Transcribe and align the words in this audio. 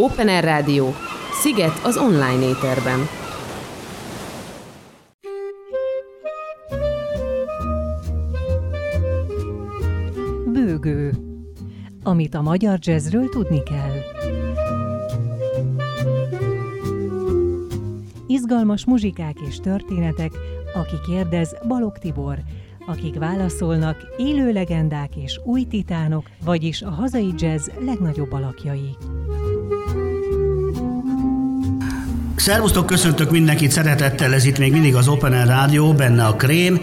Open 0.00 0.28
Air 0.28 0.44
Rádió. 0.44 0.94
Sziget 1.32 1.80
az 1.84 1.96
online 1.96 2.48
éterben. 2.48 2.98
Bőgő. 10.52 11.12
Amit 12.02 12.34
a 12.34 12.42
magyar 12.42 12.78
jazzről 12.80 13.28
tudni 13.28 13.62
kell. 13.62 13.96
Izgalmas 18.26 18.84
muzsikák 18.84 19.36
és 19.48 19.56
történetek, 19.56 20.32
aki 20.74 20.96
kérdez 21.06 21.56
Balog 21.68 21.98
Tibor, 21.98 22.38
akik 22.86 23.18
válaszolnak 23.18 23.96
élő 24.16 24.52
legendák 24.52 25.16
és 25.16 25.40
új 25.44 25.64
titánok, 25.64 26.30
vagyis 26.44 26.82
a 26.82 26.90
hazai 26.90 27.32
jazz 27.36 27.68
legnagyobb 27.84 28.32
alakjai. 28.32 28.96
Szervusztok, 32.48 32.86
köszöntök 32.86 33.30
mindenkit 33.30 33.70
szeretettel, 33.70 34.34
ez 34.34 34.44
itt 34.44 34.58
még 34.58 34.72
mindig 34.72 34.94
az 34.94 35.08
Open 35.08 35.32
Air 35.32 35.46
Rádió, 35.46 35.92
benne 35.92 36.24
a 36.24 36.36
Krém, 36.36 36.80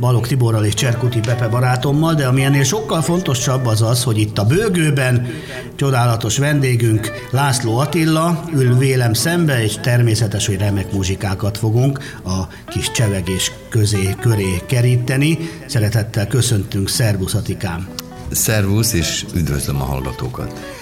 Balog 0.00 0.26
Tiborral 0.26 0.64
és 0.64 0.74
Cserkuti 0.74 1.18
Pepe 1.20 1.48
barátommal, 1.48 2.14
de 2.14 2.26
ami 2.26 2.42
ennél 2.42 2.64
sokkal 2.64 3.02
fontosabb 3.02 3.66
az 3.66 3.82
az, 3.82 4.02
hogy 4.02 4.18
itt 4.18 4.38
a 4.38 4.44
bőgőben 4.44 5.26
csodálatos 5.76 6.38
vendégünk 6.38 7.10
László 7.30 7.78
Attila 7.78 8.44
ül 8.54 8.76
vélem 8.76 9.12
szembe, 9.12 9.62
és 9.62 9.74
természetes, 9.80 10.46
hogy 10.46 10.58
remek 10.58 10.92
muzsikákat 10.92 11.58
fogunk 11.58 11.98
a 12.24 12.46
kis 12.68 12.90
csevegés 12.90 13.52
közé, 13.68 14.14
köré 14.20 14.62
keríteni. 14.66 15.38
Szeretettel 15.66 16.26
köszöntünk, 16.26 16.88
szervusz 16.88 17.34
Atikám! 17.34 17.88
Szervusz, 18.30 18.92
és 18.92 19.24
üdvözlöm 19.34 19.80
a 19.80 19.84
hallgatókat! 19.84 20.79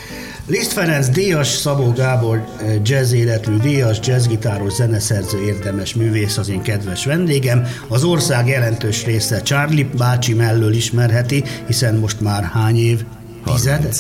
Liszt 0.49 0.73
Ferenc 0.73 1.09
Díjas, 1.09 1.49
Szabó 1.49 1.93
Gábor 1.93 2.45
eh, 2.61 2.77
jazz 2.83 3.13
életű 3.13 3.57
díjas, 3.57 3.99
jazzgitáros, 4.03 4.73
zeneszerző, 4.73 5.43
érdemes 5.43 5.95
művész 5.95 6.37
az 6.37 6.49
én 6.49 6.63
kedves 6.63 7.05
vendégem. 7.05 7.67
Az 7.89 8.05
ország 8.05 8.49
jelentős 8.49 9.05
része 9.05 9.43
Charlie 9.43 9.89
bácsi 9.97 10.35
mellől 10.35 10.73
ismerheti, 10.73 11.45
hiszen 11.67 11.95
most 11.95 12.21
már 12.21 12.45
hány 12.45 12.77
év? 12.77 13.05
Tized? 13.45 13.95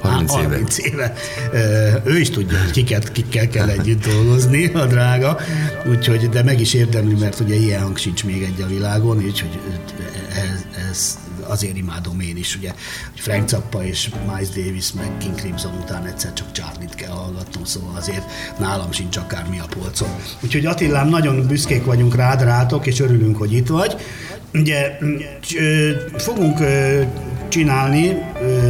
30 0.00 0.32
éve. 0.32 0.42
30 0.42 0.78
éve. 0.78 1.14
Eh, 1.52 1.94
ő 2.04 2.18
is 2.18 2.30
tudja, 2.30 2.58
hogy 2.58 2.70
kiket, 2.70 3.12
kikkel 3.12 3.48
kell 3.48 3.68
együtt 3.68 4.06
dolgozni, 4.06 4.66
a 4.66 4.86
drága. 4.86 5.38
Úgyhogy, 5.90 6.28
de 6.28 6.42
meg 6.42 6.60
is 6.60 6.74
érdemli, 6.74 7.14
mert 7.14 7.40
ugye 7.40 7.54
ilyen 7.54 7.82
hang 7.82 7.96
sincs 7.96 8.24
még 8.24 8.42
egy 8.42 8.62
a 8.62 8.66
világon, 8.66 9.16
úgyhogy 9.16 9.58
ez, 10.28 10.64
ez 10.90 11.18
azért 11.50 11.76
imádom 11.76 12.20
én 12.20 12.36
is, 12.36 12.56
ugye, 12.56 12.72
Frank 13.14 13.48
Zappa 13.48 13.84
és 13.84 14.10
Miles 14.26 14.48
Davis 14.48 14.92
meg 14.92 15.16
King 15.18 15.34
Crimson 15.34 15.72
után 15.82 16.06
egyszer 16.06 16.32
csak 16.32 16.52
Charlie-t 16.52 16.94
kell 16.94 17.10
hallgatnom, 17.10 17.64
szóval 17.64 17.96
azért 17.96 18.30
nálam 18.58 18.92
sincs 18.92 19.16
akármi 19.16 19.58
a 19.58 19.66
polcon. 19.78 20.08
Úgyhogy 20.40 20.66
Attilám, 20.66 21.08
nagyon 21.08 21.46
büszkék 21.46 21.84
vagyunk 21.84 22.14
rád, 22.14 22.42
rátok, 22.42 22.86
és 22.86 23.00
örülünk, 23.00 23.36
hogy 23.36 23.52
itt 23.52 23.68
vagy. 23.68 23.96
Ugye 24.54 24.98
fogunk 26.16 26.58
csinálni 27.48 28.18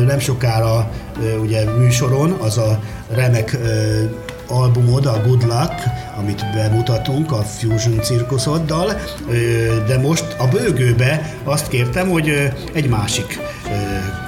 nem 0.07 0.19
sokára 0.19 0.91
ugye 1.43 1.65
műsoron, 1.65 2.31
az 2.31 2.59
a 2.59 2.83
remek 3.11 3.57
albumod, 4.51 5.07
a 5.07 5.23
Good 5.27 5.43
Luck, 5.43 5.83
amit 6.19 6.45
bemutatunk 6.55 7.33
a 7.33 7.43
Fusion 7.43 8.01
cirkuszoddal, 8.03 9.01
de 9.87 9.99
most 9.99 10.37
a 10.39 10.47
bőgőbe 10.47 11.35
azt 11.45 11.69
kértem, 11.69 12.09
hogy 12.09 12.53
egy 12.73 12.89
másik 12.89 13.39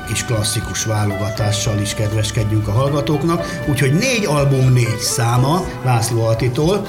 kis 0.07 0.25
klasszikus 0.25 0.85
válogatással 0.85 1.81
is 1.81 1.95
kedveskedjünk 1.95 2.69
a 2.69 2.73
hallgatóknak, 2.73 3.63
úgyhogy 3.69 3.93
négy 3.93 4.25
album, 4.25 4.73
négy 4.73 4.99
száma 4.99 5.65
László 5.85 6.25
Altitól. 6.25 6.87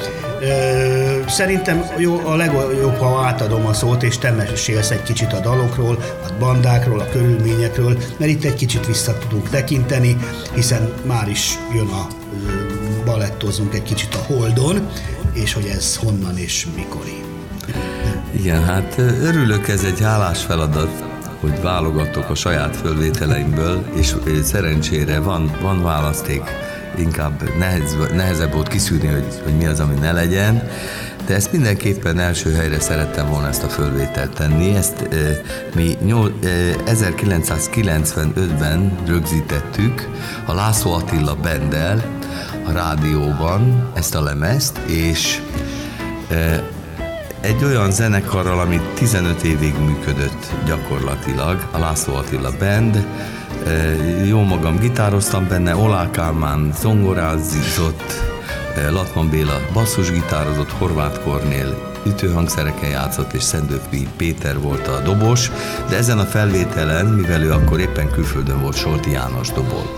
Szerintem 1.27 1.85
jó, 1.97 2.21
a 2.25 2.35
legjobb, 2.35 2.97
ha 2.97 3.25
átadom 3.25 3.65
a 3.65 3.73
szót, 3.73 4.03
és 4.03 4.17
te 4.17 4.31
mesélsz 4.31 4.89
egy 4.89 5.03
kicsit 5.03 5.33
a 5.33 5.39
dalokról, 5.39 5.97
a 6.23 6.27
bandákról, 6.39 6.99
a 6.99 7.09
körülményekről, 7.11 7.97
mert 8.17 8.31
itt 8.31 8.43
egy 8.43 8.55
kicsit 8.55 8.85
vissza 8.85 9.17
tudunk 9.17 9.49
tekinteni, 9.49 10.17
hiszen 10.53 10.93
már 11.05 11.27
is 11.29 11.59
jön 11.73 11.87
a 11.87 12.07
balettozzunk 13.05 13.73
egy 13.73 13.83
kicsit 13.83 14.15
a 14.15 14.17
Holdon, 14.17 14.87
és 15.33 15.53
hogy 15.53 15.65
ez 15.65 15.95
honnan 15.95 16.37
és 16.37 16.67
mikori. 16.75 17.21
Igen, 18.31 18.63
hát 18.63 18.97
örülök, 19.21 19.67
ez 19.67 19.83
egy 19.83 19.99
hálás 19.99 20.43
feladat, 20.43 21.03
hogy 21.39 21.61
válogatok 21.61 22.29
a 22.29 22.35
saját 22.35 22.75
fölvételeimből, 22.75 23.85
és 23.95 24.15
szerencsére 24.43 25.19
van, 25.19 25.57
van 25.61 25.83
választék, 25.83 26.41
inkább 26.97 27.57
nehez, 27.57 27.97
nehezebb 28.13 28.53
volt 28.53 28.67
kiszűrni, 28.67 29.07
hogy, 29.07 29.41
hogy 29.43 29.57
mi 29.57 29.65
az, 29.65 29.79
ami 29.79 29.99
ne 29.99 30.11
legyen, 30.11 30.69
de 31.25 31.35
ezt 31.35 31.51
mindenképpen 31.51 32.19
első 32.19 32.53
helyre 32.53 32.79
szerettem 32.79 33.29
volna 33.29 33.47
ezt 33.47 33.63
a 33.63 33.67
fölvételt 33.67 34.33
tenni. 34.33 34.75
Ezt 34.75 35.01
e, 35.01 35.41
mi 35.75 35.97
nyol, 36.05 36.33
e, 36.43 36.47
1995-ben 36.85 38.97
rögzítettük 39.05 40.09
a 40.45 40.53
László 40.53 40.93
Attila 40.93 41.35
Bendel, 41.35 42.03
a 42.63 42.71
rádióban 42.71 43.89
ezt 43.93 44.15
a 44.15 44.21
lemezt, 44.21 44.77
és 44.77 45.41
e, 46.29 46.63
egy 47.41 47.63
olyan 47.63 47.91
zenekarral, 47.91 48.59
ami 48.59 48.81
15 48.93 49.43
évig 49.43 49.73
működött 49.85 50.51
gyakorlatilag, 50.65 51.67
a 51.71 51.77
László 51.77 52.15
Attila 52.15 52.51
Band, 52.59 53.05
e, 53.65 53.71
jó 54.25 54.41
magam 54.41 54.79
gitároztam 54.79 55.47
benne, 55.47 55.75
Olá 55.75 56.11
Kálmán 56.11 56.73
zongorázott, 56.79 58.13
e, 58.75 58.89
Latman 58.89 59.29
Béla 59.29 59.59
basszusgitározott, 59.73 60.71
Horváth 60.71 61.23
Kornél 61.23 61.91
ütőhangszereken 62.05 62.89
játszott, 62.89 63.33
és 63.33 63.43
Szendőfi 63.43 64.07
Péter 64.17 64.59
volt 64.59 64.87
a 64.87 64.99
dobos, 64.99 65.51
de 65.89 65.97
ezen 65.97 66.19
a 66.19 66.25
felvételen, 66.25 67.05
mivel 67.05 67.43
ő 67.43 67.51
akkor 67.51 67.79
éppen 67.79 68.11
külföldön 68.11 68.61
volt, 68.61 68.75
Solti 68.75 69.11
János 69.11 69.51
dobol. 69.51 69.93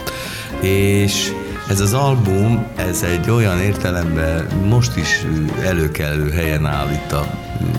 És 0.61 1.31
ez 1.69 1.79
az 1.79 1.93
album, 1.93 2.65
ez 2.75 3.03
egy 3.03 3.29
olyan 3.29 3.59
értelemben 3.59 4.47
most 4.69 4.97
is 4.97 5.25
előkelő 5.63 6.29
helyen 6.29 6.65
áll 6.65 6.91
itt 6.91 7.11
a 7.11 7.25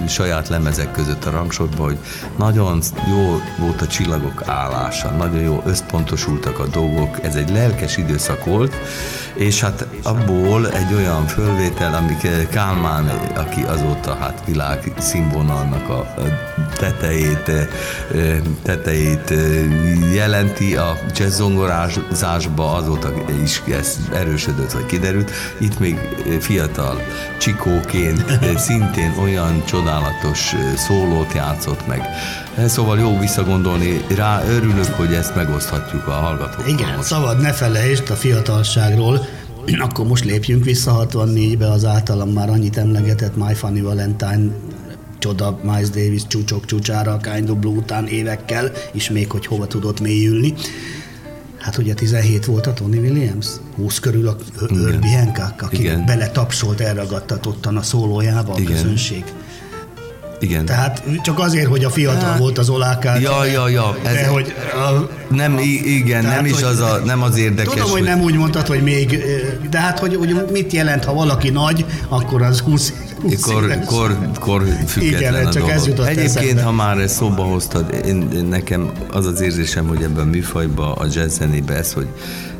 saját 0.09 0.49
lemezek 0.49 0.93
között 0.93 1.25
a 1.25 1.31
rangsorban, 1.31 1.87
hogy 1.87 1.99
nagyon 2.39 2.81
jó 3.09 3.41
volt 3.59 3.81
a 3.81 3.87
csillagok 3.87 4.43
állása, 4.47 5.11
nagyon 5.11 5.41
jó 5.41 5.63
összpontosultak 5.67 6.59
a 6.59 6.67
dolgok, 6.67 7.25
ez 7.25 7.35
egy 7.35 7.51
lelkes 7.51 7.97
időszak 7.97 8.45
volt, 8.45 8.75
és 9.35 9.61
hát 9.61 9.87
abból 10.03 10.71
egy 10.71 10.95
olyan 10.95 11.27
fölvétel, 11.27 11.95
amik 11.95 12.49
Kálmán, 12.49 13.09
aki 13.35 13.63
azóta 13.63 14.15
hát 14.15 14.43
világ 14.47 14.93
színvonalnak 14.99 15.89
a 15.89 16.15
tetejét, 16.79 17.51
tetejét 18.63 19.35
jelenti 20.15 20.77
a 20.77 20.99
jazzzongorázásba, 21.15 22.73
azóta 22.73 23.13
is 23.43 23.63
ez 23.77 23.99
erősödött, 24.13 24.73
vagy 24.73 24.87
kiderült. 24.87 25.31
Itt 25.61 25.79
még 25.79 25.99
fiatal 26.41 27.01
csikóként 27.39 28.25
szintén 28.57 29.15
olyan 29.23 29.65
csodálatos 29.65 30.55
szólót 30.77 31.33
játszott 31.33 31.87
meg. 31.87 32.03
Szóval 32.67 32.99
jó 32.99 33.19
visszagondolni 33.19 34.05
rá, 34.15 34.45
örülök, 34.49 34.95
hogy 34.97 35.13
ezt 35.13 35.35
megoszthatjuk 35.35 36.07
a 36.07 36.13
hallgatókkal. 36.13 36.69
Igen, 36.69 36.97
most. 36.97 37.09
szabad 37.09 37.41
ne 37.41 37.53
felejtsd 37.53 38.11
a 38.11 38.15
fiatalságról, 38.15 39.27
akkor 39.79 40.07
most 40.07 40.25
lépjünk 40.25 40.65
vissza 40.65 41.07
64-be 41.11 41.71
az 41.71 41.85
általam 41.85 42.29
már 42.29 42.49
annyit 42.49 42.77
emlegetett 42.77 43.37
My 43.37 43.55
Funny 43.55 43.83
Valentine 43.83 44.51
csoda 45.19 45.59
Miles 45.63 45.89
Davis 45.89 46.27
csúcsok 46.27 46.65
csúcsára 46.65 47.13
a 47.13 47.17
Kind 47.17 47.51
of 47.51 47.57
Blue 47.57 47.77
után 47.77 48.07
évekkel, 48.07 48.73
és 48.93 49.11
még 49.11 49.31
hogy 49.31 49.47
hova 49.47 49.67
tudott 49.67 50.01
mélyülni. 50.01 50.55
Hát 51.67 51.79
ugye 51.79 51.95
17 51.95 52.45
volt 52.45 52.67
a 52.67 52.73
Tony 52.73 52.99
Williams, 52.99 53.47
20 53.77 53.99
körül 53.99 54.29
a 54.29 54.37
Herbie 54.61 55.19
Hancock, 55.19 55.63
aki 55.63 55.91
beletapsolt, 56.07 56.81
elragadtatottan 56.81 57.77
a 57.77 57.83
szólójába 57.83 58.53
a 58.53 58.59
Igen. 58.59 58.73
közönség. 58.73 59.25
Igen. 60.41 60.65
Tehát 60.65 61.03
csak 61.23 61.39
azért, 61.39 61.69
hogy 61.69 61.85
a 61.85 61.91
fiatal 61.91 62.29
hát, 62.29 62.39
volt 62.39 62.59
az 62.59 62.69
olákát. 62.69 63.21
Ja, 63.21 63.45
ja, 63.45 63.69
ja. 63.69 63.97
Ez 64.03 64.15
de 64.15 64.27
hogy 64.27 64.55
a, 64.75 65.11
nem, 65.35 65.59
igen, 65.85 66.23
tehát, 66.23 66.37
nem 66.37 66.47
is 66.53 66.63
az 66.63 66.81
a, 66.81 67.01
nem 67.05 67.23
az 67.23 67.37
érdekes. 67.37 67.73
Tudom, 67.73 67.91
hogy, 67.91 67.99
hogy 67.99 68.09
nem 68.09 68.21
úgy 68.21 68.37
mondtad, 68.37 68.67
hogy 68.67 68.83
még, 68.83 69.25
de 69.71 69.79
hát, 69.79 69.99
hogy, 69.99 70.15
hogy 70.15 70.37
mit 70.53 70.73
jelent, 70.73 71.05
ha 71.05 71.15
valaki 71.15 71.51
nagy, 71.51 71.85
akkor 72.09 72.43
az 72.43 72.61
20 72.61 72.93
Kor, 73.41 73.79
kor, 73.85 74.19
kor 74.41 74.63
független 74.87 75.33
Igen, 75.33 75.47
a 75.47 75.53
csak 75.53 75.71
ez 75.71 75.87
jutott 75.87 76.07
Egyébként, 76.07 76.37
eszembe. 76.37 76.63
ha 76.63 76.73
már 76.73 76.99
ezt 76.99 77.15
szóba 77.15 77.43
hoztad, 77.43 77.95
én, 78.07 78.47
nekem 78.49 78.91
az 79.13 79.27
az 79.27 79.41
érzésem, 79.41 79.87
hogy 79.87 80.03
ebben 80.03 80.27
a 80.27 80.31
műfajban, 80.31 80.93
a 80.93 81.07
jazz 81.13 81.37
zenébe 81.37 81.75
ez, 81.75 81.93
hogy 81.93 82.07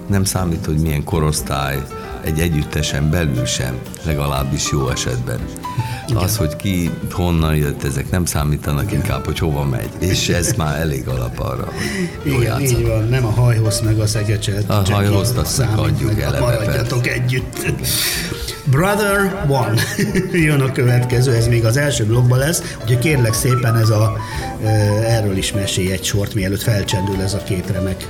nem 0.09 0.25
számít, 0.25 0.65
hogy 0.67 0.79
milyen 0.79 1.05
korosztály, 1.05 1.83
egy 2.25 2.41
együttesen 2.41 3.11
belül 3.11 3.45
sem, 3.45 3.79
legalábbis 4.03 4.71
jó 4.71 4.89
esetben. 4.89 5.41
Igen. 6.09 6.23
Az, 6.23 6.37
hogy 6.37 6.57
ki 6.57 6.91
honnan 7.11 7.57
jött, 7.57 7.85
ezek 7.85 8.11
nem 8.11 8.25
számítanak 8.25 8.93
inkább, 8.93 9.25
hogy 9.25 9.39
hova 9.39 9.65
megy. 9.65 9.89
És 9.99 10.29
ez 10.29 10.53
már 10.53 10.81
elég 10.81 11.09
alap 11.09 11.39
arra, 11.39 11.73
hogy 12.23 12.33
Igen, 12.33 12.61
így 12.61 12.87
van, 12.87 13.09
nem 13.09 13.25
a 13.25 13.31
hajhoz 13.31 13.81
meg 13.81 13.99
a 13.99 14.07
szegecset. 14.07 14.71
A 14.71 14.83
hajhoz 14.91 15.35
azt 15.37 15.65
adjuk 15.77 16.21
eleve. 16.21 16.41
Maradjatok 16.41 17.07
együtt. 17.07 17.73
Brother 18.65 19.45
One 19.49 19.83
jön 20.47 20.61
a 20.61 20.73
következő, 20.73 21.35
ez 21.35 21.47
még 21.47 21.65
az 21.65 21.77
első 21.77 22.05
blogban 22.05 22.39
lesz, 22.39 22.77
úgyhogy 22.81 22.99
kérlek 22.99 23.33
szépen 23.33 23.77
ez 23.77 23.91
a, 23.91 24.17
erről 25.07 25.37
is 25.37 25.53
mesélj 25.53 25.93
egy 25.93 26.05
sort, 26.05 26.35
mielőtt 26.35 26.63
felcsendül 26.63 27.21
ez 27.23 27.35
a 27.35 27.43
két 27.43 27.71
remek 27.71 28.09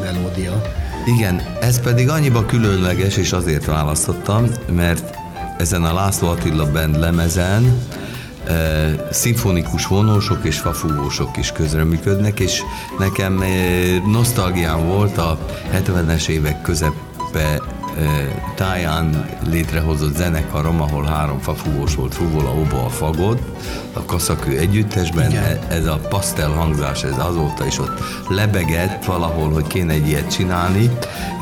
melódia. 0.00 0.81
Igen, 1.06 1.42
ez 1.60 1.80
pedig 1.80 2.08
annyiba 2.08 2.46
különleges, 2.46 3.16
és 3.16 3.32
azért 3.32 3.64
választottam, 3.64 4.46
mert 4.70 5.16
ezen 5.58 5.84
a 5.84 5.94
László 5.94 6.28
Attila 6.28 6.70
Band 6.70 6.98
lemezen 6.98 7.78
e, 8.46 8.52
szimfonikus 9.10 9.86
vonósok 9.86 10.44
és 10.44 10.58
fafúvósok 10.58 11.36
is 11.36 11.52
közreműködnek, 11.52 12.40
és 12.40 12.62
nekem 12.98 13.40
e, 13.40 13.46
nosztalgiám 14.10 14.86
volt 14.86 15.18
a 15.18 15.38
70-es 15.72 16.28
évek 16.28 16.62
közepe 16.62 17.62
táján 18.54 19.28
létrehozott 19.50 20.16
zenekarom, 20.16 20.80
ahol 20.80 21.04
három 21.04 21.38
fafúvós 21.38 21.94
volt, 21.94 22.14
fúvola, 22.14 22.50
oba, 22.50 22.84
a 22.84 22.88
fagod, 22.88 23.38
a 23.92 24.04
kaszakő 24.04 24.58
együttesben, 24.58 25.30
Igen. 25.30 25.58
ez 25.68 25.86
a 25.86 26.00
pasztel 26.08 26.50
hangzás, 26.50 27.02
ez 27.04 27.18
azóta 27.18 27.66
is 27.66 27.78
ott 27.78 28.00
lebegett 28.28 29.04
valahol, 29.04 29.50
hogy 29.50 29.66
kéne 29.66 29.92
egy 29.92 30.08
ilyet 30.08 30.30
csinálni, 30.30 30.90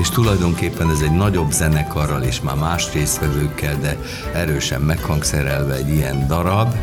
és 0.00 0.08
tulajdonképpen 0.08 0.90
ez 0.90 1.00
egy 1.00 1.14
nagyobb 1.14 1.50
zenekarral 1.50 2.22
és 2.22 2.40
már 2.40 2.56
más 2.56 2.92
résztvevőkkel, 2.92 3.78
de 3.80 3.96
erősen 4.34 4.80
meghangszerelve 4.80 5.74
egy 5.74 5.88
ilyen 5.88 6.26
darab, 6.26 6.74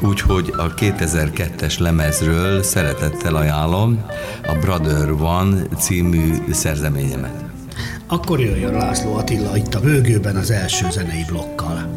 Úgyhogy 0.00 0.52
a 0.56 0.74
2002-es 0.74 1.78
lemezről 1.78 2.62
szeretettel 2.62 3.34
ajánlom 3.34 4.04
a 4.46 4.54
Brother 4.54 5.10
One 5.10 5.62
című 5.78 6.34
szerzeményemet. 6.50 7.55
Akkor 8.08 8.40
jöjjön 8.40 8.72
László 8.72 9.14
Attila 9.14 9.56
itt 9.56 9.74
a 9.74 9.80
bőgőben 9.80 10.36
az 10.36 10.50
első 10.50 10.90
zenei 10.90 11.24
blokkal. 11.24 11.95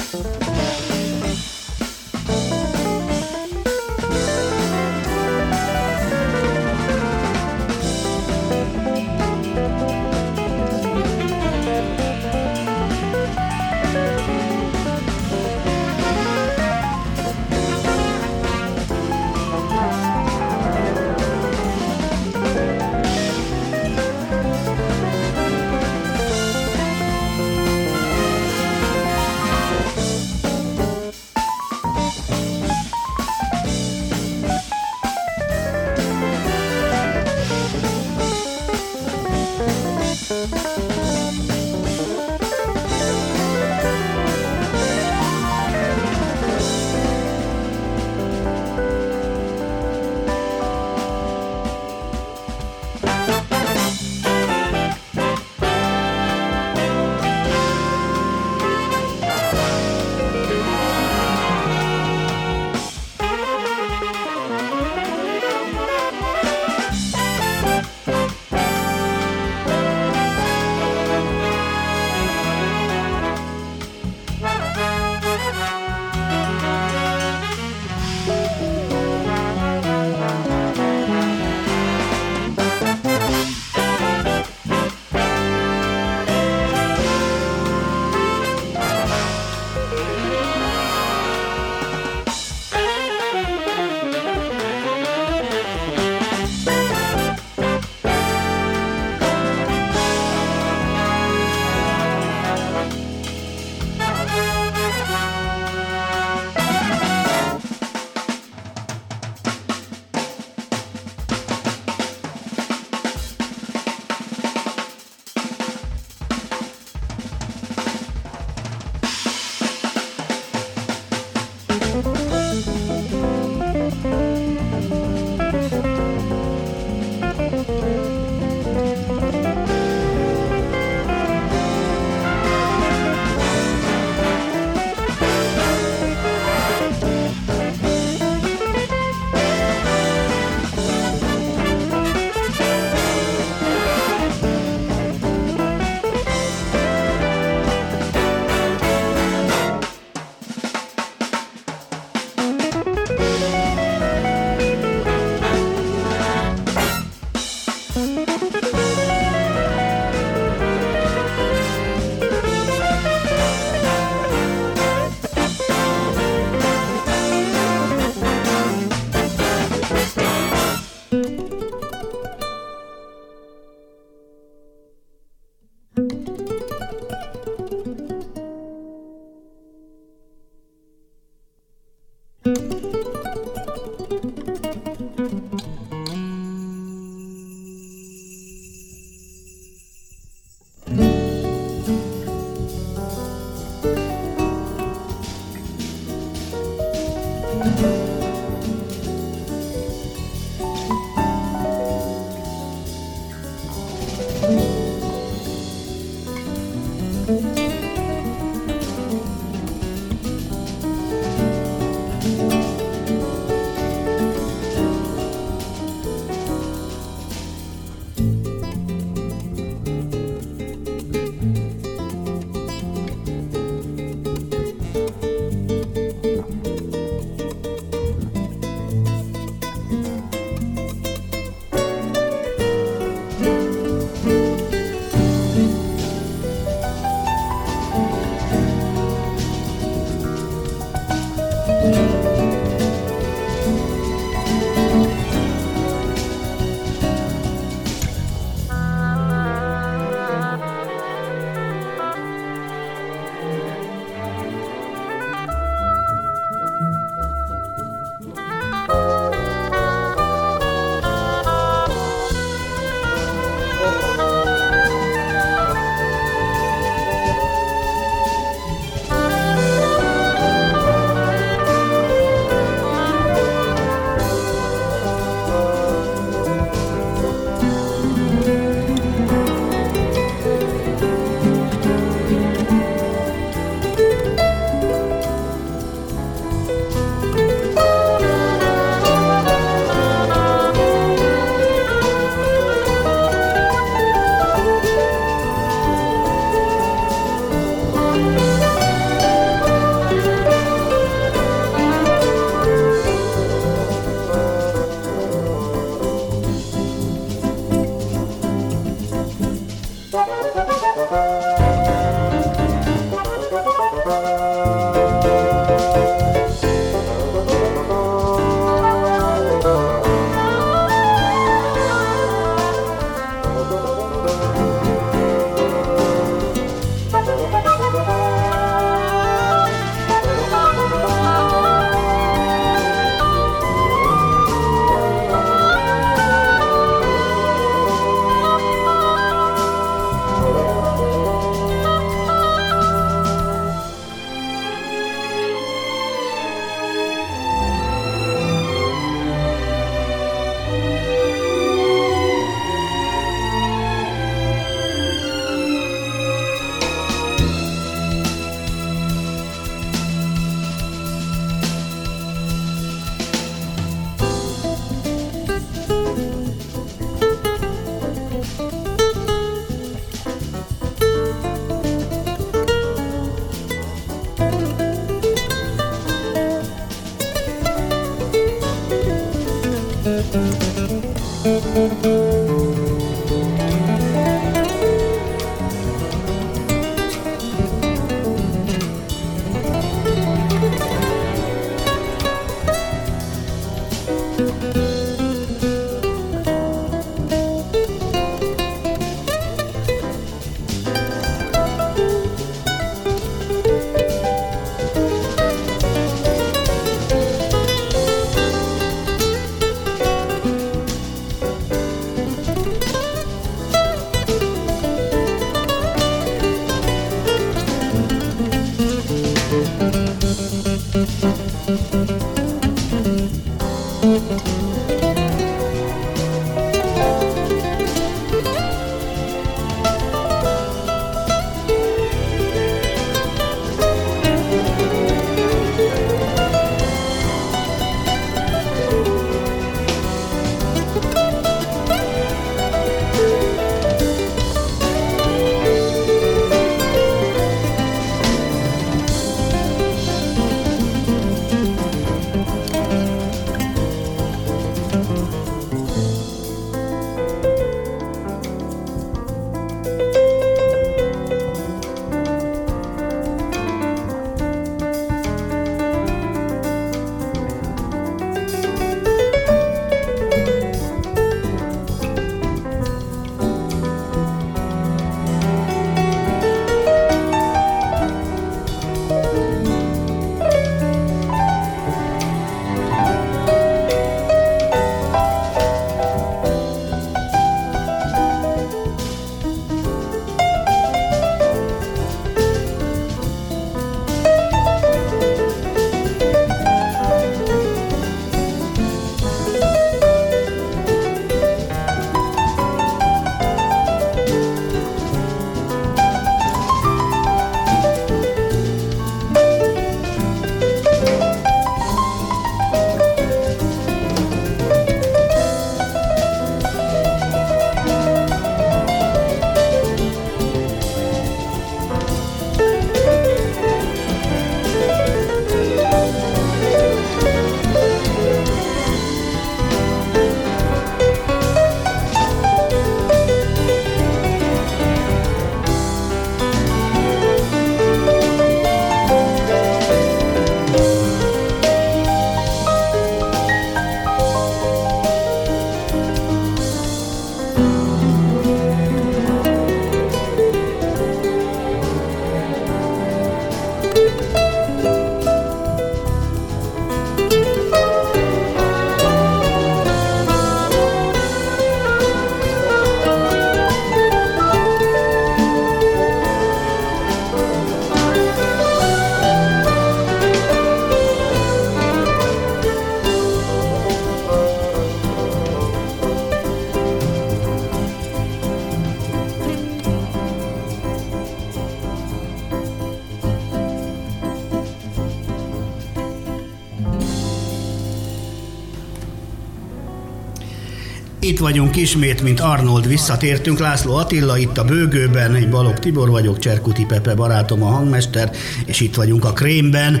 Itt 591.24 591.38
vagyunk 591.38 591.76
ismét, 591.76 592.22
mint 592.22 592.40
Arnold, 592.40 592.86
visszatértünk. 592.86 593.58
László 593.58 593.94
Attila 593.94 594.38
itt 594.38 594.58
a 594.58 594.64
bőgőben, 594.64 595.34
egy 595.34 595.48
Balog 595.48 595.78
Tibor 595.78 596.10
vagyok, 596.10 596.38
Cserkuti 596.38 596.84
Pepe 596.84 597.14
barátom 597.14 597.62
a 597.62 597.66
hangmester, 597.66 598.30
és 598.66 598.80
itt 598.80 598.94
vagyunk 598.94 599.24
a 599.24 599.32
Krémben, 599.32 600.00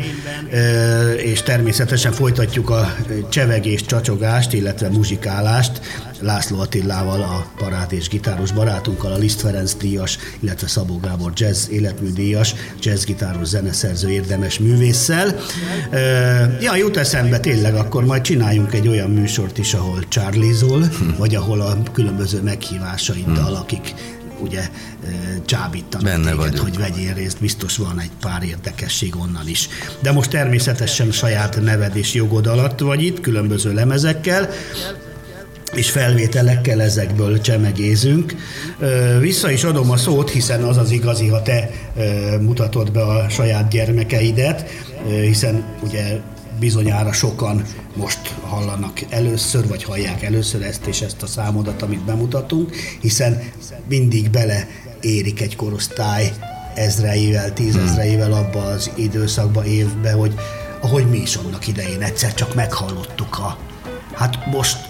és 1.16 1.42
természetesen 1.42 2.12
folytatjuk 2.12 2.70
a 2.70 2.96
csevegést, 3.28 3.86
csacsogást, 3.86 4.52
illetve 4.52 4.88
muzsikálást 4.88 5.80
László 6.20 6.60
Attillával, 6.60 7.20
a 7.20 7.46
és 7.92 8.08
gitáros 8.08 8.52
barátunkkal, 8.52 9.12
a 9.12 9.16
Liszt 9.16 9.40
Ferenc 9.40 9.74
díjas, 9.74 10.18
illetve 10.40 10.66
Szabó 10.66 10.98
Gábor 10.98 11.32
jazz 11.34 11.68
életműdíjas, 11.68 12.54
jazzgitáros 12.80 13.46
zeneszerző 13.46 14.10
érdemes 14.10 14.58
művésszel. 14.58 15.36
Ja, 16.60 16.76
jut 16.76 16.96
eszembe 16.96 17.40
tényleg, 17.40 17.74
akkor 17.74 18.04
majd 18.04 18.22
csináljunk 18.22 18.74
egy 18.74 18.88
olyan 18.88 19.10
műsort 19.10 19.58
is, 19.58 19.74
ahol 19.74 20.04
Charlie-zol, 20.08 20.82
hm. 20.82 21.18
vagy 21.18 21.34
ahol 21.34 21.60
a 21.60 21.82
különböző 21.92 22.42
meghívásaiddal, 22.42 23.54
hm. 23.54 23.60
akik 23.60 23.94
ugye 24.40 24.68
csábítanak 25.44 26.06
Benne 26.06 26.30
téged, 26.30 26.36
vagyok. 26.36 26.58
hogy 26.58 26.78
vegyél 26.78 27.14
részt, 27.14 27.40
biztos 27.40 27.76
van 27.76 28.00
egy 28.00 28.10
pár 28.20 28.42
érdekesség 28.42 29.16
onnan 29.16 29.48
is. 29.48 29.68
De 30.00 30.12
most 30.12 30.30
természetesen 30.30 31.10
saját 31.10 31.60
neved 31.60 31.96
és 31.96 32.14
jogod 32.14 32.46
alatt 32.46 32.78
vagy 32.78 33.02
itt, 33.02 33.20
különböző 33.20 33.72
lemezekkel, 33.72 34.50
és 35.74 35.90
felvételekkel 35.90 36.82
ezekből 36.82 37.40
csemegézünk. 37.40 38.34
Vissza 39.20 39.50
is 39.50 39.64
adom 39.64 39.90
a 39.90 39.96
szót, 39.96 40.30
hiszen 40.30 40.62
az 40.62 40.76
az 40.76 40.90
igazi, 40.90 41.28
ha 41.28 41.42
te 41.42 41.70
mutatod 42.40 42.92
be 42.92 43.02
a 43.02 43.28
saját 43.28 43.68
gyermekeidet, 43.68 44.70
hiszen 45.06 45.64
ugye 45.82 46.20
bizonyára 46.58 47.12
sokan 47.12 47.62
most 47.94 48.34
hallanak 48.42 49.00
először, 49.08 49.68
vagy 49.68 49.84
hallják 49.84 50.22
először 50.22 50.62
ezt 50.62 50.86
és 50.86 51.00
ezt 51.00 51.22
a 51.22 51.26
számodat, 51.26 51.82
amit 51.82 52.04
bemutatunk, 52.04 52.76
hiszen 53.00 53.42
mindig 53.88 54.30
bele 54.30 54.68
érik 55.00 55.40
egy 55.40 55.56
korosztály 55.56 56.32
ezreivel, 56.74 57.52
tízezreivel 57.52 58.32
abba 58.32 58.62
az 58.62 58.90
időszakba, 58.94 59.64
évbe, 59.64 60.12
hogy 60.12 60.34
ahogy 60.80 61.08
mi 61.10 61.18
is 61.18 61.34
annak 61.34 61.66
idején 61.66 62.02
egyszer 62.02 62.34
csak 62.34 62.54
meghallottuk 62.54 63.38
a... 63.38 63.58
Hát 64.14 64.46
most 64.46 64.83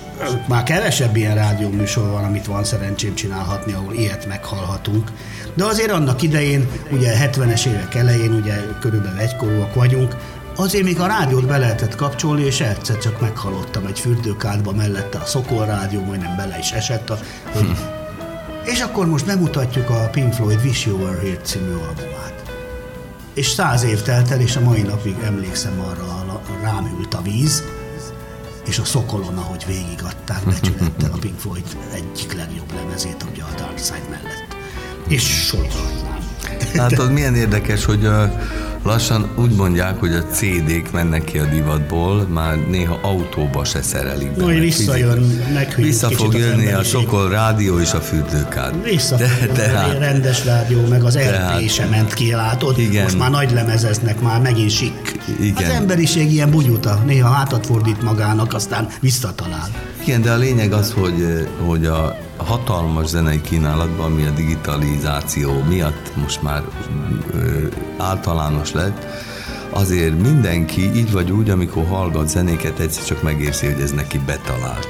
már 0.48 0.62
kevesebb 0.62 1.16
ilyen 1.16 1.34
rádióműsor 1.34 2.10
van, 2.10 2.24
amit 2.24 2.46
van 2.46 2.64
szerencsém 2.64 3.14
csinálhatni, 3.14 3.72
ahol 3.72 3.94
ilyet 3.94 4.26
meghallhatunk. 4.26 5.10
De 5.54 5.64
azért 5.64 5.90
annak 5.90 6.22
idején, 6.22 6.68
ugye 6.90 7.30
70-es 7.30 7.66
évek 7.66 7.94
elején, 7.94 8.32
ugye 8.32 8.54
körülbelül 8.80 9.18
egykorúak 9.18 9.74
vagyunk, 9.74 10.16
Azért 10.56 10.84
még 10.84 11.00
a 11.00 11.06
rádiót 11.06 11.46
be 11.46 11.58
lehetett 11.58 11.94
kapcsolni, 11.94 12.42
és 12.42 12.60
egyszer 12.60 12.98
csak 12.98 13.20
meghallottam 13.20 13.86
egy 13.86 14.00
fürdőkádba 14.00 14.72
mellette 14.72 15.18
a 15.18 15.24
Szokol 15.24 15.66
rádió, 15.66 16.04
majdnem 16.04 16.36
bele 16.36 16.58
is 16.58 16.70
esett. 16.70 17.10
A, 17.10 17.18
hm. 17.52 17.70
és 18.64 18.80
akkor 18.80 19.06
most 19.06 19.26
bemutatjuk 19.26 19.90
a 19.90 20.08
Pink 20.12 20.32
Floyd 20.32 20.60
Wish 20.64 20.86
You 20.86 20.98
Were 20.98 21.20
Here 21.20 21.40
című 21.42 21.72
albumát. 21.72 22.52
És 23.34 23.46
száz 23.46 23.82
év 23.82 24.02
telt 24.02 24.30
el, 24.30 24.40
és 24.40 24.56
a 24.56 24.60
mai 24.60 24.82
napig 24.82 25.16
emlékszem 25.24 25.80
arra, 25.80 26.14
rám 26.62 26.88
hűlt 26.96 27.14
a 27.14 27.22
víz, 27.22 27.62
és 28.74 28.80
a 28.80 28.84
Szokolon, 28.84 29.36
ahogy 29.36 29.64
végigadták 29.66 30.44
becsülettel 30.44 31.10
a 31.12 31.16
Pink 31.16 31.38
Floyd 31.38 31.62
egyik 31.92 32.32
legjobb 32.32 32.72
lemezét, 32.74 33.26
ugye 33.32 33.42
a 33.42 33.54
Dark 33.56 33.78
Side 33.78 34.08
mellett. 34.10 34.56
És 35.08 35.46
sorolhatnám. 35.46 36.28
Látod, 36.74 37.12
milyen 37.12 37.34
érdekes, 37.34 37.84
hogy 37.84 38.08
Lassan 38.84 39.32
úgy 39.36 39.50
mondják, 39.50 39.98
hogy 39.98 40.12
a 40.12 40.22
CD-k 40.22 40.92
mennek 40.92 41.24
ki 41.24 41.38
a 41.38 41.44
divatból, 41.44 42.22
már 42.22 42.56
néha 42.56 42.98
autóba 43.02 43.64
se 43.64 43.82
szerelik 43.82 44.32
be. 44.32 44.42
Majd 44.42 44.60
visszajön, 44.60 45.44
Vissza 45.76 46.10
fog 46.10 46.34
jönni 46.34 46.72
a 46.72 46.82
sokol 46.82 47.28
rádió 47.28 47.80
és 47.80 47.92
a 47.92 48.00
fürdőkád. 48.00 48.82
Vissza 48.82 49.16
de, 49.16 49.28
tehát, 49.52 49.98
rendes 49.98 50.44
rádió, 50.44 50.86
meg 50.86 51.04
az 51.04 51.18
LP 51.18 51.68
sem 51.68 51.88
ment 51.88 52.14
ki, 52.14 52.32
látod? 52.32 52.78
Igen. 52.78 53.02
Most 53.02 53.18
már 53.18 53.30
nagy 53.30 53.52
lemezeznek, 53.52 54.20
már 54.20 54.40
megint 54.40 54.70
sik. 54.70 55.13
Igen. 55.40 55.64
Az 55.64 55.70
emberiség 55.70 56.32
ilyen 56.32 56.50
bugyuta, 56.50 57.02
néha 57.06 57.28
hátat 57.28 57.66
fordít 57.66 58.02
magának, 58.02 58.54
aztán 58.54 58.88
visszatalál. 59.00 59.68
Igen, 60.02 60.22
de 60.22 60.32
a 60.32 60.36
lényeg 60.36 60.72
az, 60.72 60.92
hogy, 60.92 61.48
hogy 61.66 61.86
a 61.86 62.16
hatalmas 62.36 63.06
zenei 63.06 63.40
kínálatban, 63.40 64.12
ami 64.12 64.26
a 64.26 64.30
digitalizáció 64.30 65.62
miatt 65.68 66.16
most 66.16 66.42
már 66.42 66.62
ö, 67.32 67.66
általános 67.98 68.72
lett, 68.72 69.06
azért 69.70 70.20
mindenki 70.20 70.94
így 70.94 71.12
vagy 71.12 71.30
úgy, 71.30 71.50
amikor 71.50 71.86
hallgat 71.86 72.28
zenéket, 72.28 72.78
egyszer 72.78 73.04
csak 73.04 73.22
megérzi, 73.22 73.66
hogy 73.66 73.80
ez 73.80 73.90
neki 73.90 74.20
betalált. 74.26 74.88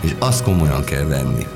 És 0.00 0.14
azt 0.18 0.42
komolyan 0.42 0.84
kell 0.84 1.04
venni. 1.04 1.46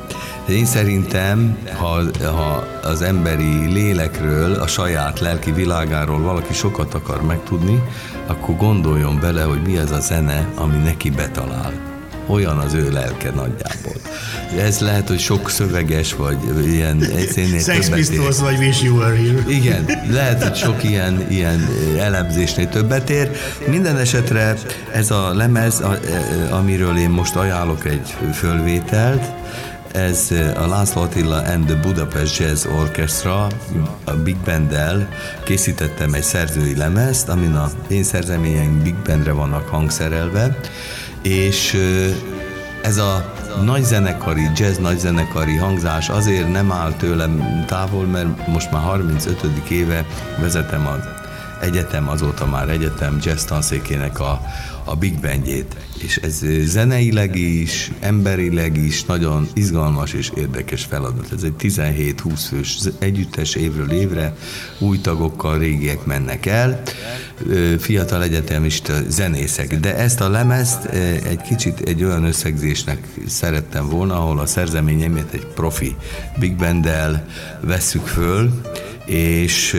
Én 0.50 0.64
szerintem, 0.66 1.58
ha, 1.78 2.02
ha 2.22 2.64
az 2.82 3.02
emberi 3.02 3.72
lélekről, 3.72 4.54
a 4.54 4.66
saját 4.66 5.20
lelki 5.20 5.52
világáról 5.52 6.20
valaki 6.20 6.52
sokat 6.52 6.94
akar 6.94 7.22
megtudni, 7.22 7.82
akkor 8.26 8.56
gondoljon 8.56 9.18
bele, 9.20 9.42
hogy 9.42 9.62
mi 9.62 9.76
az 9.76 9.90
a 9.90 10.00
zene, 10.00 10.48
ami 10.54 10.76
neki 10.76 11.10
betalál 11.10 11.72
olyan 12.26 12.58
az 12.58 12.74
ő 12.74 12.90
lelke 12.90 13.30
nagyjából. 13.30 13.94
Ez 14.58 14.80
lehet, 14.80 15.08
hogy 15.08 15.18
sok 15.18 15.50
szöveges, 15.50 16.14
vagy 16.14 16.36
ilyen 16.66 17.04
egyszerűen 17.04 17.60
Sex 17.60 17.88
Pistols 17.88 18.38
vagy 18.38 18.58
Wish 18.58 18.84
You 18.84 18.96
Were 18.96 19.16
Here. 19.16 19.42
Igen, 19.48 19.84
lehet, 20.10 20.42
hogy 20.42 20.54
sok 20.54 20.84
ilyen, 20.84 21.26
ilyen 21.28 21.68
elemzésnél 21.98 22.68
többet 22.68 23.10
ér. 23.10 23.30
Minden 23.66 23.96
esetre 23.96 24.56
ez 24.92 25.10
a 25.10 25.34
lemez, 25.34 25.82
amiről 26.50 26.96
én 26.96 27.10
most 27.10 27.36
ajánlok 27.36 27.84
egy 27.84 28.14
fölvételt, 28.34 29.22
ez 29.92 30.30
a 30.56 30.66
László 30.66 31.02
Attila 31.02 31.42
and 31.42 31.64
the 31.64 31.74
Budapest 31.74 32.38
Jazz 32.38 32.66
Orchestra 32.66 33.46
a 34.04 34.12
Big 34.12 34.36
Band-del 34.36 35.08
készítettem 35.44 36.14
egy 36.14 36.22
szerzői 36.22 36.76
lemezt, 36.76 37.28
amin 37.28 37.54
a 37.54 37.70
én 37.88 38.02
szerzeményeim 38.02 38.82
Big 38.82 38.94
Bandre 38.94 39.32
vannak 39.32 39.68
hangszerelve, 39.68 40.58
és 41.22 41.76
ez 42.82 42.96
a 42.96 43.32
nagyzenekari, 43.64 44.48
jazz 44.56 44.76
nagyzenekari 44.78 45.56
hangzás 45.56 46.08
azért 46.08 46.52
nem 46.52 46.72
áll 46.72 46.92
tőlem 46.92 47.64
távol, 47.66 48.06
mert 48.06 48.46
most 48.46 48.70
már 48.70 48.82
35. 48.82 49.40
éve 49.68 50.04
vezetem 50.38 50.86
az 50.86 51.20
egyetem, 51.60 52.08
azóta 52.08 52.46
már 52.46 52.68
egyetem 52.68 53.18
jazz 53.22 53.44
tanszékének 53.44 54.20
a, 54.20 54.40
a 54.90 54.94
Big 54.94 55.20
Bandjét. 55.20 55.76
És 56.02 56.16
ez 56.16 56.44
zeneileg 56.64 57.36
is, 57.36 57.90
emberileg 58.00 58.76
is 58.76 59.04
nagyon 59.04 59.48
izgalmas 59.54 60.12
és 60.12 60.30
érdekes 60.36 60.84
feladat. 60.84 61.32
Ez 61.32 61.42
egy 61.42 61.54
17-20 61.58 62.14
fős 62.48 62.78
együttes 62.98 63.54
évről 63.54 63.90
évre, 63.90 64.36
új 64.78 65.00
tagokkal 65.00 65.58
régiek 65.58 66.04
mennek 66.04 66.46
el, 66.46 66.82
fiatal 67.78 68.22
egyetemista 68.22 68.94
zenészek. 69.08 69.80
De 69.80 69.96
ezt 69.96 70.20
a 70.20 70.28
lemezt 70.28 70.84
egy 71.24 71.40
kicsit 71.40 71.80
egy 71.80 72.04
olyan 72.04 72.24
összegzésnek 72.24 73.08
szerettem 73.26 73.88
volna, 73.88 74.14
ahol 74.14 74.38
a 74.38 74.46
szerzeményemet 74.46 75.32
egy 75.32 75.46
profi 75.46 75.96
big 76.38 76.56
band 76.56 76.90
vesszük 77.60 78.06
föl, 78.06 78.60
és 79.04 79.76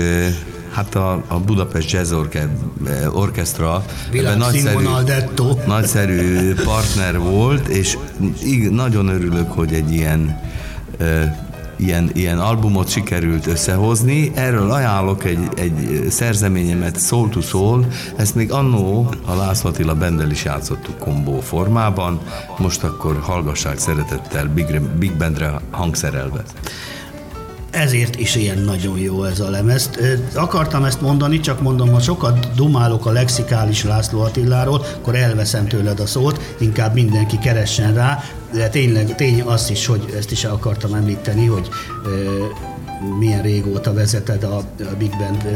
Hát 0.71 0.95
a, 0.95 1.23
a 1.27 1.39
Budapest 1.39 1.91
Jazz 1.91 2.13
Orchestra 3.13 3.86
nagyszerű, 4.38 4.88
nagyszerű 5.65 6.53
partner 6.53 7.19
volt, 7.19 7.67
és 7.67 7.97
nagyon 8.69 9.07
örülök, 9.07 9.51
hogy 9.51 9.73
egy 9.73 9.91
ilyen 9.91 10.39
ilyen, 11.81 12.10
ilyen 12.13 12.39
albumot 12.39 12.89
sikerült 12.89 13.47
összehozni. 13.47 14.31
Erről 14.36 14.71
ajánlok 14.71 15.25
egy, 15.25 15.47
egy 15.55 16.05
szerzeményemet 16.10 17.01
Soul 17.01 17.29
to 17.29 17.41
Soul, 17.41 17.86
ezt 18.15 18.36
még 18.36 18.51
annó 18.51 19.13
a 19.25 19.36
László 19.36 19.69
Attila 19.69 19.95
Bendel 19.95 20.31
is 20.31 20.43
játszottuk 20.43 20.97
kombó 20.97 21.39
formában, 21.39 22.19
most 22.57 22.84
akkor 22.84 23.19
hallgassák 23.21 23.77
szeretettel 23.79 24.47
Big, 24.47 24.81
Big 24.81 25.17
Bandre 25.17 25.62
hangszerelve 25.71 26.43
ezért 27.71 28.19
is 28.19 28.36
ilyen 28.36 28.57
nagyon 28.57 28.99
jó 28.99 29.23
ez 29.23 29.39
a 29.39 29.49
lemez. 29.49 29.89
Akartam 30.34 30.84
ezt 30.84 31.01
mondani, 31.01 31.39
csak 31.39 31.62
mondom, 31.62 31.91
ha 31.91 31.99
sokat 31.99 32.47
dumálok 32.55 33.05
a 33.05 33.12
lexikális 33.12 33.84
László 33.84 34.21
Attiláról, 34.21 34.86
akkor 34.95 35.15
elveszem 35.15 35.67
tőled 35.67 35.99
a 35.99 36.05
szót, 36.05 36.55
inkább 36.60 36.93
mindenki 36.93 37.38
keressen 37.38 37.93
rá, 37.93 38.23
de 38.53 38.69
tényleg 38.69 39.15
tény 39.15 39.41
az 39.41 39.69
is, 39.69 39.86
hogy 39.86 40.13
ezt 40.17 40.31
is 40.31 40.45
akartam 40.45 40.93
említeni, 40.93 41.45
hogy 41.45 41.69
milyen 43.19 43.41
régóta 43.41 43.93
vezeted 43.93 44.43
a, 44.43 44.57
a 44.57 44.95
Big 44.97 45.17
Band 45.17 45.47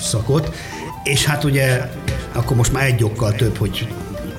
szakot, 0.00 0.54
és 1.02 1.24
hát 1.24 1.44
ugye 1.44 1.90
akkor 2.32 2.56
most 2.56 2.72
már 2.72 2.84
egy 2.84 3.04
okkal 3.04 3.32
több, 3.32 3.56
hogy 3.56 3.88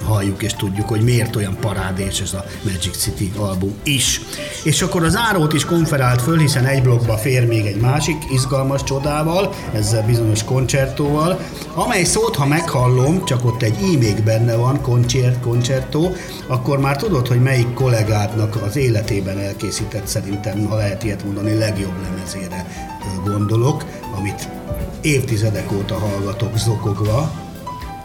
halljuk 0.05 0.43
és 0.43 0.53
tudjuk, 0.53 0.87
hogy 0.87 1.01
miért 1.01 1.35
olyan 1.35 1.57
parádés 1.59 2.19
ez 2.19 2.33
a 2.33 2.45
Magic 2.63 2.97
City 2.97 3.31
album 3.37 3.73
is. 3.83 4.21
És 4.63 4.81
akkor 4.81 5.03
az 5.03 5.15
árót 5.15 5.53
is 5.53 5.65
konferált 5.65 6.21
föl, 6.21 6.37
hiszen 6.37 6.65
egy 6.65 6.81
blokkba 6.81 7.17
fér 7.17 7.47
még 7.47 7.65
egy 7.65 7.79
másik 7.79 8.17
izgalmas 8.31 8.83
csodával, 8.83 9.53
ezzel 9.73 10.05
bizonyos 10.05 10.43
koncertóval, 10.43 11.39
amely 11.73 12.03
szót, 12.03 12.35
ha 12.35 12.45
meghallom, 12.45 13.25
csak 13.25 13.45
ott 13.45 13.61
egy 13.61 13.81
í 13.81 13.97
még 13.97 14.23
benne 14.23 14.55
van, 14.55 14.81
koncert, 14.81 15.39
koncertó, 15.39 16.15
akkor 16.47 16.79
már 16.79 16.97
tudod, 16.97 17.27
hogy 17.27 17.41
melyik 17.41 17.73
kollégádnak 17.73 18.55
az 18.55 18.75
életében 18.75 19.39
elkészített 19.39 20.07
szerintem, 20.07 20.65
ha 20.65 20.75
lehet 20.75 21.03
ilyet 21.03 21.23
mondani, 21.23 21.53
legjobb 21.53 22.01
lemezére 22.01 22.65
gondolok, 23.25 23.85
amit 24.17 24.49
évtizedek 25.01 25.71
óta 25.71 25.95
hallgatok 25.95 26.57
zokogva, 26.57 27.31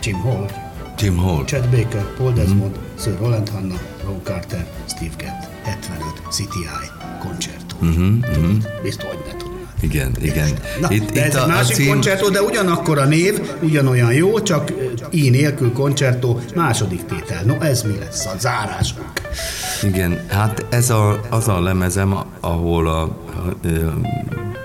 Jim 0.01 0.21
Hall. 0.21 0.70
Tim 1.01 1.17
Hall. 1.17 1.45
Chad 1.45 1.71
Baker, 1.71 2.05
Paul 2.17 2.33
Desmond, 2.33 2.77
mm. 2.77 2.99
Sir 2.99 3.17
Roland 3.21 3.49
Hanna, 3.49 3.75
Ron 4.05 4.21
Carter, 4.23 4.67
Steve 4.87 5.15
Gadd, 5.19 5.49
75, 5.63 6.23
CTI, 6.31 6.67
koncertó. 7.19 7.77
Mm-hmm, 7.85 8.19
mm-hmm. 8.31 8.59
Biztos, 8.83 9.09
hogy 9.09 9.19
ne 9.27 9.37
tudnád. 9.37 9.67
Igen, 9.81 10.17
igen. 10.23 10.49
Na, 10.81 10.91
itt, 10.91 11.11
de 11.11 11.21
itt 11.21 11.27
ez 11.27 11.35
a, 11.35 11.43
egy 11.43 11.49
másik 11.49 11.75
cím... 11.75 11.89
koncertó, 11.89 12.29
de 12.29 12.43
ugyanakkor 12.43 12.99
a 12.99 13.05
név, 13.05 13.41
ugyanolyan 13.63 14.13
jó, 14.13 14.41
csak 14.43 14.73
I 15.11 15.31
nélkül 15.31 15.73
koncertó, 15.73 16.41
második 16.55 17.05
tétel. 17.05 17.45
No, 17.45 17.61
ez 17.61 17.83
mi 17.83 17.99
lesz 17.99 18.27
a 18.27 18.33
zárásunk? 18.39 19.13
Igen, 19.83 20.25
hát 20.29 20.67
ez 20.69 20.91
a, 20.91 21.21
az 21.31 21.49
a 21.49 21.61
lemezem, 21.61 22.19
ahol 22.41 22.89
a, 22.89 23.01
a, 23.03 23.09
a 23.67 23.95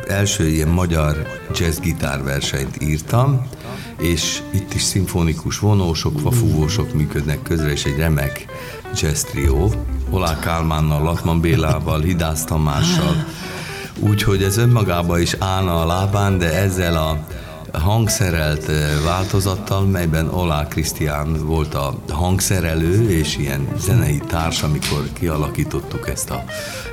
első 0.07 0.47
ilyen 0.47 0.67
magyar 0.67 1.27
jazzgitár 1.53 2.23
versenyt 2.23 2.81
írtam, 2.81 3.47
és 3.99 4.41
itt 4.53 4.73
is 4.73 4.81
szimfonikus 4.81 5.59
vonósok, 5.59 6.19
fafúvósok 6.19 6.93
működnek 6.93 7.41
közre, 7.41 7.71
és 7.71 7.85
egy 7.85 7.97
remek 7.97 8.45
jazz 9.01 9.21
trio, 9.21 9.69
Olá 10.09 10.39
Kálmánnal, 10.39 11.03
Latman 11.03 11.41
Bélával, 11.41 12.01
Hidász 12.01 12.43
Tamással, 12.43 13.25
úgyhogy 13.99 14.43
ez 14.43 14.57
önmagában 14.57 15.21
is 15.21 15.35
állna 15.39 15.81
a 15.81 15.85
lábán, 15.85 16.37
de 16.37 16.53
ezzel 16.53 16.97
a 16.97 17.25
hangszerelt 17.77 18.71
változattal, 19.03 19.85
melyben 19.85 20.29
Olá 20.29 20.67
Krisztián 20.67 21.45
volt 21.45 21.73
a 21.73 21.95
hangszerelő 22.09 23.09
és 23.09 23.37
ilyen 23.37 23.67
zenei 23.77 24.21
társ, 24.27 24.63
amikor 24.63 25.03
kialakítottuk 25.13 26.09
ezt 26.09 26.29
a, 26.29 26.43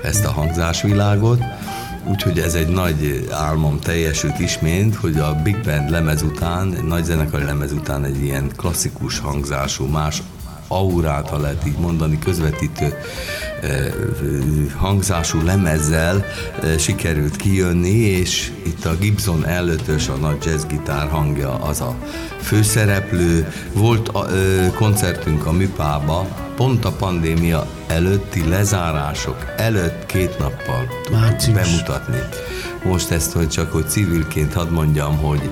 ezt 0.02 0.24
a 0.24 0.30
hangzásvilágot. 0.30 1.40
Úgyhogy 2.04 2.38
ez 2.38 2.54
egy 2.54 2.68
nagy 2.68 3.28
álmom 3.30 3.78
teljesült 3.78 4.38
ismét, 4.38 4.94
hogy 4.94 5.18
a 5.18 5.34
Big 5.42 5.60
Band 5.64 5.90
lemez 5.90 6.22
után, 6.22 6.74
egy 6.74 6.84
nagy 6.84 7.04
zenekari 7.04 7.44
lemez 7.44 7.72
után 7.72 8.04
egy 8.04 8.22
ilyen 8.22 8.50
klasszikus 8.56 9.18
hangzású, 9.18 9.86
más 9.86 10.22
aurát, 10.68 11.28
ha 11.28 11.38
lehet 11.38 11.66
így 11.66 11.78
mondani, 11.78 12.18
közvetítő 12.18 12.94
hangzású 14.76 15.44
lemezzel 15.44 16.24
sikerült 16.78 17.36
kijönni, 17.36 17.98
és 17.98 18.52
itt 18.66 18.84
a 18.84 18.96
Gibson 18.96 19.46
előtös, 19.46 20.08
a 20.08 20.14
nagy 20.16 20.44
jazzgitár 20.44 21.08
hangja 21.08 21.54
az 21.54 21.80
a 21.80 21.96
főszereplő. 22.40 23.52
Volt 23.72 24.08
a, 24.08 24.26
koncertünk 24.74 25.46
a 25.46 25.52
Műpába, 25.52 26.26
pont 26.56 26.84
a 26.84 26.92
pandémia 26.92 27.66
előtti 27.86 28.48
lezárások 28.48 29.52
előtt 29.56 30.06
két 30.06 30.38
nappal 30.38 30.88
bemutatni. 31.54 32.18
Most 32.84 33.10
ezt, 33.10 33.32
hogy 33.32 33.48
csak 33.48 33.72
hogy 33.72 33.88
civilként 33.88 34.52
hadd 34.52 34.70
mondjam, 34.70 35.16
hogy 35.16 35.50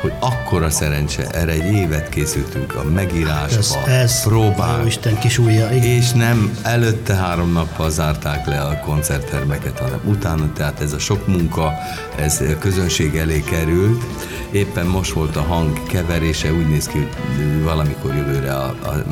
hogy 0.00 0.12
akkora 0.20 0.70
szerencse, 0.70 1.26
erre 1.26 1.52
egy 1.52 1.72
évet 1.72 2.08
készültünk 2.08 2.74
a 2.74 2.84
megírásba, 2.94 3.58
ez, 3.58 3.76
ez 3.86 4.22
próbál. 4.22 4.86
Isten 4.86 5.18
kis 5.18 5.38
ujja, 5.38 5.70
igen. 5.70 5.82
És 5.82 6.12
nem 6.12 6.58
előtte 6.62 7.14
három 7.14 7.52
nappal 7.52 7.90
zárták 7.90 8.46
le 8.46 8.60
a 8.60 8.80
koncerttermeket, 8.80 9.78
hanem 9.78 10.00
utána, 10.04 10.52
tehát 10.52 10.80
ez 10.80 10.92
a 10.92 10.98
sok 10.98 11.26
munka, 11.26 11.72
ez 12.16 12.42
közönség 12.58 13.16
elé 13.16 13.40
került. 13.40 14.04
Éppen 14.50 14.86
most 14.86 15.12
volt 15.12 15.36
a 15.36 15.42
hang 15.42 15.86
keverése, 15.86 16.52
úgy 16.52 16.68
néz 16.68 16.86
ki, 16.86 16.98
hogy 16.98 17.62
valamikor 17.62 18.14
jövőre 18.14 18.54
a, 18.54 18.64
a 18.64 19.04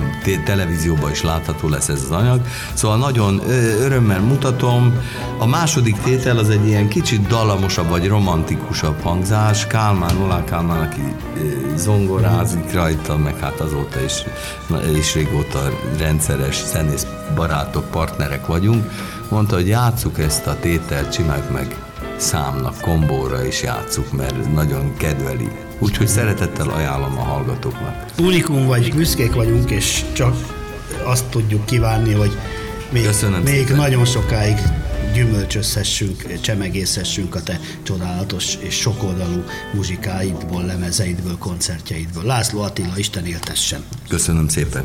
televízióban 0.45 1.11
is 1.11 1.23
látható 1.23 1.69
lesz 1.69 1.89
ez 1.89 2.03
az 2.03 2.11
anyag. 2.11 2.41
Szóval 2.75 2.97
nagyon 2.97 3.41
örömmel 3.81 4.21
mutatom. 4.21 5.01
A 5.39 5.47
második 5.47 5.97
tétel 6.03 6.39
az 6.39 6.49
egy 6.49 6.67
ilyen 6.67 6.89
kicsit 6.89 7.27
dallamosabb 7.27 7.89
vagy 7.89 8.07
romantikusabb 8.07 9.03
hangzás. 9.03 9.67
Kálmán, 9.67 10.17
Olá 10.17 10.45
Kálmán 10.45 10.74
aki 10.81 11.15
zongorázik 11.77 12.73
rajta, 12.73 13.17
meg 13.17 13.39
hát 13.39 13.61
azóta 13.61 14.01
is, 14.05 14.25
is 14.97 15.15
régóta 15.15 15.71
rendszeres 15.99 16.65
zenész 16.67 17.07
barátok, 17.35 17.91
partnerek 17.91 18.47
vagyunk, 18.47 18.91
mondta, 19.31 19.55
hogy 19.55 19.69
játsszuk 19.69 20.19
ezt 20.19 20.47
a 20.47 20.57
tételt, 20.61 21.13
csináljuk 21.13 21.51
meg 21.51 21.77
számnak, 22.17 22.81
kombóra 22.81 23.47
is 23.47 23.63
játsszuk, 23.63 24.13
mert 24.13 24.55
nagyon 24.55 24.97
kedveli. 24.97 25.49
Úgyhogy 25.79 26.07
szeretettel 26.07 26.69
ajánlom 26.69 27.19
a 27.19 27.23
hallgatóknak. 27.23 28.05
Unikum 28.19 28.67
vagy, 28.67 28.95
büszkék 28.95 29.35
vagyunk, 29.35 29.71
és 29.71 30.05
csak 30.13 30.35
azt 31.05 31.25
tudjuk 31.25 31.65
kívánni, 31.65 32.13
hogy 32.13 32.39
még, 32.91 33.09
még 33.45 33.69
nagyon 33.69 34.05
sokáig 34.05 34.57
gyümölcsözhessünk, 35.15 36.41
csemegészhessünk 36.41 37.35
a 37.35 37.43
te 37.43 37.61
csodálatos 37.83 38.55
és 38.61 38.75
sokoldalú 38.75 39.45
muzsikáidból, 39.73 40.65
lemezeidből, 40.65 41.39
koncertjeidből. 41.39 42.25
László 42.25 42.61
Attila, 42.61 42.93
Isten 42.97 43.27
éltessen! 43.27 43.85
Köszönöm 44.09 44.49
szépen! 44.49 44.85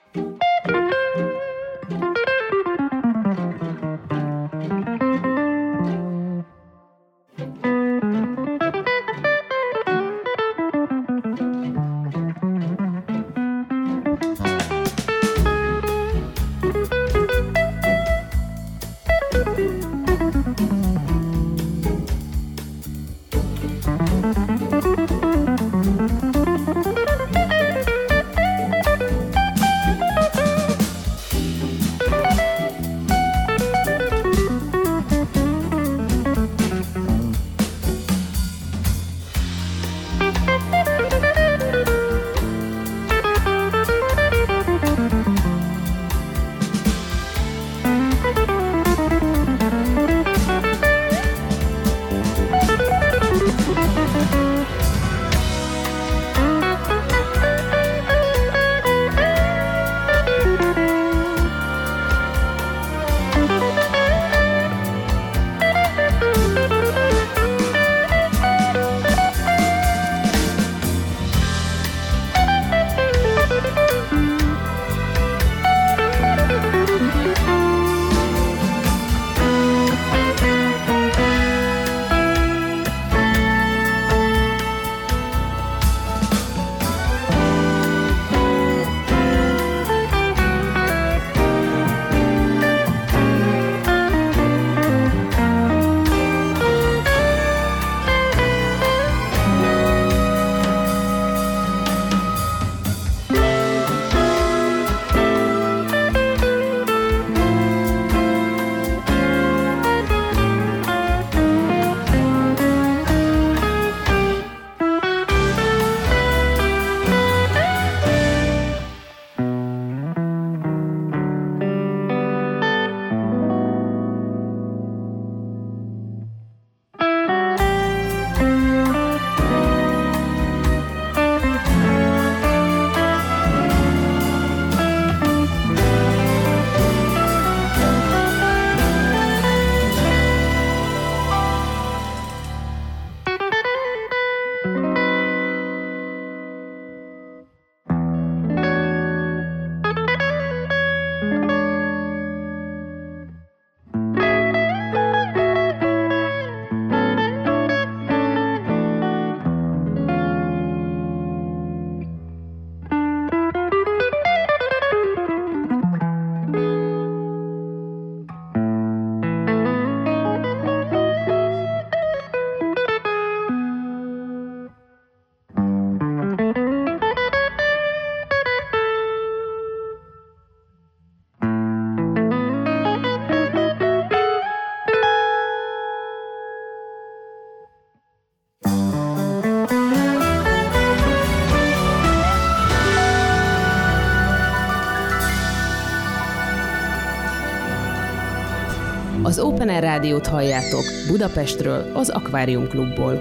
Open 199.41 199.69
Air 199.69 199.81
Rádiót 199.81 200.27
halljátok 200.27 200.83
Budapestről, 201.07 201.95
az 201.95 202.09
Akvárium 202.09 202.67
Klubból. 202.67 203.13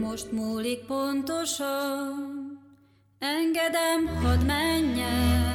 Most 0.00 0.32
múlik 0.32 0.78
pontosan, 0.78 2.58
engedem, 3.18 4.22
hadd 4.22 4.44
menjen. 4.46 5.54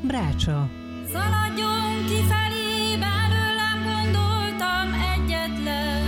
Brácsa. 0.00 0.68
Szaladjon 1.12 2.04
kifelé, 2.06 2.96
belőlem 2.98 3.78
gondoltam 3.82 4.88
egyetlen. 5.14 6.02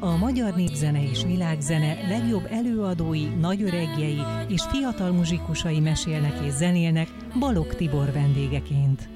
A 0.00 0.16
magyar 0.16 0.54
népzene 0.54 1.02
és 1.10 1.24
világzene 1.24 1.96
legjobb 2.08 2.46
előadói, 2.50 3.24
nagyöregjei 3.40 4.22
és 4.48 4.62
fiatal 4.68 5.10
muzsikusai 5.10 5.80
mesélnek 5.80 6.38
és 6.46 6.52
zenélnek 6.52 7.08
Balog 7.38 7.74
Tibor 7.74 8.12
vendégeként. 8.12 9.08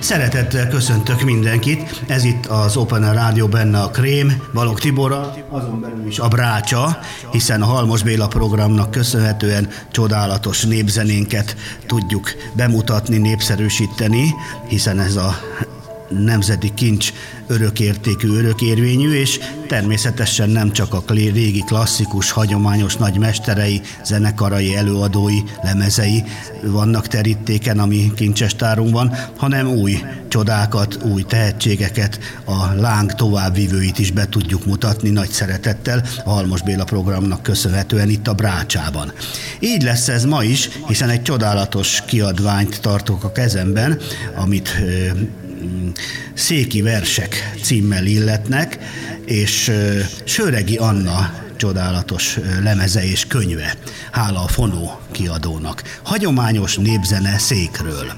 Szeretettel 0.00 0.68
köszöntök 0.68 1.22
mindenkit, 1.22 2.02
ez 2.06 2.24
itt 2.24 2.46
az 2.46 2.76
Open 2.76 3.02
Air 3.02 3.14
Rádió 3.14 3.46
benne 3.46 3.80
a 3.80 3.90
Krém, 3.90 4.42
Balog 4.52 4.78
Tibora, 4.78 5.34
azon 5.50 5.80
belül 5.80 6.06
is 6.06 6.18
a 6.18 6.28
Brácsa, 6.28 6.98
hiszen 7.30 7.62
a 7.62 7.64
Halmos 7.64 8.02
Béla 8.02 8.28
programnak 8.28 8.90
köszönhetően 8.90 9.68
csodálatos 9.90 10.64
népzenénket 10.64 11.56
tudjuk 11.86 12.30
bemutatni, 12.52 13.16
népszerűsíteni, 13.16 14.34
hiszen 14.68 15.00
ez 15.00 15.16
a 15.16 15.36
nemzeti 16.10 16.74
kincs 16.74 17.12
örökértékű, 17.46 18.28
örökérvényű, 18.28 19.12
és 19.12 19.40
természetesen 19.68 20.50
nem 20.50 20.72
csak 20.72 20.94
a 20.94 21.02
régi 21.08 21.64
klasszikus, 21.66 22.30
hagyományos 22.30 22.96
nagy 22.96 23.18
mesterei, 23.18 23.80
zenekarai, 24.04 24.76
előadói, 24.76 25.38
lemezei 25.62 26.24
vannak 26.62 27.06
terítéken, 27.06 27.78
ami 27.78 28.12
kincses 28.14 28.54
tárunkban, 28.54 29.14
hanem 29.36 29.68
új 29.68 30.02
csodákat, 30.28 30.98
új 31.02 31.22
tehetségeket, 31.22 32.18
a 32.44 32.74
láng 32.76 33.14
továbbvívőit 33.14 33.98
is 33.98 34.10
be 34.10 34.28
tudjuk 34.28 34.66
mutatni 34.66 35.10
nagy 35.10 35.30
szeretettel 35.30 36.02
a 36.24 36.30
Halmos 36.30 36.62
Béla 36.62 36.84
programnak 36.84 37.42
köszönhetően 37.42 38.08
itt 38.08 38.28
a 38.28 38.34
Brácsában. 38.34 39.12
Így 39.58 39.82
lesz 39.82 40.08
ez 40.08 40.24
ma 40.24 40.44
is, 40.44 40.68
hiszen 40.86 41.08
egy 41.08 41.22
csodálatos 41.22 42.02
kiadványt 42.06 42.80
tartok 42.80 43.24
a 43.24 43.32
kezemben, 43.32 43.98
amit 44.36 44.68
Széki 46.34 46.82
versek 46.82 47.52
címmel 47.62 48.06
illetnek, 48.06 48.78
és 49.24 49.72
Söregi 50.24 50.76
Anna 50.76 51.32
csodálatos 51.56 52.38
lemeze 52.62 53.04
és 53.04 53.26
könyve. 53.26 53.74
Hála 54.10 54.42
a 54.42 54.48
Fonó 54.48 55.00
kiadónak. 55.10 55.82
Hagyományos 56.02 56.76
népzene 56.76 57.38
székről. 57.38 58.12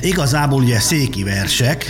Igazából 0.00 0.62
ugye 0.62 0.80
széki 0.80 1.22
versek 1.22 1.84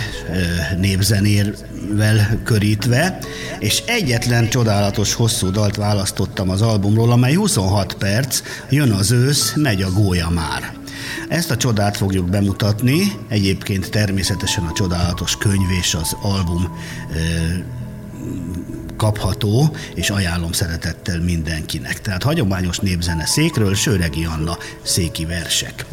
népzenérvel 0.77 2.41
körítve, 2.43 3.17
és 3.59 3.83
egyetlen 3.85 4.49
csodálatos 4.49 5.13
hosszú 5.13 5.49
dalt 5.49 5.75
választottam 5.75 6.49
az 6.49 6.61
albumról, 6.61 7.11
amely 7.11 7.33
26 7.33 7.93
perc, 7.93 8.41
jön 8.69 8.91
az 8.91 9.11
ősz, 9.11 9.53
megy 9.55 9.81
a 9.81 9.91
gólya 9.91 10.29
már. 10.29 10.80
Ezt 11.29 11.51
a 11.51 11.57
csodát 11.57 11.97
fogjuk 11.97 12.29
bemutatni, 12.29 13.11
egyébként 13.27 13.89
természetesen 13.89 14.63
a 14.63 14.73
csodálatos 14.73 15.37
könyv 15.37 15.71
és 15.79 15.93
az 15.93 16.15
album 16.21 16.77
kapható, 18.97 19.75
és 19.95 20.09
ajánlom 20.09 20.51
szeretettel 20.51 21.19
mindenkinek. 21.19 22.01
Tehát 22.01 22.23
hagyományos 22.23 22.79
népzene 22.79 23.25
székről, 23.25 23.75
Söregi 23.75 24.25
Anna 24.25 24.57
széki 24.83 25.25
versek. 25.25 25.85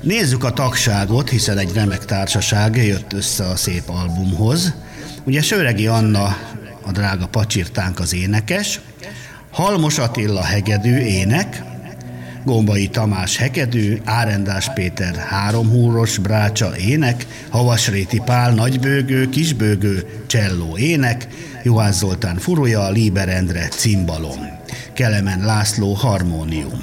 Nézzük 0.00 0.44
a 0.44 0.52
tagságot, 0.52 1.28
hiszen 1.28 1.58
egy 1.58 1.72
remek 1.72 2.04
társaság 2.04 2.76
jött 2.76 3.12
össze 3.12 3.44
a 3.44 3.56
szép 3.56 3.88
albumhoz. 3.88 4.74
Ugye 5.24 5.42
Söregi 5.42 5.86
Anna, 5.86 6.36
a 6.82 6.92
drága 6.92 7.26
pacsirtánk 7.26 8.00
az 8.00 8.14
énekes, 8.14 8.80
Halmos 9.50 9.98
Attila 9.98 10.42
hegedű 10.42 10.96
ének, 10.96 11.62
Gombai 12.44 12.88
Tamás 12.88 13.36
hegedű, 13.36 14.00
Árendás 14.04 14.72
Péter 14.72 15.14
háromhúros 15.14 16.18
brácsa 16.18 16.76
ének, 16.76 17.26
Havasréti 17.48 18.22
Pál 18.24 18.54
nagybőgő, 18.54 19.28
kisbőgő, 19.28 20.24
cselló 20.26 20.76
ének, 20.76 21.28
Juhász 21.62 21.98
Zoltán 21.98 22.36
furuja, 22.36 22.90
Líber 22.90 23.44
cimbalom, 23.70 24.48
Kelemen 24.92 25.44
László 25.44 25.92
harmónium. 25.92 26.82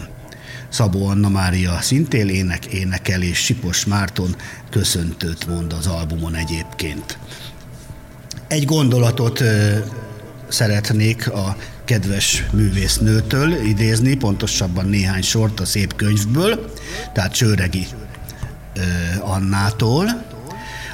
Szabó 0.70 1.08
Anna 1.08 1.30
Mária 1.30 1.78
szintén 1.82 2.28
ének, 2.28 2.66
énekel, 2.66 3.22
Sipos 3.34 3.86
Márton 3.86 4.36
köszöntőt 4.70 5.48
mond 5.48 5.74
az 5.74 5.88
albumon 5.88 6.36
egyébként. 6.36 7.18
Egy 8.48 8.66
gondolatot 8.66 9.44
szeretnék 10.48 11.32
a 11.32 11.56
kedves 11.88 12.44
művésznőtől 12.52 13.54
idézni, 13.54 14.16
pontosabban 14.16 14.86
néhány 14.86 15.22
sort 15.22 15.60
a 15.60 15.66
szép 15.66 15.96
könyvből, 15.96 16.74
tehát 17.14 17.34
Csőregi 17.34 17.88
Annától. 19.20 20.26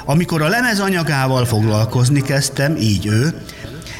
Amikor 0.04 0.42
a 0.42 0.48
lemez 0.48 0.80
anyagával 0.80 1.44
foglalkozni 1.44 2.22
kezdtem, 2.22 2.76
így 2.76 3.06
ő, 3.06 3.34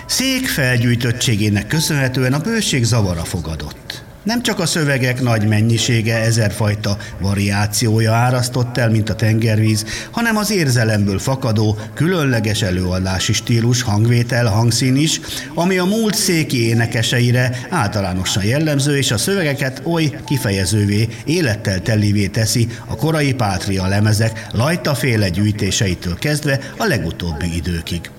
szék 0.06 0.48
felgyűjtöttségének 0.48 1.66
köszönhetően 1.66 2.32
a 2.32 2.38
bőség 2.38 2.84
zavara 2.84 3.24
fogadott. 3.24 3.83
Nem 4.24 4.42
csak 4.42 4.58
a 4.58 4.66
szövegek 4.66 5.20
nagy 5.20 5.48
mennyisége, 5.48 6.16
ezerfajta 6.16 6.96
variációja 7.20 8.12
árasztott 8.12 8.76
el, 8.76 8.90
mint 8.90 9.10
a 9.10 9.14
tengervíz, 9.14 9.84
hanem 10.10 10.36
az 10.36 10.50
érzelemből 10.50 11.18
fakadó, 11.18 11.78
különleges 11.94 12.62
előadási 12.62 13.32
stílus, 13.32 13.82
hangvétel, 13.82 14.46
hangszín 14.46 14.96
is, 14.96 15.20
ami 15.54 15.78
a 15.78 15.84
múlt 15.84 16.14
széki 16.14 16.68
énekeseire 16.68 17.66
általánosan 17.70 18.44
jellemző, 18.44 18.96
és 18.96 19.10
a 19.10 19.18
szövegeket 19.18 19.82
oly 19.84 20.18
kifejezővé, 20.26 21.08
élettel 21.24 21.82
telivé 21.82 22.26
teszi 22.26 22.68
a 22.86 22.96
korai 22.96 23.34
pátria 23.34 23.86
lemezek 23.86 24.46
lajtaféle 24.52 25.28
gyűjtéseitől 25.28 26.14
kezdve 26.14 26.60
a 26.76 26.84
legutóbbi 26.84 27.56
időkig. 27.56 28.10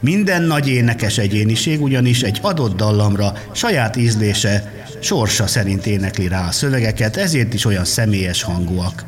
Minden 0.00 0.42
nagy 0.42 0.68
énekes 0.68 1.18
egyéniség 1.18 1.82
ugyanis 1.82 2.22
egy 2.22 2.38
adott 2.42 2.76
dallamra 2.76 3.32
saját 3.52 3.96
ízlése, 3.96 4.83
sorsa 5.00 5.46
szerint 5.46 5.86
énekli 5.86 6.28
rá 6.28 6.46
a 6.48 6.52
szövegeket, 6.52 7.16
ezért 7.16 7.54
is 7.54 7.64
olyan 7.64 7.84
személyes 7.84 8.42
hangúak. 8.42 9.04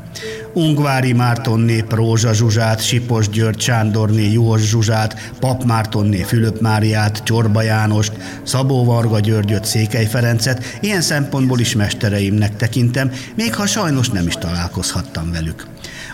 Ungvári 0.52 1.12
Mártonné 1.12 1.80
Prózsa 1.80 2.32
Zsuzsát, 2.32 2.84
Sipos 2.84 3.28
György 3.28 3.60
Sándorné 3.60 4.32
Juhos 4.32 4.60
Zsuzsát, 4.60 5.30
Pap 5.40 5.64
Mártonné 5.64 6.22
Fülöp 6.22 6.60
Máriát, 6.60 7.22
Csorba 7.24 7.62
Jánost, 7.62 8.12
Szabó 8.42 8.84
Varga 8.84 9.20
Györgyöt, 9.20 9.64
Székely 9.64 10.06
Ferencet, 10.06 10.64
ilyen 10.80 11.00
szempontból 11.00 11.60
is 11.60 11.74
mestereimnek 11.74 12.56
tekintem, 12.56 13.12
még 13.34 13.54
ha 13.54 13.66
sajnos 13.66 14.10
nem 14.10 14.26
is 14.26 14.34
találkozhattam 14.34 15.32
velük. 15.32 15.66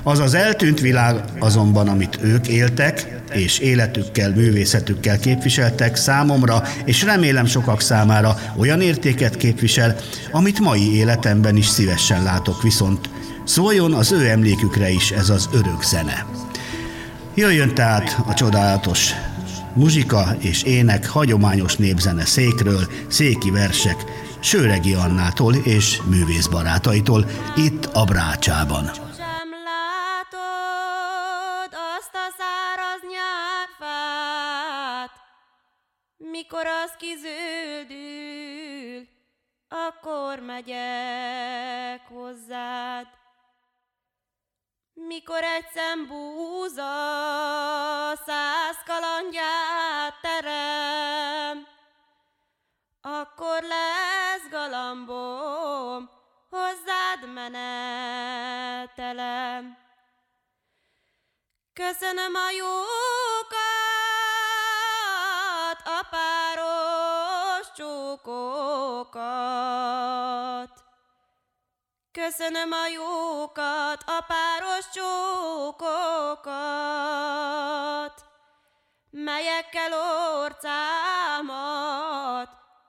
Az 0.04 0.18
az 0.18 0.34
eltűnt 0.34 0.80
világ 0.80 1.24
azonban, 1.38 1.88
amit 1.88 2.18
ők 2.22 2.48
éltek, 2.48 3.20
és 3.32 3.58
életükkel, 3.58 4.30
művészetükkel 4.30 5.18
képviseltek 5.18 5.96
számomra, 5.96 6.62
és 6.84 7.02
remélem 7.02 7.46
sokak 7.46 7.80
számára 7.80 8.38
olyan 8.56 8.80
értéket 8.80 9.36
képvisel, 9.36 9.96
amit 10.30 10.60
mai 10.60 10.96
életemben 10.96 11.56
is 11.56 11.66
szívesen 11.66 12.22
látok, 12.22 12.62
viszont 12.62 13.08
szóljon 13.44 13.92
az 13.92 14.12
ő 14.12 14.28
emlékükre 14.28 14.90
is 14.90 15.10
ez 15.10 15.28
az 15.28 15.48
örök 15.52 15.82
zene. 15.82 16.26
Jöjjön 17.34 17.74
tehát 17.74 18.16
a 18.26 18.34
csodálatos 18.34 19.10
muzsika 19.74 20.36
és 20.38 20.62
ének 20.62 21.08
hagyományos 21.08 21.76
népzene 21.76 22.24
székről, 22.24 22.88
széki 23.08 23.50
versek, 23.50 24.04
Sőregi 24.40 24.94
Annától 24.94 25.54
és 25.54 26.00
művészbarátaitól 26.10 27.26
itt 27.56 27.88
a 27.92 28.04
Brácsában. 28.04 29.11
Mikor 36.52 36.66
az 36.66 36.92
kizöldül, 36.96 38.48
akkor 39.68 40.40
megyek 40.40 42.06
hozzád. 42.08 43.06
Mikor 44.92 45.42
egy 45.42 45.68
szem 45.74 46.06
búza 46.06 46.92
száz 48.26 48.76
kalandját 48.86 50.20
terem, 50.20 51.66
akkor 53.00 53.62
lesz 53.62 54.48
galambom, 54.50 56.10
hozzád 56.50 57.32
menetelem. 57.34 58.96
Köszönöm 61.72 62.34
a 62.34 62.50
jókat, 62.50 64.11
páros 66.10 67.72
csókokat. 67.76 69.22
Köszönöm 72.12 72.72
a 72.72 72.86
jókat, 72.86 74.02
a 74.06 74.24
páros 74.26 74.88
csókokat, 74.94 76.44
melyekkel 79.10 79.92
orcámat 80.42 81.70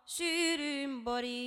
sűrűn 0.06 1.04
borítottad. 1.04 1.44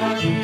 Thank 0.00 0.24
you. 0.24 0.39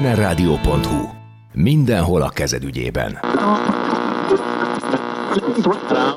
openerradio.hu. 0.00 1.08
Mindenhol 1.52 2.22
a 2.22 2.28
kezed 2.28 2.64
ügyében. 2.64 3.18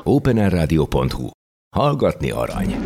openerradio.hu. 0.02 1.28
Hallgatni 1.76 2.30
arany. 2.30 2.76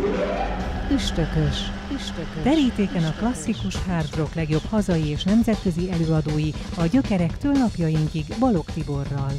Üstökös. 0.93 1.71
Üstökös. 1.95 2.43
Terítéken 2.43 3.03
a 3.03 3.13
klasszikus 3.17 3.75
hard 3.87 4.15
rock 4.15 4.33
legjobb 4.33 4.63
hazai 4.69 5.07
és 5.07 5.23
nemzetközi 5.23 5.91
előadói 5.91 6.49
a 6.77 6.85
gyökerektől 6.85 7.51
napjainkig 7.51 8.25
Balog 8.39 8.65
Tiborral. 8.73 9.31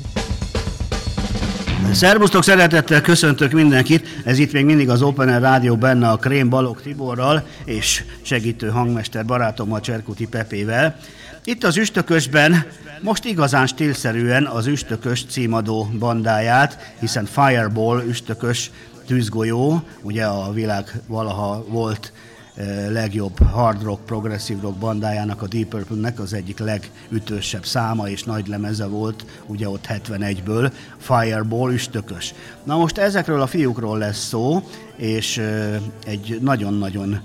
Szerbusztok, 1.92 2.42
szeretettel 2.42 3.00
köszöntök 3.00 3.52
mindenkit. 3.52 4.06
Ez 4.24 4.38
itt 4.38 4.52
még 4.52 4.64
mindig 4.64 4.88
az 4.88 5.02
Open 5.02 5.28
Air 5.28 5.40
Rádió 5.40 5.76
benne 5.76 6.08
a 6.08 6.16
Krém 6.16 6.48
Balog 6.48 6.82
Tiborral 6.82 7.46
és 7.64 8.04
segítő 8.22 8.68
hangmester 8.68 9.24
barátommal 9.24 9.80
Cserkuti 9.80 10.26
Pepével. 10.26 10.96
Itt 11.44 11.64
az 11.64 11.76
Üstökösben 11.76 12.64
most 13.02 13.24
igazán 13.24 13.66
stílszerűen 13.66 14.46
az 14.46 14.66
Üstökös 14.66 15.24
címadó 15.24 15.88
bandáját, 15.98 16.94
hiszen 16.98 17.24
Fireball 17.24 18.02
Üstökös 18.06 18.70
tűzgolyó, 19.06 19.82
ugye 20.02 20.24
a 20.24 20.52
világ 20.52 21.00
valaha 21.06 21.64
volt 21.68 22.12
eh, 22.54 22.86
legjobb 22.90 23.42
hard 23.42 23.82
rock, 23.82 24.04
progresszív 24.04 24.60
rock 24.60 24.78
bandájának, 24.78 25.42
a 25.42 25.46
Deep 25.46 25.68
Purple-nek 25.68 26.20
az 26.20 26.32
egyik 26.32 26.58
legütősebb 26.58 27.64
száma 27.64 28.08
és 28.08 28.22
nagy 28.22 28.46
lemeze 28.46 28.86
volt, 28.86 29.24
ugye 29.46 29.68
ott 29.68 29.86
71-ből, 29.88 30.72
Fireball 30.98 31.72
üstökös. 31.72 32.34
Na 32.64 32.76
most 32.76 32.98
ezekről 32.98 33.40
a 33.42 33.46
fiúkról 33.46 33.98
lesz 33.98 34.26
szó, 34.26 34.68
és 34.96 35.38
eh, 35.38 35.80
egy 36.06 36.38
nagyon-nagyon 36.40 37.20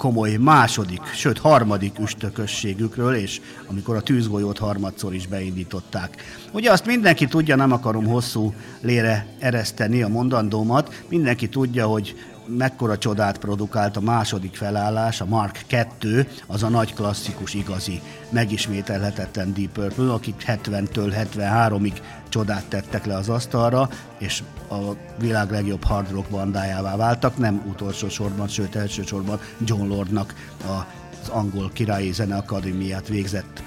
komoly 0.00 0.36
második, 0.36 1.00
sőt 1.14 1.38
harmadik 1.38 1.98
üstökösségükről, 1.98 3.14
és 3.14 3.40
amikor 3.66 3.96
a 3.96 4.00
tűzgolyót 4.00 4.58
harmadszor 4.58 5.14
is 5.14 5.26
beindították. 5.26 6.22
Ugye 6.52 6.70
azt 6.70 6.86
mindenki 6.86 7.26
tudja, 7.26 7.56
nem 7.56 7.72
akarom 7.72 8.06
hosszú 8.06 8.54
lére 8.80 9.26
ereszteni 9.38 10.02
a 10.02 10.08
mondandómat, 10.08 11.02
mindenki 11.08 11.48
tudja, 11.48 11.86
hogy 11.86 12.14
mekkora 12.56 12.98
csodát 12.98 13.38
produkált 13.38 13.96
a 13.96 14.00
második 14.00 14.56
felállás, 14.56 15.20
a 15.20 15.24
Mark 15.24 15.64
2, 15.66 16.28
az 16.46 16.62
a 16.62 16.68
nagy 16.68 16.94
klasszikus 16.94 17.54
igazi, 17.54 18.00
megismételhetetlen 18.30 19.54
Deep 19.54 19.72
Purple, 19.72 20.12
akik 20.12 20.44
70-től 20.46 21.26
73-ig 21.34 21.92
csodát 22.28 22.64
tettek 22.64 23.06
le 23.06 23.16
az 23.16 23.28
asztalra, 23.28 23.88
és 24.18 24.42
a 24.68 24.76
világ 25.18 25.50
legjobb 25.50 25.84
hard 25.84 26.10
rock 26.10 26.30
bandájává 26.30 26.96
váltak, 26.96 27.38
nem 27.38 27.62
utolsó 27.68 28.08
sorban, 28.08 28.48
sőt 28.48 28.76
elsősorban 28.76 29.40
John 29.64 29.88
Lordnak 29.88 30.34
az 30.66 31.28
angol 31.28 31.70
királyi 31.72 32.12
zeneakadémiát 32.12 33.08
végzett 33.08 33.62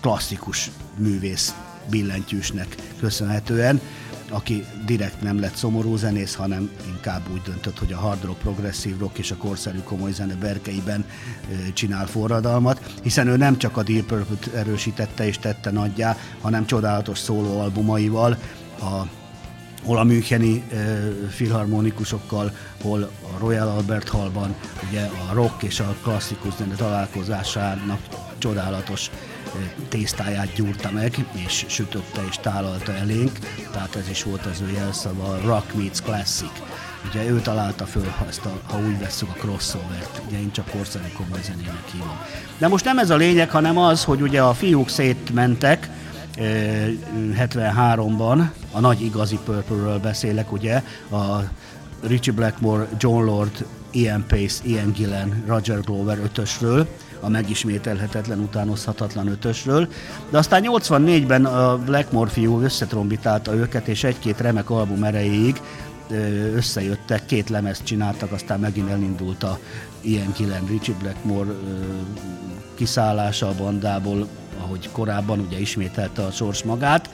klasszikus 0.00 0.70
művész 0.96 1.54
billentyűsnek 1.90 2.76
köszönhetően, 3.00 3.80
aki 4.28 4.64
direkt 4.86 5.22
nem 5.22 5.40
lett 5.40 5.54
szomorú 5.54 5.96
zenész, 5.96 6.34
hanem 6.34 6.70
inkább 6.88 7.22
úgy 7.32 7.42
döntött, 7.42 7.78
hogy 7.78 7.92
a 7.92 7.96
hard 7.96 8.24
rock, 8.24 8.38
progresszív 8.38 8.98
rock 8.98 9.18
és 9.18 9.30
a 9.30 9.36
korszerű 9.36 9.78
komoly 9.78 10.12
zene 10.12 10.34
berkeiben 10.34 11.04
csinál 11.72 12.06
forradalmat, 12.06 12.92
hiszen 13.02 13.28
ő 13.28 13.36
nem 13.36 13.58
csak 13.58 13.76
a 13.76 13.82
Deep 13.82 14.06
Purple-t 14.06 14.54
erősítette 14.54 15.26
és 15.26 15.38
tette 15.38 15.70
nagyjá, 15.70 16.16
hanem 16.40 16.66
csodálatos 16.66 17.18
szólóalbumaival, 17.18 18.36
a 18.80 19.06
hol 19.84 19.98
a 19.98 20.04
Müncheni 20.04 20.64
e, 20.70 20.76
filharmonikusokkal, 21.30 22.52
hol 22.82 23.02
a 23.02 23.38
Royal 23.38 23.68
Albert 23.68 24.08
Hallban, 24.08 24.54
ugye 24.88 25.00
a 25.00 25.32
rock 25.32 25.62
és 25.62 25.80
a 25.80 25.96
klasszikus 26.02 26.54
zene 26.54 26.74
találkozásának 26.74 28.00
csodálatos 28.38 29.10
tésztáját 29.88 30.52
gyúrta 30.54 30.90
meg, 30.90 31.24
és 31.46 31.64
sütötte 31.68 32.20
és 32.28 32.36
tálalta 32.40 32.92
elénk, 32.92 33.38
tehát 33.72 33.96
ez 33.96 34.08
is 34.08 34.22
volt 34.22 34.46
az 34.46 34.60
ő 34.60 34.72
jelszava, 34.72 35.38
Rock 35.44 35.74
Meets 35.74 36.00
Classic. 36.00 36.52
Ugye 37.08 37.30
ő 37.30 37.40
találta 37.40 37.84
föl 37.84 38.12
ezt, 38.28 38.44
a, 38.44 38.60
ha 38.64 38.78
úgy 38.78 38.98
vesszük, 38.98 39.28
a 39.28 39.38
crossovert, 39.38 40.20
ugye 40.26 40.38
én 40.38 40.52
csak 40.52 40.70
korszerű 40.70 41.04
komoly 41.16 41.40
zenének 41.42 41.90
hívom. 41.92 42.20
De 42.58 42.68
most 42.68 42.84
nem 42.84 42.98
ez 42.98 43.10
a 43.10 43.16
lényeg, 43.16 43.50
hanem 43.50 43.78
az, 43.78 44.04
hogy 44.04 44.22
ugye 44.22 44.42
a 44.42 44.54
fiúk 44.54 44.88
szétmentek, 44.88 45.88
73-ban, 46.38 48.48
a 48.72 48.80
nagy 48.80 49.02
igazi 49.02 49.38
Purple-ről 49.44 49.98
beszélek, 49.98 50.52
ugye, 50.52 50.82
a 51.10 51.42
Richie 52.02 52.34
Blackmore, 52.34 52.88
John 52.98 53.24
Lord, 53.24 53.66
Ian 53.90 54.24
Pace, 54.28 54.62
Ian 54.64 54.92
Gillen, 54.92 55.44
Roger 55.46 55.80
Glover 55.80 56.18
ötösről, 56.18 56.88
a 57.26 57.28
megismételhetetlen, 57.28 58.40
utánozhatatlan 58.40 59.28
ötösről, 59.28 59.88
de 60.30 60.38
aztán 60.38 60.62
84-ben 60.66 61.44
a 61.44 61.78
Blackmore 61.78 62.30
fiú 62.30 62.60
összetrombitálta 62.60 63.54
őket, 63.54 63.88
és 63.88 64.04
egy-két 64.04 64.40
remek 64.40 64.70
album 64.70 65.04
erejéig 65.04 65.60
összejöttek, 66.54 67.26
két 67.26 67.48
lemezt 67.48 67.84
csináltak, 67.84 68.32
aztán 68.32 68.60
megint 68.60 68.90
elindult 68.90 69.42
a 69.42 69.58
Ian 70.00 70.32
Gillen, 70.36 70.66
Richie 70.66 70.96
Blackmore 71.02 71.50
kiszállása 72.74 73.48
a 73.48 73.54
bandából, 73.54 74.28
ahogy 74.60 74.88
korábban 74.92 75.38
ugye 75.38 75.58
ismételte 75.58 76.22
a 76.22 76.30
sors 76.30 76.62
magát. 76.62 77.10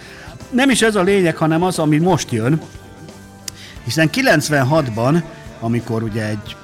Nem 0.50 0.70
is 0.70 0.82
ez 0.82 0.94
a 0.94 1.02
lényeg, 1.02 1.36
hanem 1.36 1.62
az, 1.62 1.78
ami 1.78 1.98
most 1.98 2.30
jön, 2.30 2.60
hiszen 3.84 4.10
96-ban, 4.12 5.22
amikor 5.60 6.02
ugye 6.02 6.26
egy 6.28 6.56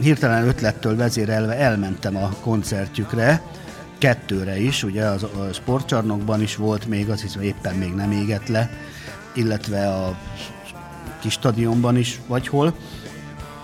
hirtelen 0.00 0.46
ötlettől 0.46 0.96
vezérelve 0.96 1.54
elmentem 1.56 2.16
a 2.16 2.28
koncertjükre, 2.40 3.42
kettőre 3.98 4.60
is, 4.60 4.82
ugye 4.82 5.04
az, 5.04 5.22
a 5.22 5.52
sportcsarnokban 5.52 6.42
is 6.42 6.56
volt 6.56 6.86
még, 6.86 7.10
az 7.10 7.20
hiszem 7.20 7.42
éppen 7.42 7.74
még 7.74 7.94
nem 7.94 8.10
égett 8.10 8.48
le, 8.48 8.70
illetve 9.34 9.88
a 9.88 10.16
kis 11.20 11.32
stadionban 11.32 11.96
is, 11.96 12.20
vagy 12.26 12.48
hol. 12.48 12.74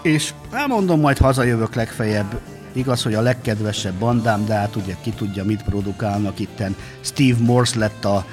És 0.02 0.32
elmondom, 0.52 1.00
majd 1.00 1.18
hazajövök 1.18 1.74
legfeljebb 1.74 2.40
Igaz, 2.72 3.02
hogy 3.02 3.14
a 3.14 3.20
legkedvesebb 3.20 3.94
bandám, 3.94 4.44
de 4.46 4.54
hát 4.54 4.76
ugye 4.76 4.96
ki 5.00 5.10
tudja, 5.10 5.44
mit 5.44 5.62
produkálnak 5.62 6.38
itten. 6.38 6.76
Steve 7.00 7.38
Morse 7.40 7.78
lett 7.78 8.04
a 8.04 8.24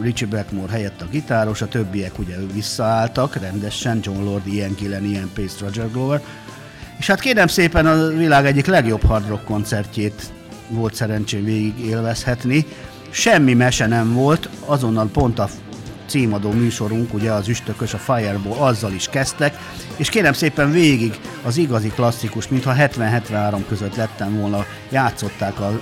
Richie 0.00 0.28
Blackmore 0.28 0.72
helyett 0.72 1.02
a 1.02 1.08
gitáros, 1.10 1.62
a 1.62 1.68
többiek 1.68 2.18
ugye 2.18 2.36
visszaálltak 2.52 3.36
rendesen, 3.36 4.00
John 4.02 4.24
Lord, 4.24 4.46
Ian 4.46 4.74
Gillen, 4.78 5.04
Ian 5.04 5.30
Pace, 5.34 5.64
Roger 5.64 5.90
Glover. 5.90 6.22
És 7.02 7.08
hát 7.08 7.20
kérem 7.20 7.46
szépen 7.46 7.86
a 7.86 8.06
világ 8.06 8.46
egyik 8.46 8.66
legjobb 8.66 9.04
hard 9.04 9.28
rock 9.28 9.44
koncertjét 9.44 10.22
volt 10.68 10.94
szerencsém 10.94 11.44
végig 11.44 11.78
élvezhetni. 11.78 12.66
Semmi 13.10 13.54
mese 13.54 13.86
nem 13.86 14.12
volt, 14.12 14.48
azonnal 14.66 15.08
pont 15.12 15.38
a 15.38 15.48
címadó 16.06 16.50
műsorunk, 16.50 17.14
ugye 17.14 17.32
az 17.32 17.48
Üstökös, 17.48 17.94
a 17.94 17.98
Fireball, 17.98 18.56
azzal 18.58 18.92
is 18.92 19.08
kezdtek, 19.08 19.58
és 19.96 20.08
kérem 20.08 20.32
szépen 20.32 20.70
végig 20.70 21.18
az 21.44 21.56
igazi 21.56 21.88
klasszikus, 21.88 22.48
mintha 22.48 22.74
70-73 22.76 23.60
között 23.68 23.96
lettem 23.96 24.38
volna, 24.40 24.64
játszották 24.90 25.60
a 25.60 25.80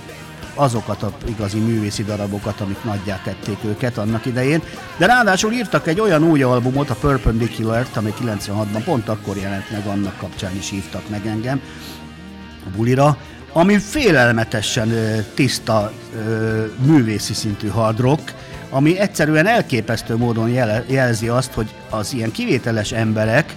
azokat 0.55 1.03
a 1.03 1.13
igazi 1.29 1.59
művészi 1.59 2.05
darabokat, 2.05 2.61
amik 2.61 2.85
nagyjá 2.85 3.21
tették 3.25 3.59
őket 3.65 3.99
annak 3.99 4.27
idején. 4.27 4.63
De 4.97 5.07
ráadásul 5.07 5.53
írtak 5.53 5.87
egy 5.87 6.01
olyan 6.01 6.25
új 6.25 6.43
albumot, 6.43 6.91
a 6.91 6.95
Perpendicular-t, 6.95 7.97
ami 7.97 8.15
96-ban 8.23 8.83
pont 8.85 9.09
akkor 9.09 9.37
jelent 9.37 9.71
meg, 9.71 9.87
annak 9.87 10.17
kapcsán 10.17 10.57
is 10.57 10.71
hívtak 10.71 11.09
meg 11.09 11.27
engem 11.27 11.61
a 12.67 12.77
bulira, 12.77 13.17
ami 13.53 13.79
félelmetesen 13.79 14.93
tiszta 15.35 15.93
művészi 16.79 17.35
szintű 17.35 17.69
hard 17.69 18.01
rock, 18.01 18.35
ami 18.71 18.99
egyszerűen 18.99 19.47
elképesztő 19.47 20.17
módon 20.17 20.49
jelzi 20.87 21.29
azt, 21.29 21.53
hogy 21.53 21.69
az 21.91 22.13
ilyen 22.13 22.31
kivételes 22.31 22.93
emberek, 22.93 23.55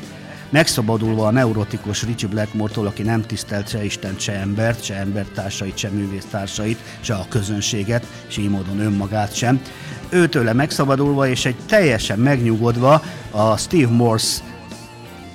megszabadulva 0.54 1.28
a 1.28 1.32
neurotikus 1.32 2.04
Richie 2.04 2.30
Blackmore-tól, 2.30 2.88
aki 2.88 3.04
nem 3.04 3.22
tisztelt 3.22 3.70
se 3.70 3.84
Istent, 3.84 4.20
se 4.20 4.34
embert, 4.34 4.84
se 4.84 4.96
embertársait, 4.96 5.78
se 5.78 5.90
művésztársait, 5.90 6.80
se 7.00 7.14
a 7.14 7.26
közönséget, 7.30 8.08
és 8.28 8.38
így 8.38 8.50
módon 8.50 8.80
önmagát 8.80 9.36
sem. 9.36 9.62
Őtőle 10.10 10.54
megszabadulva 10.54 11.28
és 11.28 11.46
egy 11.46 11.56
teljesen 11.66 12.20
megnyugodva 12.20 13.02
a 13.32 13.58
Steve 13.58 13.92
Morse 13.92 14.42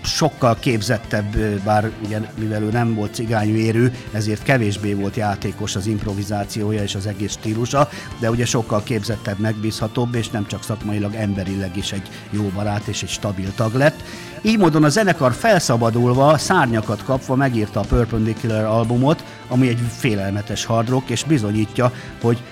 sokkal 0.03 0.57
képzettebb, 0.59 1.37
bár 1.65 1.91
ugye, 2.05 2.19
mivel 2.39 2.63
ő 2.63 2.71
nem 2.71 2.95
volt 2.95 3.15
cigányvérű, 3.15 3.87
ezért 4.13 4.43
kevésbé 4.43 4.95
volt 4.95 5.17
játékos 5.17 5.77
az 5.77 5.87
improvizációja 5.87 6.83
és 6.83 6.95
az 6.95 7.07
egész 7.07 7.33
stílusa, 7.33 7.89
de 8.19 8.31
ugye 8.31 8.45
sokkal 8.45 8.83
képzettebb, 8.83 9.39
megbízhatóbb, 9.39 10.15
és 10.15 10.29
nem 10.29 10.47
csak 10.47 10.63
szakmailag, 10.63 11.15
emberileg 11.15 11.77
is 11.77 11.93
egy 11.93 12.09
jó 12.31 12.43
barát 12.55 12.87
és 12.87 13.03
egy 13.03 13.09
stabil 13.09 13.53
tag 13.55 13.75
lett. 13.75 14.03
Így 14.43 14.59
módon 14.59 14.85
a 14.85 14.89
zenekar 14.89 15.33
felszabadulva, 15.33 16.39
szárnyakat 16.39 17.05
kapva 17.05 17.35
megírta 17.35 17.81
a 17.81 17.85
Perpendicular 17.89 18.65
albumot, 18.65 19.25
ami 19.49 19.69
egy 19.69 19.81
félelmetes 19.97 20.65
hard 20.65 20.89
rock, 20.89 21.11
és 21.11 21.25
bizonyítja, 21.25 21.93
hogy 22.23 22.43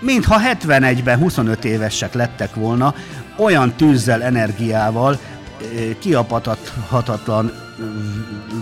mintha 0.00 0.40
71-ben 0.52 1.18
25 1.18 1.64
évesek 1.64 2.14
lettek 2.14 2.54
volna, 2.54 2.94
olyan 3.36 3.72
tűzzel, 3.72 4.22
energiával, 4.22 5.18
kiapatathatatlan 5.98 7.52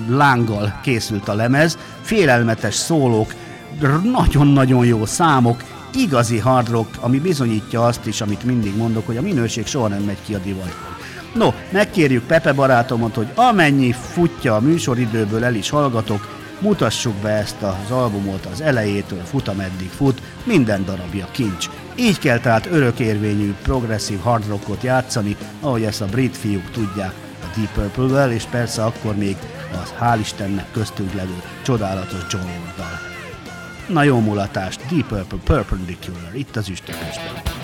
lánggal 0.09 0.81
készült 0.83 1.29
a 1.29 1.35
lemez, 1.35 1.79
félelmetes 2.03 2.75
szólók, 2.75 3.35
nagyon-nagyon 4.13 4.87
jó 4.87 5.05
számok, 5.05 5.63
igazi 5.95 6.39
hard 6.39 6.69
rock, 6.69 6.91
ami 7.01 7.19
bizonyítja 7.19 7.85
azt 7.85 8.07
is, 8.07 8.21
amit 8.21 8.45
mindig 8.45 8.77
mondok, 8.77 9.07
hogy 9.07 9.17
a 9.17 9.23
minőség 9.23 9.67
soha 9.67 9.89
nem 9.89 10.03
megy 10.03 10.23
ki 10.25 10.35
a 10.35 10.39
divatból. 10.39 10.98
No, 11.35 11.49
megkérjük 11.71 12.27
Pepe 12.27 12.53
barátomot, 12.53 13.15
hogy 13.15 13.29
amennyi 13.35 13.93
futja 13.93 14.55
a 14.55 14.61
műsoridőből 14.61 15.45
el 15.45 15.55
is 15.55 15.71
hallgatok, 15.71 16.37
mutassuk 16.61 17.15
be 17.15 17.29
ezt 17.29 17.63
az 17.63 17.91
albumot 17.91 18.47
az 18.47 18.61
elejétől, 18.61 19.23
fut 19.25 19.49
ameddig 19.49 19.89
fut, 19.89 20.23
minden 20.45 20.85
darabja 20.85 21.29
kincs. 21.31 21.69
Így 21.97 22.19
kell 22.19 22.39
tehát 22.39 22.67
örökérvényű, 22.67 23.55
progresszív 23.63 24.19
hard 24.21 24.49
rockot 24.49 24.83
játszani, 24.83 25.37
ahogy 25.61 25.83
ezt 25.83 26.01
a 26.01 26.07
brit 26.07 26.37
fiúk 26.37 26.71
tudják 26.71 27.13
a 27.43 27.57
Deep 27.57 27.73
Purple-vel, 27.73 28.33
és 28.33 28.45
persze 28.45 28.85
akkor 28.85 29.17
még 29.17 29.37
az 29.83 29.95
hál' 30.01 30.19
Istennek 30.21 30.71
köztünk 30.73 31.13
levő 31.15 31.43
csodálatos 31.63 32.21
John 32.31 32.45
Lord-dal. 32.45 33.01
Na 33.89 34.03
jó 34.03 34.21
mulatást, 34.21 34.81
Deep 34.91 35.07
Purple 35.07 35.39
Perpendicular, 35.45 36.31
itt 36.35 36.57
az 36.57 36.69
Üstökösben. 36.69 37.58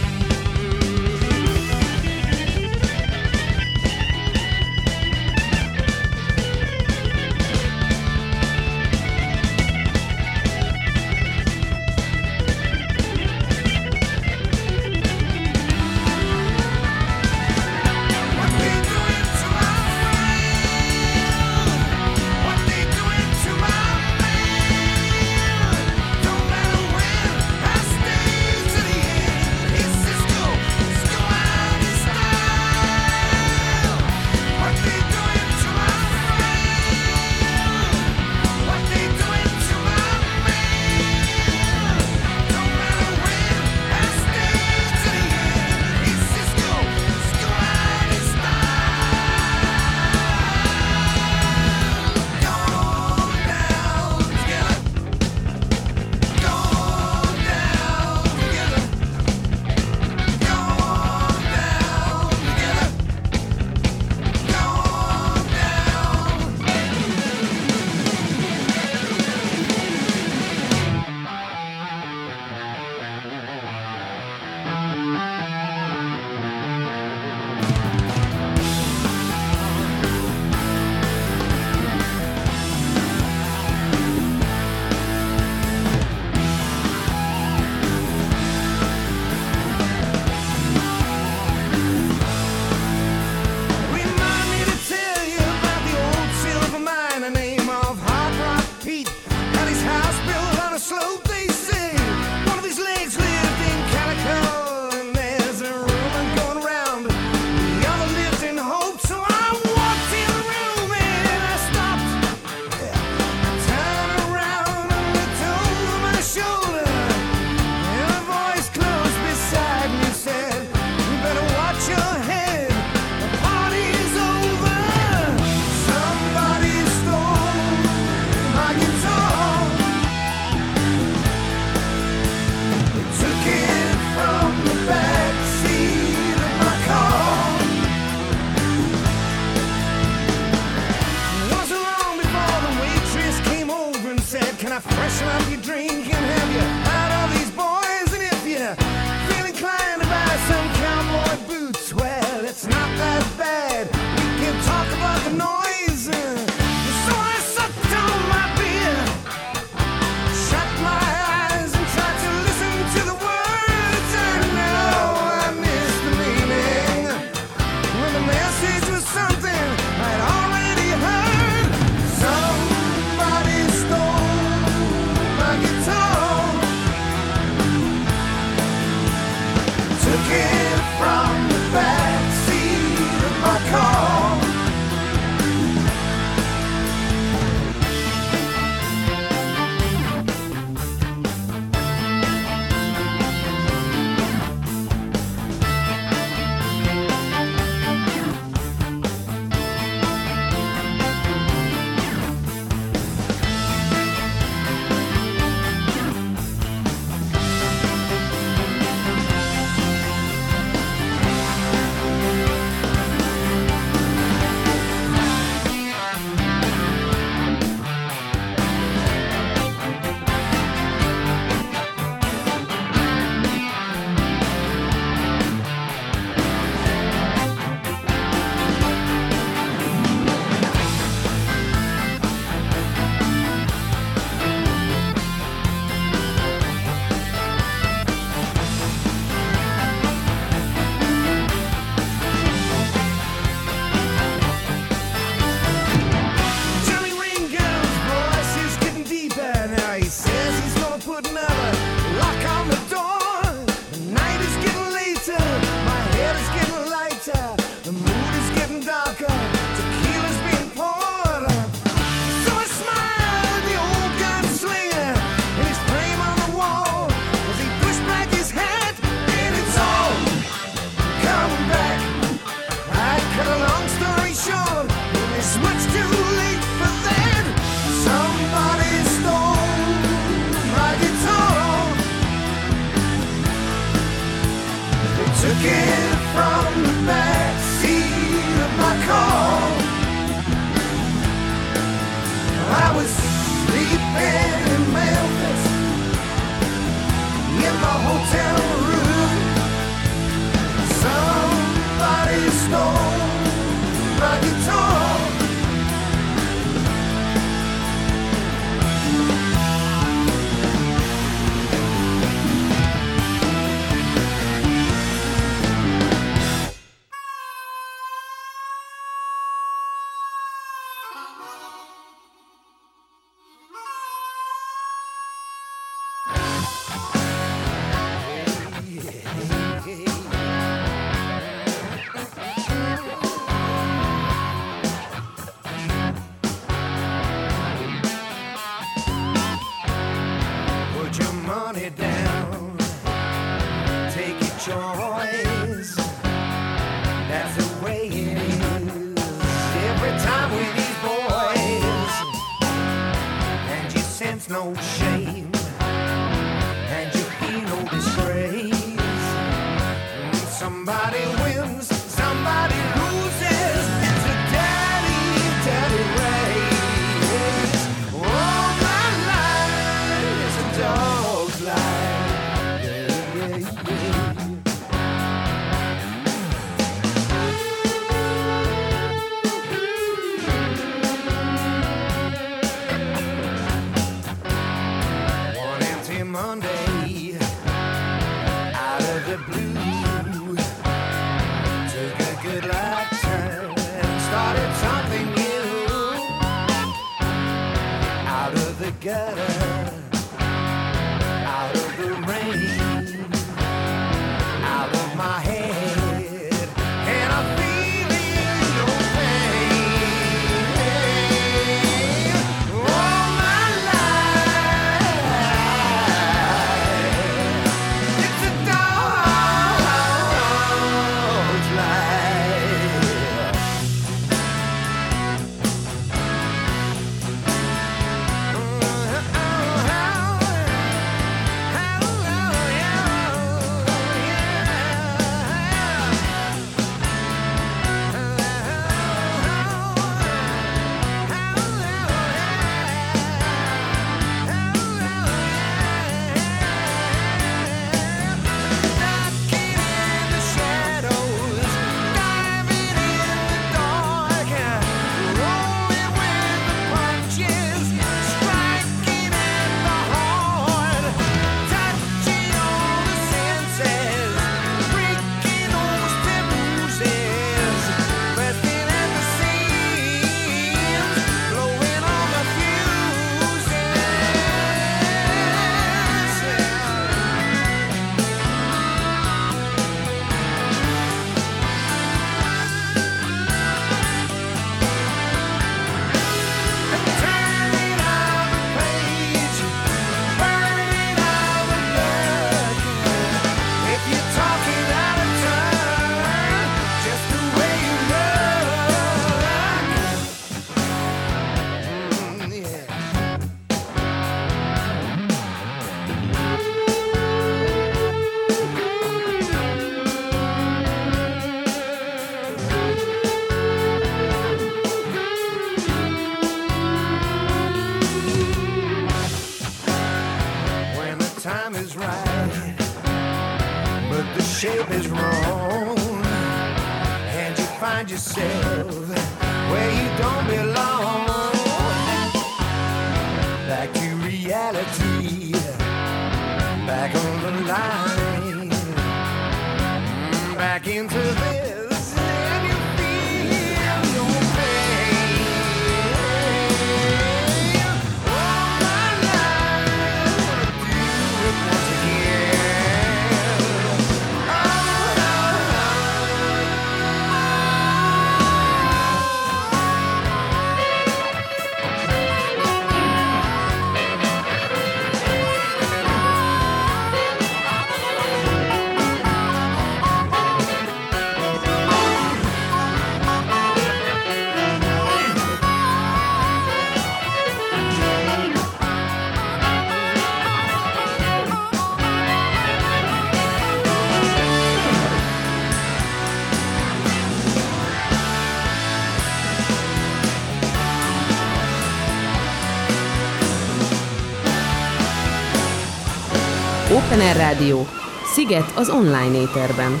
Air 597.22 597.36
Rádió. 597.36 597.86
Sziget 598.24 598.72
az 598.76 598.88
online 598.88 599.40
éterben. 599.40 600.00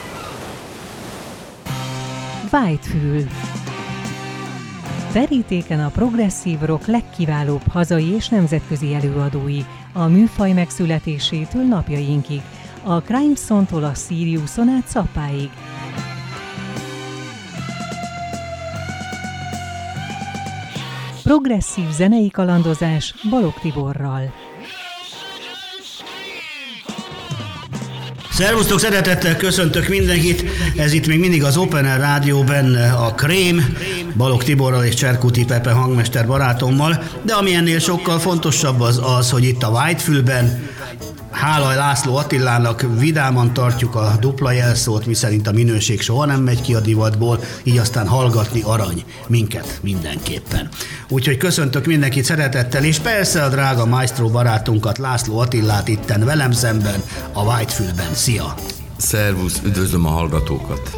Whitefül. 2.52 3.24
Verítéken 5.12 5.80
a 5.80 5.88
progresszív 5.88 6.58
rock 6.60 6.86
legkiválóbb 6.86 7.62
hazai 7.70 8.08
és 8.08 8.28
nemzetközi 8.28 8.94
előadói, 8.94 9.60
a 9.92 10.06
műfaj 10.06 10.52
megszületésétől 10.52 11.62
napjainkig, 11.62 12.42
a 12.84 13.00
Crimeson-tól 13.00 13.84
a 13.84 13.94
Siriuson 13.94 14.68
át 14.68 14.86
Szappáig. 14.86 15.50
Progresszív 21.22 21.90
zenei 21.90 22.30
kalandozás 22.30 23.14
Balog 23.30 23.54
Tiborral. 23.54 24.32
Szervusztok, 28.34 28.80
szeretettel 28.80 29.36
köszöntök 29.36 29.88
mindenkit. 29.88 30.44
Ez 30.76 30.92
itt 30.92 31.06
még 31.06 31.18
mindig 31.18 31.44
az 31.44 31.56
Open 31.56 31.84
Air 31.84 32.00
Rádió 32.00 32.42
benne 32.42 32.92
a 32.92 33.14
Krém, 33.14 33.76
Balog 34.16 34.42
Tiborral 34.42 34.84
és 34.84 34.94
Cserkuti 34.94 35.44
Pepe 35.44 35.70
hangmester 35.70 36.26
barátommal, 36.26 37.02
de 37.22 37.34
ami 37.34 37.54
ennél 37.54 37.78
sokkal 37.78 38.18
fontosabb 38.18 38.80
az 38.80 39.00
az, 39.18 39.30
hogy 39.30 39.44
itt 39.44 39.62
a 39.62 39.68
Whitefülben 39.68 40.68
Hála 41.42 41.74
László 41.74 42.16
Attilának 42.16 42.86
vidáman 42.98 43.52
tartjuk 43.52 43.94
a 43.94 44.16
dupla 44.20 44.50
jelszót, 44.50 45.06
miszerint 45.06 45.46
a 45.46 45.52
minőség 45.52 46.00
soha 46.00 46.24
nem 46.24 46.42
megy 46.42 46.60
ki 46.60 46.74
a 46.74 46.80
divatból, 46.80 47.38
így 47.62 47.78
aztán 47.78 48.08
hallgatni 48.08 48.60
arany 48.64 49.04
minket 49.26 49.78
mindenképpen. 49.80 50.68
Úgyhogy 51.08 51.36
köszöntök 51.36 51.86
mindenkit 51.86 52.24
szeretettel, 52.24 52.84
és 52.84 52.98
persze 52.98 53.42
a 53.42 53.48
drága 53.48 53.86
maestro 53.86 54.28
barátunkat, 54.28 54.98
László 54.98 55.38
Attillát 55.38 55.88
itten 55.88 56.24
velem 56.24 56.52
szemben, 56.52 57.02
a 57.32 57.42
Whitefülben. 57.42 58.14
Szia! 58.14 58.54
Szervusz, 58.96 59.60
üdvözlöm 59.64 60.06
a 60.06 60.10
hallgatókat. 60.10 60.90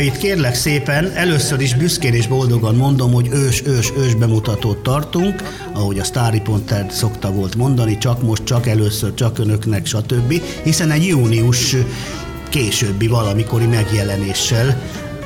Itt 0.00 0.16
kérlek 0.16 0.54
szépen, 0.54 1.12
először 1.14 1.60
is 1.60 1.74
büszkén 1.74 2.14
és 2.14 2.26
boldogan 2.26 2.74
mondom, 2.74 3.12
hogy 3.12 3.28
ős, 3.32 3.62
ős, 3.66 3.92
ős 3.98 4.14
bemutatót 4.14 4.82
tartunk, 4.82 5.42
ahogy 5.72 5.98
a 5.98 6.04
Starry 6.04 6.40
Ponter 6.40 6.86
szokta 6.90 7.32
volt 7.32 7.56
mondani, 7.56 7.98
csak 7.98 8.22
most, 8.22 8.44
csak 8.44 8.66
először, 8.66 9.14
csak 9.14 9.38
önöknek, 9.38 9.86
stb. 9.86 10.42
Hiszen 10.62 10.90
egy 10.90 11.06
június 11.06 11.76
későbbi 12.48 13.06
valamikori 13.06 13.66
megjelenéssel 13.66 14.82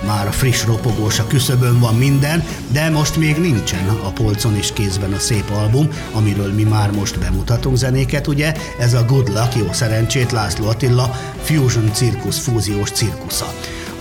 már 0.07 0.27
a 0.27 0.33
friss 0.33 0.65
ropogós 0.65 1.19
a 1.19 1.27
küszöbön 1.27 1.81
van 1.81 1.95
minden, 1.95 2.45
de 2.73 2.91
most 2.91 3.17
még 3.17 3.37
nincsen 3.37 3.89
a 3.89 4.11
polcon 4.11 4.57
és 4.57 4.73
kézben 4.73 5.13
a 5.13 5.19
szép 5.19 5.51
album, 5.51 5.89
amiről 6.13 6.53
mi 6.53 6.63
már 6.63 6.91
most 6.91 7.19
bemutatunk 7.19 7.77
zenéket, 7.77 8.27
ugye? 8.27 8.55
Ez 8.79 8.95
a 8.95 9.05
Good 9.05 9.29
Luck, 9.29 9.57
jó 9.57 9.73
szerencsét, 9.73 10.33
László 10.33 10.69
Attila 10.69 11.11
Fusion 11.43 11.91
Circus, 11.93 12.41
fúziós 12.41 12.91
cirkusza. 12.91 13.55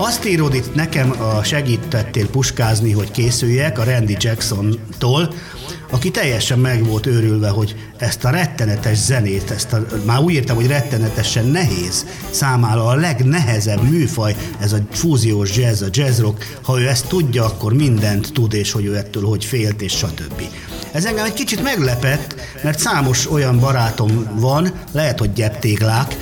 Azt 0.04 0.26
írod 0.26 0.54
itt 0.54 0.76
nekem, 0.76 1.22
a 1.22 1.44
segítettél 1.44 2.30
puskázni, 2.30 2.92
hogy 2.92 3.12
készüljek 3.12 3.80
a 3.80 3.84
Randy 3.84 4.16
Jackson-tól, 4.20 5.34
aki 5.90 6.12
teljesen 6.12 6.60
meg 6.60 6.86
volt 6.86 7.06
őrülve, 7.06 7.50
hogy 7.50 7.76
ezt 7.98 8.24
a 8.24 8.30
rettenetes 8.30 8.98
zenét, 8.98 9.52
ezt 9.52 9.74
a, 9.74 9.86
már 10.06 10.20
úgy 10.20 10.34
értem, 10.34 10.56
hogy 10.56 10.68
rettenetesen 10.68 11.46
nehéz, 11.46 12.06
számára 12.30 12.86
a 12.86 12.96
legnehezebb 12.96 13.90
műfaj, 13.90 14.36
ez 14.60 14.74
a 14.74 14.78
fúziós 14.92 15.58
jazz, 15.58 15.82
a 15.82 15.88
jazz 15.92 16.20
rock, 16.20 16.58
ha 16.62 16.80
ő 16.80 16.88
ezt 16.88 17.08
tudja, 17.08 17.46
akkor 17.46 17.74
mindent 17.74 18.34
tud, 18.34 18.54
és 18.54 18.72
hogy 18.72 18.86
ő 18.86 18.98
ettől 18.98 19.24
hogy 19.24 19.46
félt, 19.46 19.82
és 19.82 19.92
stb. 19.92 20.42
Ez 20.92 21.06
engem 21.06 21.26
egy 21.26 21.34
kicsit 21.34 21.64
meglepett, 21.64 22.36
mert 22.64 22.80
számos 22.80 23.32
olyan 23.32 23.60
barátom 23.60 24.30
van, 24.40 24.72
lehet, 24.92 25.20
hogy 25.20 25.34
gyeptéglák, 25.34 26.16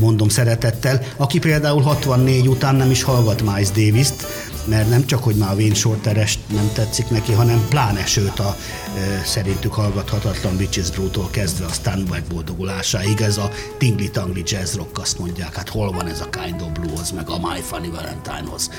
mondom 0.00 0.28
szeretettel, 0.28 1.00
aki 1.16 1.38
például 1.38 1.82
64 1.82 2.48
után 2.48 2.74
nem 2.74 2.90
is 2.90 3.02
hallgat 3.02 3.42
Miles 3.42 3.70
Davis-t, 3.70 4.26
mert 4.70 4.88
nem 4.88 5.06
csak, 5.06 5.22
hogy 5.22 5.34
már 5.34 5.50
a 5.50 5.54
Wayne 5.54 5.74
Shorter 5.74 6.28
nem 6.52 6.70
tetszik 6.72 7.10
neki, 7.10 7.32
hanem 7.32 7.66
pláne 7.68 8.06
sőt 8.06 8.38
a 8.38 8.56
e, 8.96 9.24
szerintük 9.24 9.74
hallgathatatlan 9.74 10.56
Bitches 10.56 10.90
Brew-tól 10.90 11.28
kezdve 11.30 11.64
a 11.64 11.68
Stanback 11.68 12.24
boldogulásáig, 12.24 13.20
ez 13.20 13.36
a 13.36 13.50
tingli 13.78 14.10
tangli 14.10 14.42
jazz 14.46 14.74
rock, 14.74 14.98
azt 14.98 15.18
mondják, 15.18 15.54
hát 15.54 15.68
hol 15.68 15.92
van 15.92 16.06
ez 16.06 16.20
a 16.20 16.28
Kind 16.28 16.60
of 16.60 16.68
Blues, 16.68 17.12
meg 17.12 17.28
a 17.28 17.38
My 17.38 17.60
Funny 17.60 17.90
Valentinehoz. 17.90 18.70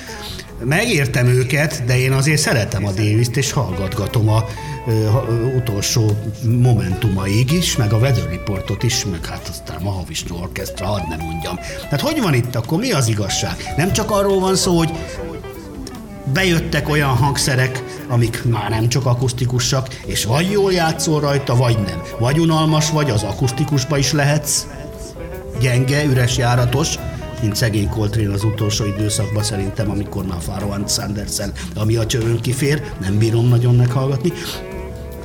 Megértem 0.64 1.28
őket, 1.28 1.86
de 1.86 2.00
én 2.00 2.12
azért 2.12 2.42
szeretem 2.42 2.86
a 2.86 2.92
Davis-t, 2.92 3.38
és 3.38 3.52
hallgatgatom 3.52 4.30
a 4.30 4.46
ö, 4.88 5.10
utolsó 5.56 6.18
momentumaig 6.44 7.52
is, 7.52 7.76
meg 7.76 7.94
a 7.94 7.98
Weather 7.98 8.30
Reportot 8.30 8.84
is, 8.84 9.06
meg 9.06 9.26
hát 9.26 9.48
aztán 9.50 9.78
a 9.78 9.84
Mahavishnu 9.84 10.38
Orchestra, 10.42 10.86
hadd 10.86 11.08
nem 11.10 11.20
mondjam. 11.20 11.56
Tehát 11.82 12.02
hogy 12.02 12.22
van 12.22 12.34
itt 12.34 12.56
akkor, 12.56 12.80
mi 12.80 12.92
az 12.92 13.08
igazság? 13.08 13.74
Nem 13.78 13.92
csak 13.92 14.12
arról 14.12 14.40
van 14.40 14.56
szó, 14.56 14.78
hogy 14.78 14.92
bejöttek 16.34 16.90
olyan 16.90 17.16
hangszerek, 17.16 17.84
amik 18.08 18.44
már 18.44 18.70
nem 18.70 18.88
csak 18.88 19.06
akusztikusak, 19.06 19.88
és 20.06 20.26
vagy 20.26 20.52
jól 20.52 20.74
játszol 20.74 21.20
rajta, 21.20 21.56
vagy 21.56 21.78
nem. 21.78 22.02
Vagy 22.20 22.40
unalmas 22.40 22.90
vagy, 22.90 23.10
az 23.10 23.24
akusztikusba 23.24 23.98
is 23.98 24.12
lehetsz, 24.12 24.66
gyenge, 25.60 26.04
üres 26.04 26.38
járatos, 26.38 26.96
mint 27.42 27.56
szegény 27.56 27.90
Coltrane 27.90 28.34
az 28.34 28.44
utolsó 28.44 28.86
időszakban 28.86 29.44
szerintem, 29.44 29.90
amikor 29.90 30.26
már 30.26 30.42
Farwan 30.42 30.88
Sanderson, 30.88 31.52
ami 31.76 31.96
a 31.96 32.06
csövön 32.06 32.42
kifér, 32.42 32.84
nem 33.00 33.18
bírom 33.18 33.48
nagyon 33.48 33.76
meghallgatni. 33.76 34.32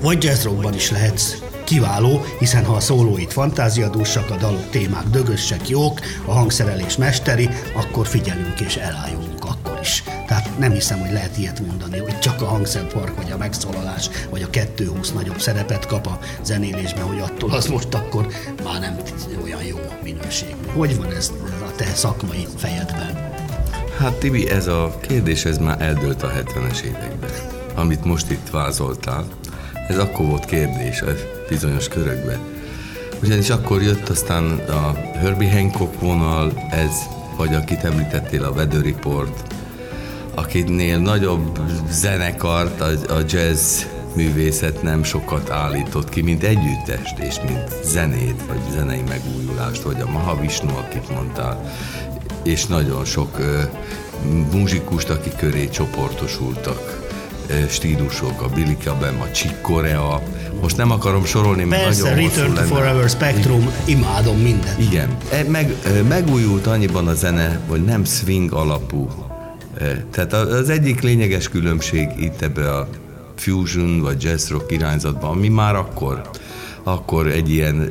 Vagy 0.01 0.23
jazzrockban 0.23 0.75
is 0.75 0.91
lehetsz 0.91 1.46
kiváló, 1.67 2.25
hiszen 2.39 2.65
ha 2.65 2.75
a 2.75 2.81
szólóit 2.81 3.33
fantáziadúsak, 3.33 4.31
a 4.31 4.37
dalok 4.37 4.71
témák 4.71 5.05
dögösek, 5.05 5.69
jók, 5.69 6.01
a 6.25 6.33
hangszerelés 6.33 6.97
mesteri, 6.97 7.49
akkor 7.75 8.07
figyelünk 8.07 8.61
és 8.61 8.77
elájulunk 8.77 9.45
akkor 9.45 9.79
is. 9.81 10.03
Tehát 10.27 10.59
nem 10.59 10.73
hiszem, 10.73 10.99
hogy 10.99 11.13
lehet 11.13 11.39
ilyet 11.39 11.61
mondani, 11.67 11.99
hogy 11.99 12.19
csak 12.19 12.43
a 12.43 12.47
hangszerpark, 12.47 13.17
vagy 13.17 13.31
a 13.31 13.37
megszólalás, 13.37 14.11
vagy 14.31 14.43
a 14.43 14.51
220 14.51 15.13
nagyobb 15.13 15.41
szerepet 15.41 15.87
kap 15.87 16.07
a 16.07 16.19
zenélésben, 16.43 17.05
hogy 17.05 17.21
attól 17.21 17.51
az 17.51 17.67
most 17.67 17.95
akkor 17.95 18.27
már 18.65 18.81
nem 18.81 18.97
olyan 19.43 19.63
jó 19.63 19.79
minőségű. 20.03 20.53
Hogy 20.73 20.97
van 20.97 21.13
ez 21.13 21.33
a 21.67 21.71
te 21.77 21.85
szakmai 21.95 22.47
fejedben? 22.57 23.35
Hát 23.99 24.13
Tibi, 24.13 24.51
ez 24.51 24.67
a 24.67 24.99
kérdés 25.01 25.45
ez 25.45 25.59
már 25.59 25.83
eldőlt 25.83 26.23
a 26.23 26.33
70-es 26.33 26.81
években. 26.81 27.31
Amit 27.75 28.05
most 28.05 28.31
itt 28.31 28.51
vázoltál, 28.51 29.27
ez 29.89 29.99
akkor 29.99 30.27
volt 30.27 30.45
kérdés 30.45 31.03
bizonyos 31.49 31.89
körökben. 31.89 32.39
Ugyanis 33.23 33.51
akkor 33.51 33.83
jött 33.83 34.09
aztán 34.09 34.45
a 34.69 34.93
Herbie 35.19 35.53
Hancock 35.53 36.01
vonal, 36.01 36.53
ez, 36.71 36.93
vagy 37.37 37.55
akit 37.55 37.85
említettél, 37.85 38.45
a 38.45 38.51
Weather 38.51 38.83
Report, 38.83 39.55
akinél 40.35 40.99
nagyobb 40.99 41.61
zenekart 41.91 42.81
a, 42.81 43.15
a 43.15 43.23
jazz 43.29 43.83
művészet 44.15 44.83
nem 44.83 45.03
sokat 45.03 45.51
állított 45.51 46.09
ki, 46.09 46.21
mint 46.21 46.43
együttest, 46.43 47.19
és 47.19 47.37
mint 47.47 47.85
zenét, 47.85 48.43
vagy 48.47 48.61
zenei 48.73 49.03
megújulást, 49.09 49.83
vagy 49.83 50.01
a 50.01 50.11
Mahavishnu, 50.11 50.77
akit 50.77 51.11
mondtál, 51.11 51.73
és 52.43 52.67
nagyon 52.67 53.05
sok 53.05 53.39
ö, 53.39 53.61
muzsikust, 54.53 55.11
akik 55.11 55.37
köré 55.37 55.69
csoportosultak 55.69 57.06
stílusok, 57.69 58.43
a 58.43 58.49
Billy 58.49 58.77
Cobham, 58.85 59.21
a 59.21 59.31
Chick 59.31 59.61
Corea, 59.61 60.23
most 60.61 60.77
nem 60.77 60.91
akarom 60.91 61.25
sorolni, 61.25 61.65
mert 61.65 61.83
Persze, 61.83 62.03
nagyon 62.11 62.29
Return 62.29 62.55
to. 62.55 62.61
Forever 62.61 63.09
Spectrum, 63.09 63.71
imádom 63.85 64.39
mindent. 64.39 64.81
Igen, 64.81 65.17
E, 65.31 65.45
meg, 65.49 65.75
megújult 66.09 66.67
annyiban 66.67 67.09
a 67.09 67.15
zene, 67.15 67.61
hogy 67.69 67.85
nem 67.85 68.05
swing 68.05 68.53
alapú. 68.53 69.09
Tehát 70.11 70.33
az 70.33 70.69
egyik 70.69 71.01
lényeges 71.01 71.49
különbség 71.49 72.09
itt 72.19 72.43
ebbe 72.43 72.73
a 72.75 72.89
fusion 73.37 74.01
vagy 74.01 74.23
jazz 74.23 74.51
rock 74.51 74.73
irányzatban, 74.73 75.31
ami 75.31 75.49
már 75.49 75.75
akkor 75.75 76.31
akkor 76.83 77.27
egy 77.27 77.51
ilyen 77.51 77.89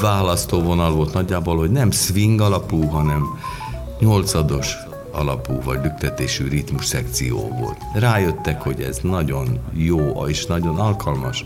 választóvonal 0.00 0.92
volt 0.92 1.12
nagyjából, 1.12 1.56
hogy 1.56 1.70
nem 1.70 1.90
swing 1.90 2.40
alapú, 2.40 2.82
hanem 2.86 3.22
nyolcados 4.00 4.76
alapú 5.14 5.62
vagy 5.62 5.78
lüktetésű 5.82 6.48
ritmus 6.48 6.86
szekció 6.86 7.56
volt. 7.60 7.76
Rájöttek, 7.94 8.60
hogy 8.62 8.80
ez 8.80 8.98
nagyon 9.02 9.58
jó 9.72 10.26
és 10.26 10.46
nagyon 10.46 10.78
alkalmas. 10.78 11.44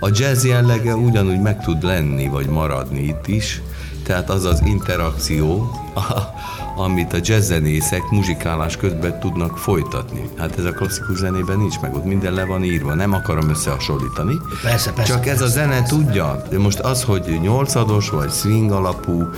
A 0.00 0.08
jazz 0.12 0.44
jellege 0.44 0.94
ugyanúgy 0.94 1.40
meg 1.40 1.64
tud 1.64 1.82
lenni, 1.82 2.28
vagy 2.28 2.46
maradni 2.46 3.00
itt 3.00 3.26
is, 3.26 3.62
tehát 4.02 4.30
az 4.30 4.44
az 4.44 4.62
interakció, 4.64 5.70
amit 6.76 7.12
a 7.12 7.18
jazzzenészek 7.20 8.10
muzsikálás 8.10 8.76
közben 8.76 9.20
tudnak 9.20 9.58
folytatni. 9.58 10.28
Hát 10.38 10.58
ez 10.58 10.64
a 10.64 10.72
klasszikus 10.72 11.16
zenében 11.16 11.58
nincs 11.58 11.80
meg, 11.80 11.94
ott 11.94 12.04
minden 12.04 12.32
le 12.32 12.44
van 12.44 12.64
írva, 12.64 12.94
nem 12.94 13.12
akarom 13.12 13.48
összehasonlítani. 13.48 14.34
Persze, 14.62 14.92
persze, 14.92 15.12
Csak 15.12 15.26
ez 15.26 15.36
a 15.36 15.38
persze, 15.38 15.54
zene 15.54 15.82
tudja. 15.82 16.42
De 16.50 16.58
most 16.58 16.78
az, 16.78 17.02
hogy 17.02 17.38
nyolcados 17.42 18.08
vagy 18.08 18.30
swing 18.30 18.70
alapú, 18.70 19.28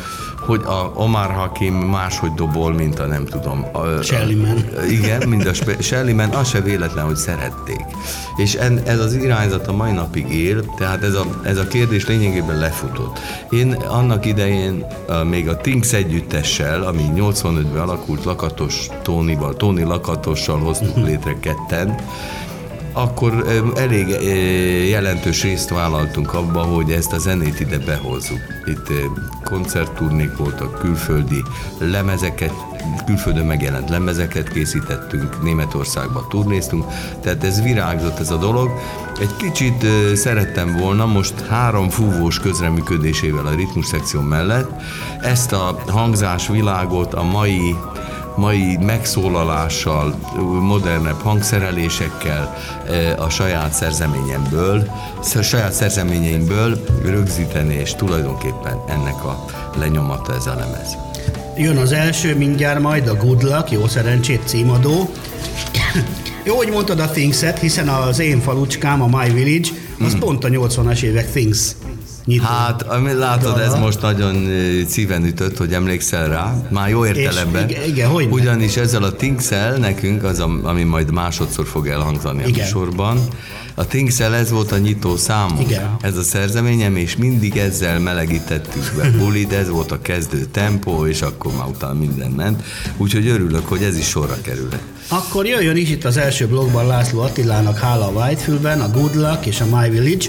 hogy 0.47 0.63
a 0.65 0.91
Omar 0.95 1.31
Hakim 1.31 1.75
máshogy 1.75 2.33
dobol, 2.33 2.73
mint 2.73 2.99
a 2.99 3.07
nem 3.07 3.25
tudom. 3.25 3.65
A, 3.73 4.03
Shelly 4.03 4.35
Man. 4.35 4.65
A, 4.77 4.83
igen, 4.83 5.29
mint 5.29 5.47
a 5.47 5.55
spe- 5.55 5.83
Shelly 5.83 6.13
Man, 6.13 6.31
az 6.31 6.49
se 6.49 6.61
véletlen, 6.61 7.05
hogy 7.05 7.17
szerették. 7.17 7.85
És 8.37 8.55
en, 8.55 8.81
ez 8.87 8.99
az 8.99 9.15
irányzat 9.15 9.67
a 9.67 9.73
mai 9.73 9.93
napig 9.93 10.33
él, 10.33 10.65
tehát 10.77 11.03
ez 11.03 11.15
a, 11.15 11.25
ez 11.43 11.59
a 11.59 11.67
kérdés 11.67 12.07
lényegében 12.07 12.59
lefutott. 12.59 13.19
Én 13.51 13.73
annak 13.73 14.27
idején 14.27 14.85
még 15.29 15.49
a 15.49 15.57
Tinks 15.57 15.93
együttessel, 15.93 16.83
ami 16.83 17.11
85-ben 17.17 17.83
alakult 17.83 18.25
Lakatos 18.25 18.89
Tónival, 19.03 19.57
Tóni 19.57 19.83
Lakatossal 19.83 20.59
hoztuk 20.59 20.97
létre 20.97 21.37
ketten, 21.41 21.97
akkor 22.97 23.45
elég 23.77 24.09
ö, 24.09 24.23
jelentős 24.89 25.43
részt 25.43 25.69
vállaltunk 25.69 26.35
abba, 26.35 26.61
hogy 26.63 26.91
ezt 26.91 27.13
a 27.13 27.19
zenét 27.19 27.61
ide 27.61 27.79
behozzuk. 27.79 28.41
Itt 28.65 28.89
ö, 28.89 29.05
koncertturnék 29.45 30.37
voltak, 30.37 30.79
külföldi 30.79 31.43
lemezeket, 31.79 32.53
külföldön 33.07 33.47
megjelent 33.47 33.89
lemezeket 33.89 34.49
készítettünk, 34.53 35.43
Németországba 35.43 36.27
turnéztunk, 36.29 36.85
tehát 37.21 37.45
ez 37.45 37.63
virágzott 37.63 38.19
ez 38.19 38.31
a 38.31 38.37
dolog. 38.37 38.71
Egy 39.21 39.37
kicsit 39.37 39.83
ö, 39.83 40.15
szerettem 40.15 40.77
volna 40.77 41.07
most 41.07 41.47
három 41.49 41.89
fúvós 41.89 42.39
közreműködésével 42.39 43.47
a 43.47 43.55
ritmus 43.55 43.87
szekció 43.87 44.21
mellett 44.21 44.71
ezt 45.21 45.53
a 45.53 45.79
hangzás 45.87 46.49
világot 46.49 47.15
a 47.15 47.23
mai 47.23 47.77
mai 48.37 48.77
megszólalással, 48.77 50.15
modernebb 50.61 51.21
hangszerelésekkel 51.21 52.57
eh, 52.89 53.25
a 53.25 53.31
saját 53.31 53.73
szerzeményemből, 53.73 54.91
a 55.35 55.43
saját 55.43 55.73
szerzeményeimből 55.73 56.85
rögzíteni, 57.03 57.75
és 57.75 57.95
tulajdonképpen 57.95 58.79
ennek 58.89 59.25
a 59.25 59.45
lenyomata 59.79 60.35
ez 60.35 60.47
a 60.47 60.55
lemez. 60.55 60.97
Jön 61.57 61.77
az 61.77 61.93
első 61.93 62.37
mindjárt 62.37 62.81
majd, 62.81 63.09
a 63.09 63.15
Good 63.15 63.43
Luck, 63.43 63.71
jó 63.71 63.87
szerencsét 63.87 64.43
címadó. 64.45 65.11
Jó, 66.47 66.57
hogy 66.57 66.69
mondtad 66.69 67.01
a 67.01 67.11
Things-et, 67.11 67.59
hiszen 67.59 67.89
az 67.89 68.19
én 68.19 68.41
falucskám, 68.41 69.03
a 69.03 69.19
My 69.19 69.33
Village, 69.33 69.69
az 70.01 70.19
pont 70.19 70.45
a 70.45 70.49
80-as 70.49 71.03
évek 71.03 71.31
Things 71.31 71.75
nyitó. 72.25 72.45
Hát, 72.45 72.83
ami 72.83 73.13
látod, 73.13 73.59
ez 73.59 73.69
dala. 73.69 73.79
most 73.81 74.01
nagyon 74.01 74.49
szíven 74.89 75.25
ütött, 75.25 75.57
hogy 75.57 75.73
emlékszel 75.73 76.29
rá, 76.29 76.55
már 76.71 76.89
jó 76.89 77.07
értelemben. 77.07 77.69
igen, 77.69 77.85
igen, 77.85 78.09
hogyne. 78.09 78.31
Ugyanis 78.31 78.77
ezzel 78.77 79.03
a 79.03 79.13
Tinksel 79.13 79.77
nekünk, 79.77 80.23
az, 80.25 80.39
a- 80.39 80.61
ami 80.63 80.83
majd 80.83 81.13
másodszor 81.13 81.67
fog 81.67 81.87
elhangzani 81.89 82.43
a 82.43 82.47
Igen. 82.47 82.65
műsorban, 82.65 83.19
a 83.75 83.87
Tinksel 83.87 84.35
ez 84.35 84.51
volt 84.51 84.73
a 84.73 84.79
nyitó 84.79 85.17
számunk, 85.17 85.61
Igen. 85.71 85.97
ez 86.01 86.17
a 86.17 86.23
szerzeményem, 86.23 86.97
és 86.97 87.17
mindig 87.17 87.57
ezzel 87.57 87.99
melegítettük 87.99 88.93
be 88.97 89.11
bulit, 89.19 89.53
ez 89.53 89.69
volt 89.69 89.93
a 89.93 90.01
kezdő 90.03 90.45
tempó, 90.45 91.07
és 91.07 91.23
akkor 91.23 91.53
már 91.57 91.67
utána 91.67 91.95
minden 91.99 92.31
ment. 92.31 92.63
Úgyhogy 92.97 93.27
örülök, 93.29 93.69
hogy 93.69 93.83
ez 93.83 93.97
is 93.99 94.07
sorra 94.09 94.37
kerülhet. 94.43 94.83
Akkor 95.09 95.47
jöjjön 95.47 95.77
is 95.77 95.91
itt 95.91 96.05
az 96.05 96.17
első 96.17 96.47
blogban 96.47 96.87
László 96.87 97.21
Attilának 97.21 97.79
Hála 97.79 98.07
a 98.07 98.11
Whitefieldben, 98.11 98.81
a 98.81 98.89
Good 98.91 99.15
Luck 99.17 99.47
és 99.47 99.61
a 99.61 99.65
My 99.77 99.89
Village. 99.91 100.27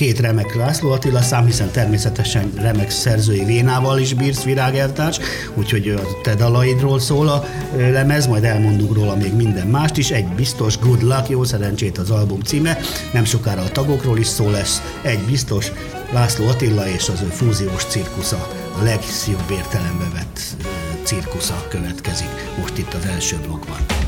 Két 0.00 0.20
remek 0.20 0.54
László 0.54 0.90
Attila 0.90 1.20
szám, 1.20 1.46
hiszen 1.46 1.70
természetesen 1.70 2.52
remek 2.56 2.90
szerzői 2.90 3.44
vénával 3.44 3.98
is 3.98 4.14
bírsz 4.14 4.42
virágeltárs, 4.42 5.18
úgyhogy 5.54 5.88
a 5.88 6.20
te 6.22 6.34
dalaidról 6.34 7.00
szól 7.00 7.28
a 7.28 7.44
lemez, 7.76 8.26
majd 8.26 8.44
elmondunk 8.44 8.94
róla 8.94 9.16
még 9.16 9.34
minden 9.34 9.66
mást 9.66 9.96
is. 9.96 10.10
Egy 10.10 10.26
biztos 10.26 10.78
Good 10.78 11.02
Luck, 11.02 11.28
jó 11.28 11.44
szerencsét 11.44 11.98
az 11.98 12.10
album 12.10 12.40
címe, 12.40 12.78
nem 13.12 13.24
sokára 13.24 13.62
a 13.62 13.68
tagokról 13.68 14.18
is 14.18 14.26
szó 14.26 14.50
lesz. 14.50 14.82
Egy 15.02 15.20
biztos 15.20 15.72
László 16.12 16.46
Attila 16.46 16.88
és 16.88 17.08
az 17.08 17.22
ő 17.22 17.26
fúziós 17.26 17.84
cirkusza, 17.84 18.48
a 18.80 18.82
legjobb 18.82 19.50
értelembe 19.50 20.08
vett 20.12 20.40
cirkusza 21.02 21.66
következik 21.68 22.30
most 22.58 22.78
itt 22.78 22.94
az 22.94 23.04
első 23.06 23.36
blogban. 23.46 23.99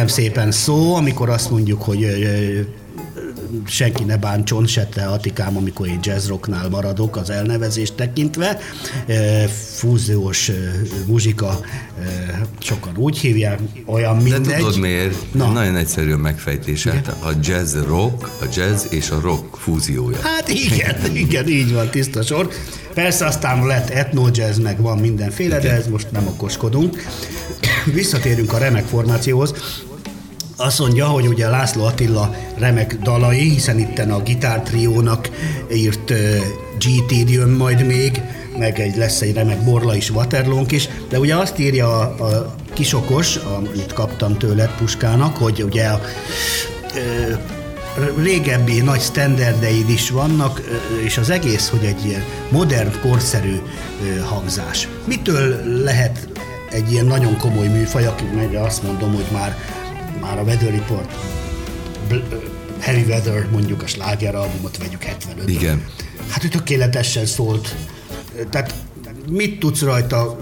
Kérem 0.00 0.14
szépen 0.14 0.50
szó, 0.50 0.94
amikor 0.94 1.28
azt 1.28 1.50
mondjuk, 1.50 1.82
hogy 1.82 2.06
senki 3.66 4.04
ne 4.04 4.16
bántson, 4.16 4.66
se 4.66 4.86
te 4.86 5.04
Atikám, 5.04 5.56
amikor 5.56 5.86
én 5.86 5.98
jazzrocknál 6.02 6.68
maradok 6.68 7.16
az 7.16 7.30
elnevezést 7.30 7.94
tekintve. 7.94 8.58
Fúziós 9.74 10.50
muzsika, 11.06 11.60
sokan 12.58 12.96
úgy 12.96 13.18
hívják, 13.18 13.60
olyan 13.86 14.16
De 14.16 14.22
mindegy. 14.22 14.56
tudod 14.56 14.78
miért? 14.78 15.32
Na. 15.32 15.50
Nagyon 15.50 15.76
egyszerű 15.76 16.12
a 16.12 16.16
megfejtése. 16.16 16.92
Hát 16.92 17.08
A 17.08 17.30
jazz 17.42 17.76
rock, 17.76 18.30
a 18.40 18.44
jazz 18.54 18.84
és 18.90 19.10
a 19.10 19.20
rock 19.20 19.56
fúziója. 19.56 20.18
Hát 20.22 20.48
igen, 20.48 20.96
igen, 21.24 21.48
így 21.48 21.72
van, 21.72 21.90
tiszta 21.90 22.22
sor. 22.22 22.48
Persze 22.94 23.26
aztán 23.26 23.66
lett 23.66 23.88
etno 23.88 24.28
jazz, 24.32 24.58
meg 24.58 24.80
van 24.80 24.98
mindenféle, 24.98 25.58
de 25.58 25.70
ez 25.72 25.86
most 25.88 26.10
nem 26.10 26.26
okoskodunk. 26.26 27.02
Visszatérünk 27.84 28.52
a 28.52 28.58
remek 28.58 28.84
formációhoz. 28.86 29.54
Azt 30.62 30.78
mondja, 30.78 31.06
hogy 31.06 31.26
ugye 31.26 31.48
László 31.48 31.84
Attila 31.84 32.34
remek 32.58 32.98
dalai, 33.02 33.48
hiszen 33.48 33.78
itten 33.78 34.10
a 34.10 34.22
gitártriónak 34.22 35.30
írt 35.72 36.10
ö, 36.10 36.36
GT 36.78 37.30
jön 37.30 37.48
majd 37.48 37.86
még, 37.86 38.22
meg 38.58 38.80
egy, 38.80 38.96
lesz 38.96 39.20
egy 39.20 39.34
remek 39.34 39.64
Borla 39.64 39.96
is, 39.96 40.10
Waterlónk 40.10 40.72
is, 40.72 40.88
de 41.08 41.18
ugye 41.18 41.36
azt 41.36 41.58
írja 41.58 41.88
a, 41.88 42.24
a 42.24 42.54
kisokos, 42.72 43.36
amit 43.36 43.92
kaptam 43.92 44.38
tőled 44.38 44.70
Puskának, 44.78 45.36
hogy 45.36 45.62
ugye 45.62 45.86
a, 45.86 46.00
ö, 46.94 47.32
régebbi 48.22 48.80
nagy 48.80 49.00
standardeid 49.00 49.88
is 49.88 50.10
vannak, 50.10 50.62
és 51.04 51.18
az 51.18 51.30
egész, 51.30 51.68
hogy 51.68 51.84
egy 51.84 52.04
ilyen 52.06 52.24
modern, 52.50 53.00
korszerű 53.00 53.56
hangzás. 54.28 54.88
Mitől 55.06 55.60
lehet 55.84 56.28
egy 56.70 56.92
ilyen 56.92 57.06
nagyon 57.06 57.36
komoly 57.36 57.66
műfaj, 57.66 58.06
aki 58.06 58.24
meg 58.34 58.54
azt 58.54 58.82
mondom, 58.82 59.14
hogy 59.14 59.26
már, 59.32 59.56
már 60.30 60.38
a 60.38 60.42
Weather 60.42 60.70
Report, 60.70 61.12
Heavy 62.78 63.02
Weather, 63.02 63.48
mondjuk 63.50 63.82
a 63.82 63.86
sláger 63.86 64.34
albumot 64.34 64.76
vegyük 64.76 65.02
75 65.02 65.48
Igen. 65.48 65.84
Hát 66.28 66.44
ő 66.44 66.48
tökéletesen 66.48 67.26
szólt. 67.26 67.76
Tehát 68.50 68.74
mit 69.30 69.58
tudsz 69.58 69.82
rajta 69.82 70.38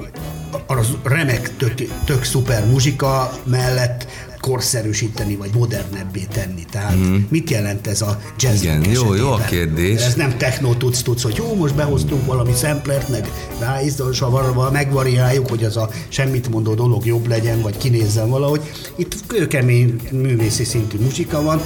az 0.66 0.96
remek, 1.02 1.56
tök, 1.56 1.74
tök 2.04 2.24
szuper 2.24 2.66
muzsika 2.66 3.38
mellett 3.44 4.06
korszerűsíteni, 4.48 5.36
vagy 5.36 5.50
modernebbé 5.54 6.26
tenni. 6.32 6.64
Tehát 6.70 6.96
mm. 6.96 7.16
mit 7.28 7.50
jelent 7.50 7.86
ez 7.86 8.02
a 8.02 8.20
jazz. 8.38 8.62
Igen, 8.62 8.90
jó- 8.90 9.14
jó 9.14 9.30
a 9.30 9.38
kérdés. 9.38 10.00
Ez 10.00 10.14
nem 10.14 10.36
techno 10.36 10.74
tudsz, 10.74 11.02
tudsz, 11.02 11.22
hogy 11.22 11.36
jó, 11.36 11.54
most 11.54 11.74
behoztunk 11.74 12.26
valami 12.26 12.52
samplert, 12.60 13.08
meg 13.08 13.30
ráizdalsava 13.60 14.70
megvariáljuk, 14.70 15.48
hogy 15.48 15.64
az 15.64 15.76
a 15.76 15.90
semmit 16.08 16.48
mondó 16.48 16.74
dolog 16.74 17.06
jobb 17.06 17.26
legyen, 17.26 17.60
vagy 17.60 17.76
kinézzen 17.76 18.28
valahogy. 18.28 18.60
Itt 18.96 19.26
kőkemény 19.26 20.00
művészi 20.12 20.64
szintű 20.64 20.98
muzsika 20.98 21.42
van, 21.42 21.60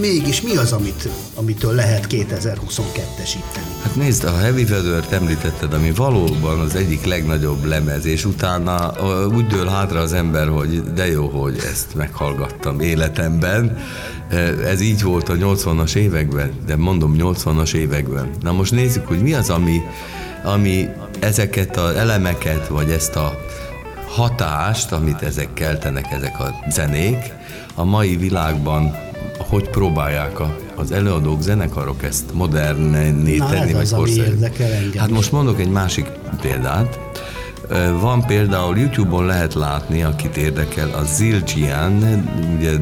mégis 0.00 0.40
mi 0.40 0.56
az, 0.56 0.72
amit, 0.72 1.08
amitől 1.34 1.74
lehet 1.74 2.06
2022-esíteni? 2.10 3.73
Hát 3.94 4.02
nézd, 4.02 4.24
a 4.24 4.38
Heavy 4.38 4.62
Weather-t 4.62 5.12
említetted, 5.12 5.72
ami 5.72 5.92
valóban 5.92 6.60
az 6.60 6.74
egyik 6.74 7.04
legnagyobb 7.04 7.64
lemez, 7.64 8.06
és 8.06 8.24
utána 8.24 8.92
úgy 9.34 9.46
dől 9.46 9.66
hátra 9.66 10.00
az 10.00 10.12
ember, 10.12 10.48
hogy 10.48 10.82
de 10.92 11.06
jó, 11.06 11.28
hogy 11.28 11.56
ezt 11.70 11.94
meghallgattam 11.94 12.80
életemben. 12.80 13.76
Ez 14.64 14.80
így 14.80 15.02
volt 15.02 15.28
a 15.28 15.34
80-as 15.34 15.94
években, 15.94 16.52
de 16.66 16.76
mondom 16.76 17.16
80-as 17.18 17.74
években. 17.74 18.30
Na 18.40 18.52
most 18.52 18.72
nézzük, 18.72 19.06
hogy 19.06 19.22
mi 19.22 19.34
az, 19.34 19.50
ami, 19.50 19.80
ami 20.44 20.88
ezeket 21.20 21.76
az 21.76 21.94
elemeket, 21.94 22.68
vagy 22.68 22.90
ezt 22.90 23.16
a 23.16 23.38
hatást, 24.08 24.92
amit 24.92 25.22
ezek 25.22 25.52
keltenek, 25.52 26.06
ezek 26.12 26.40
a 26.40 26.54
zenék, 26.70 27.32
a 27.74 27.84
mai 27.84 28.16
világban 28.16 29.03
hogy 29.54 29.68
próbálják 29.68 30.40
a, 30.40 30.56
az 30.74 30.92
előadók, 30.92 31.42
zenekarok 31.42 32.02
ezt 32.02 32.24
modernné 32.32 33.36
Na, 33.36 33.48
tenni, 33.48 33.72
ez 33.72 33.90
vagy 33.90 33.98
korszerű. 33.98 34.36
Hát 34.96 35.10
most 35.10 35.32
mondok 35.32 35.60
egy 35.60 35.70
másik 35.70 36.06
példát. 36.40 36.98
Van 38.00 38.26
például 38.26 38.78
YouTube-on 38.78 39.26
lehet 39.26 39.54
látni, 39.54 40.02
akit 40.02 40.36
érdekel, 40.36 40.90
a 40.90 41.04
Zildjian, 41.04 42.24
ugye 42.56 42.72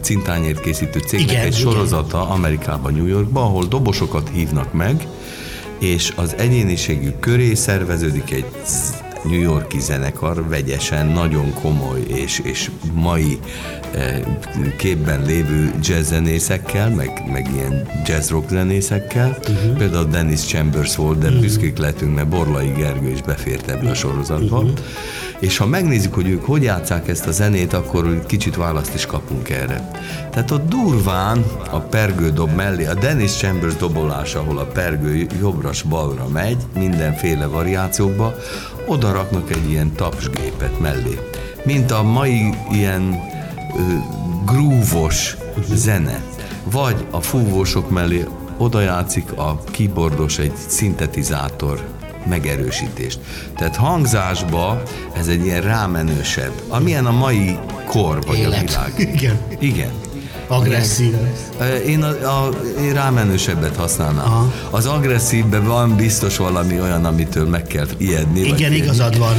cintányért 0.00 0.60
készítő 0.60 0.98
cégnek 0.98 1.30
Igen, 1.30 1.44
egy 1.44 1.58
igen. 1.58 1.72
sorozata 1.72 2.28
Amerikában, 2.28 2.92
New 2.92 3.06
Yorkban, 3.06 3.42
ahol 3.42 3.64
dobosokat 3.64 4.30
hívnak 4.32 4.72
meg, 4.72 5.06
és 5.78 6.12
az 6.16 6.34
egyéniségük 6.38 7.20
köré 7.20 7.54
szerveződik 7.54 8.30
egy 8.30 8.46
New 9.24 9.40
Yorki 9.40 9.80
zenekar, 9.80 10.48
vegyesen, 10.48 11.06
nagyon 11.06 11.54
komoly 11.62 12.00
és, 12.00 12.40
és 12.44 12.70
mai 12.92 13.38
eh, 13.94 14.20
képben 14.76 15.22
lévő 15.22 15.74
jazz 15.80 16.08
zenészekkel, 16.08 16.90
meg, 16.90 17.22
meg 17.32 17.48
ilyen 17.54 17.88
jazz 18.06 18.30
rock 18.30 18.48
zenészekkel. 18.48 19.38
Uh-huh. 19.48 19.76
Például 19.76 20.04
Dennis 20.04 20.40
Chambers 20.40 20.96
volt, 20.96 21.18
de 21.18 21.30
büszkék 21.30 21.78
lettünk, 21.78 22.14
mert 22.14 22.28
Borlai 22.28 22.72
Gergő 22.76 23.10
is 23.10 23.22
befért 23.22 23.70
ebbe 23.70 23.90
a 23.90 23.94
sorozatba. 23.94 24.58
Uh-huh. 24.58 24.78
És 25.38 25.56
ha 25.56 25.66
megnézzük, 25.66 26.14
hogy 26.14 26.28
ők 26.28 26.44
hogy 26.44 26.62
játszák 26.62 27.08
ezt 27.08 27.26
a 27.26 27.30
zenét, 27.30 27.72
akkor 27.72 28.26
kicsit 28.26 28.56
választ 28.56 28.94
is 28.94 29.06
kapunk 29.06 29.50
erre. 29.50 29.90
Tehát 30.30 30.50
ott 30.50 30.68
durván 30.68 31.44
a 31.70 31.78
pergő 31.78 32.30
dob 32.30 32.54
mellé, 32.54 32.86
a 32.86 32.94
Dennis 32.94 33.36
Chambers 33.36 33.76
dobolás, 33.76 34.34
ahol 34.34 34.58
a 34.58 34.64
pergő 34.64 35.26
jobbra-balra 35.40 36.28
megy, 36.28 36.56
mindenféle 36.74 37.46
variációkba, 37.46 38.34
oda 38.86 39.12
raknak 39.12 39.50
egy 39.50 39.70
ilyen 39.70 39.92
tapsgépet 39.92 40.80
mellé. 40.80 41.18
Mint 41.64 41.90
a 41.90 42.02
mai 42.02 42.54
ilyen 42.72 43.20
ö, 43.76 43.80
grúvos 44.44 45.36
zene. 45.72 46.22
Vagy 46.70 47.06
a 47.10 47.20
fúvósok 47.20 47.90
mellé 47.90 48.24
oda 48.58 48.80
játszik 48.80 49.32
a 49.32 49.60
keyboardos 49.70 50.38
egy 50.38 50.52
szintetizátor 50.66 51.84
megerősítést. 52.26 53.20
Tehát 53.56 53.76
hangzásba 53.76 54.82
ez 55.16 55.28
egy 55.28 55.44
ilyen 55.44 55.62
rámenősebb, 55.62 56.52
amilyen 56.68 57.06
a 57.06 57.12
mai 57.12 57.58
kor 57.86 58.18
vagy 58.26 58.38
Élet. 58.38 58.52
a 58.52 58.64
világ. 58.64 58.92
Igen. 59.16 59.38
Igen. 59.58 59.90
Agresszív. 60.46 61.14
Én, 61.86 62.02
a, 62.02 62.08
a, 62.08 62.50
én 62.80 62.92
rámenősebbet 62.92 63.76
használnám. 63.76 64.24
Aha. 64.24 64.52
Az 64.70 64.86
agresszívben 64.86 65.64
van 65.64 65.96
biztos 65.96 66.36
valami 66.36 66.80
olyan, 66.80 67.04
amitől 67.04 67.48
meg 67.48 67.62
kell 67.62 67.86
ijedni. 67.96 68.40
Igen, 68.40 68.72
igazad 68.72 69.18
van. 69.18 69.34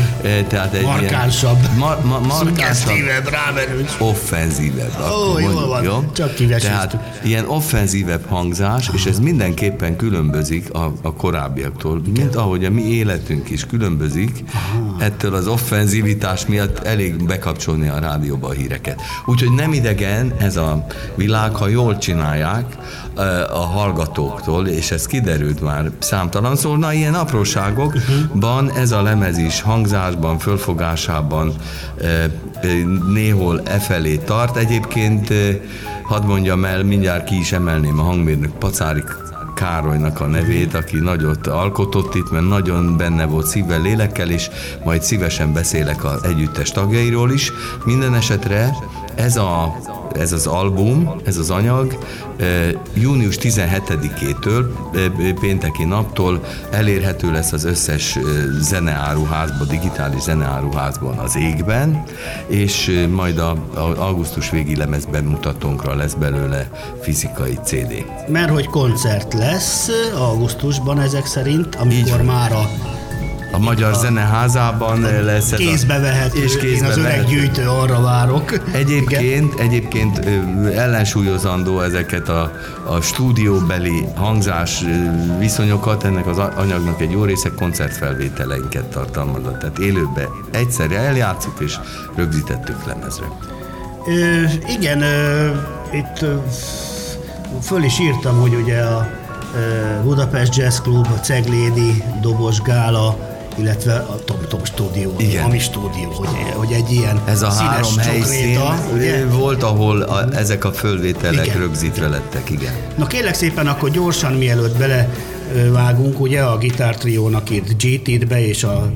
Tehát 0.48 0.74
egy 0.74 0.84
Markánsabb. 0.84 1.60
Ilyen, 1.62 1.78
ma, 1.78 1.98
ma, 2.04 2.20
markánsabb, 2.20 3.30
rámerős. 3.30 3.96
offenzívebb. 4.00 4.94
akkor 5.00 5.42
jól 5.42 5.52
mondjuk, 5.52 5.70
van. 5.70 5.84
jó? 5.84 6.04
Csak 6.14 6.34
kivesíztük. 6.36 6.72
Tehát 6.72 7.20
ilyen 7.24 7.46
offenzívebb 7.48 8.28
hangzás, 8.28 8.90
és 8.94 9.06
ez 9.06 9.20
mindenképpen 9.20 9.96
különbözik 9.96 10.74
a, 10.74 10.94
a 11.02 11.14
korábbiaktól, 11.14 12.02
mint 12.16 12.36
ahogy 12.36 12.66
a 12.66 12.70
mi 12.70 12.82
életünk 12.82 13.50
is 13.50 13.66
különbözik, 13.66 14.44
ettől 15.00 15.34
az 15.34 15.48
offenzivitás 15.48 16.46
miatt 16.46 16.80
elég 16.80 17.24
bekapcsolni 17.26 17.88
a 17.88 18.00
rádióba 18.00 18.48
a 18.48 18.52
híreket. 18.52 19.02
Úgyhogy 19.26 19.52
nem 19.52 19.74
idegen 19.74 20.34
ez 20.38 20.58
a 20.58 20.86
világ, 21.16 21.56
ha 21.56 21.68
jól 21.68 21.98
csinálják 21.98 22.66
ö, 23.16 23.22
a 23.42 23.66
hallgatóktól, 23.66 24.68
és 24.68 24.92
ez 24.92 25.06
kiderült 25.06 25.62
már 25.62 25.92
számtalan, 26.00 26.56
szóval 26.56 26.78
na, 26.78 26.94
ilyen 26.94 27.14
apróságokban 27.14 28.72
ez 28.72 28.92
a 28.92 29.02
lemez 29.02 29.38
is 29.38 29.62
hangzásban, 29.62 30.38
fölfogásában 30.38 31.54
ö, 31.98 32.24
ö, 32.64 32.68
néhol 33.14 33.62
e 33.64 33.80
felé 33.80 34.16
tart. 34.16 34.58
Egyébként 34.58 35.34
hadd 36.04 36.24
mondjam 36.24 36.66
el, 36.66 36.84
mindjárt 36.84 37.24
ki 37.24 37.40
is 37.40 37.52
emelném 37.52 38.00
a 38.00 38.04
hangmérnök 38.04 38.52
Pacári 38.52 39.04
Károlynak 39.56 40.20
a 40.20 40.26
nevét, 40.26 40.74
aki 40.74 40.98
nagyot 40.98 41.48
alkotott 41.48 42.16
itt, 42.16 42.32
mert 42.32 42.48
nagyon 42.48 42.98
benne 42.98 43.26
volt 43.26 43.46
szívvel, 43.46 43.82
lélekkel, 43.82 44.30
és 44.30 44.50
majd 44.84 45.02
szívesen 45.02 45.54
beszélek 45.54 46.04
az 46.04 46.24
együttes 46.24 46.72
tagjairól 46.72 47.32
is. 47.32 47.52
Minden 47.86 48.16
esetre 48.16 48.76
ez, 49.16 49.38
a, 49.38 49.76
ez 50.14 50.32
az 50.32 50.48
album, 50.48 51.16
ez 51.26 51.38
az 51.38 51.50
anyag 51.50 51.98
június 52.94 53.38
17-től, 53.42 54.66
eh, 54.94 55.34
pénteki 55.34 55.84
naptól 55.84 56.44
elérhető 56.72 57.32
lesz 57.32 57.52
az 57.52 57.64
összes 57.64 58.20
zeneáruházban, 58.60 59.68
digitális 59.68 60.22
zeneáruházban 60.22 61.18
az 61.18 61.36
égben, 61.36 62.04
és 62.48 63.06
majd 63.12 63.38
a, 63.38 63.50
a 63.74 63.94
augusztus 63.98 64.50
végi 64.50 64.76
lemezben 64.76 65.24
mutatónkra 65.24 65.96
lesz 65.96 66.14
belőle 66.14 66.70
fizikai 67.02 67.60
CD. 67.64 68.06
Mert 68.28 68.52
hogy 68.52 68.66
koncert 68.66 69.34
lesz 69.34 69.90
augusztusban 70.18 71.00
ezek 71.00 71.26
szerint, 71.26 71.76
amikor 71.76 72.22
már 72.22 72.52
a 72.52 72.70
A 73.56 73.60
Magyar 73.60 73.94
Zeneházában 73.96 75.00
lesz 75.24 75.52
ez 75.52 75.58
kézbe 75.60 75.96
a... 75.96 76.00
vehető, 76.00 76.44
És 76.44 76.54
én 76.56 76.60
kézbe 76.60 76.88
az 76.88 76.98
öreg 76.98 77.12
vehető. 77.12 77.28
gyűjtő 77.30 77.68
arra 77.70 78.02
várok. 78.02 78.52
Igen. 78.52 78.64
Egyébként, 78.74 79.60
egyébként 79.60 80.20
ellensúlyozandó 80.76 81.82
ezeket 81.82 82.30
a, 82.30 82.52
a 82.88 83.02
stúdióbeli 83.02 84.06
hangzás 84.16 84.84
viszonyokat, 85.40 86.04
ennek 86.04 86.28
az 86.28 86.38
a- 86.38 86.54
anyagnak 86.58 87.02
egy 87.02 87.12
jó 87.12 87.24
része 87.24 87.50
koncertfelvételeinket 87.56 88.86
tartalmazott. 88.86 89.60
Tehát 89.60 89.78
élőbe 89.80 90.28
egyszerre 90.52 90.98
eljátszuk 90.98 91.60
és 91.60 91.76
rögzítettük 92.16 92.86
lemezre. 92.86 93.26
Ö, 94.08 94.42
igen, 94.70 95.02
ö, 95.02 95.48
itt 95.94 96.22
ö, 96.22 96.34
föl 97.62 97.84
is 97.84 98.00
írtam, 98.00 98.40
hogy 98.42 98.54
ugye 98.54 98.82
a 98.82 99.08
Budapest 100.04 100.56
Jazz 100.56 100.80
Club, 100.80 101.08
a 101.16 101.20
Ceglédi, 101.20 102.04
Dobos 102.22 102.62
Gála, 102.62 103.18
illetve 103.56 103.94
a 103.94 104.24
Tom 104.26 104.38
Tom 104.50 104.64
stúdió, 104.64 105.14
Igen. 105.18 105.44
a 105.44 105.48
mi 105.48 105.60
stúdió, 105.60 106.10
hogy, 106.12 106.28
hogy 106.54 106.72
egy 106.72 106.92
ilyen 106.92 107.22
Ez 107.26 107.42
a 107.42 107.50
színes 107.50 107.72
három 107.72 107.98
helyszín 107.98 108.58
ugye? 108.94 109.26
volt, 109.26 109.64
ahol 109.64 110.02
a, 110.02 110.36
ezek 110.36 110.66
a 110.66 110.72
fölvételek 110.72 111.46
Igen. 111.46 111.58
rögzítve 111.58 112.08
lettek, 112.08 112.50
igen. 112.50 112.74
Na 112.98 113.08
kérlek 113.08 113.34
szépen, 113.34 113.68
akkor 113.68 113.90
gyorsan 113.90 114.34
mielőtt 114.34 114.78
bele 114.78 115.10
vágunk, 115.72 116.20
ugye 116.20 116.42
a 116.42 116.58
gitártriónak 116.58 117.50
itt 117.50 117.84
GT-t 117.84 118.28
be, 118.28 118.48
és 118.48 118.64
a 118.64 118.92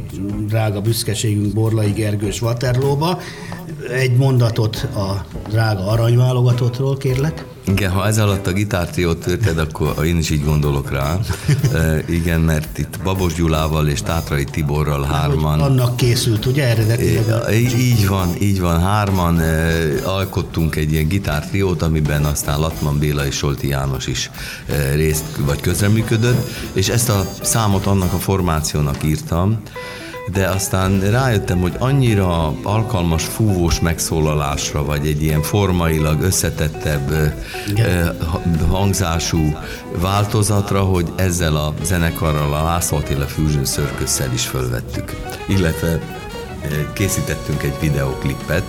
drága 0.48 0.82
büszkeségünk 0.82 1.54
Borlai 1.54 1.92
Gergős 1.92 2.42
Waterloo-ba. 2.42 3.20
Egy 3.92 4.16
mondatot 4.16 4.88
a 4.96 5.26
drága 5.50 5.88
aranyválogatottról, 5.88 6.98
kérlek. 6.98 7.46
Igen, 7.70 7.92
ha 7.92 8.08
ez 8.08 8.18
alatt 8.18 8.48
a 8.48 8.52
gitártriót 8.52 9.18
törted, 9.18 9.58
akkor 9.58 10.06
én 10.06 10.18
is 10.18 10.30
így 10.30 10.44
gondolok 10.44 10.92
rá. 10.92 11.18
E, 11.74 12.04
igen, 12.08 12.40
mert 12.40 12.78
itt 12.78 13.00
Babos 13.04 13.34
Gyulával 13.34 13.88
és 13.88 14.02
Tátrai 14.02 14.44
Tiborral 14.44 15.04
hárman 15.04 15.60
annak 15.60 15.96
készült, 15.96 16.46
ugye 16.46 16.68
eredetileg? 16.68 17.54
Így 17.78 18.08
van, 18.08 18.36
így 18.42 18.60
van. 18.60 18.82
Hárman 18.82 19.40
e, 19.40 19.78
alkottunk 20.04 20.76
egy 20.76 20.92
ilyen 20.92 21.08
gitártriót, 21.08 21.82
amiben 21.82 22.26
aztán 22.26 22.60
Latman 22.60 23.00
Béla 23.00 23.26
és 23.26 23.36
Solti 23.36 23.68
János 23.68 24.08
is 24.08 24.32
e, 24.66 24.96
részt 24.96 25.26
vagy 25.38 25.62
közreműködött, 25.62 26.50
és 26.74 26.90
ezt 26.90 27.10
a 27.10 27.26
számot 27.42 27.86
annak 27.86 28.14
a 28.14 28.18
formációnak 28.18 29.04
írtam, 29.04 29.62
de 30.32 30.48
aztán 30.48 31.12
rájöttem, 31.12 31.60
hogy 31.60 31.76
annyira 31.80 32.54
alkalmas 32.64 33.24
fúvós 33.24 33.80
megszólalásra, 33.80 34.86
vagy 34.86 35.08
egy 35.08 35.24
ilyen 35.24 35.42
formailag 35.42 36.22
összetettebb 36.22 37.34
ha- 38.32 38.42
hangzású 38.70 39.58
változatra, 39.96 40.84
hogy 40.84 41.12
ezzel 41.16 41.56
a 41.56 41.74
zenekarral, 41.84 42.54
a 42.54 42.64
László 42.64 42.98
Attila 42.98 43.26
Fusion 43.26 43.66
circus 43.66 44.20
is 44.34 44.46
fölvettük. 44.46 45.16
Illetve 45.48 46.00
készítettünk 46.94 47.64
egy 47.64 47.76
videoklipet, 47.80 48.64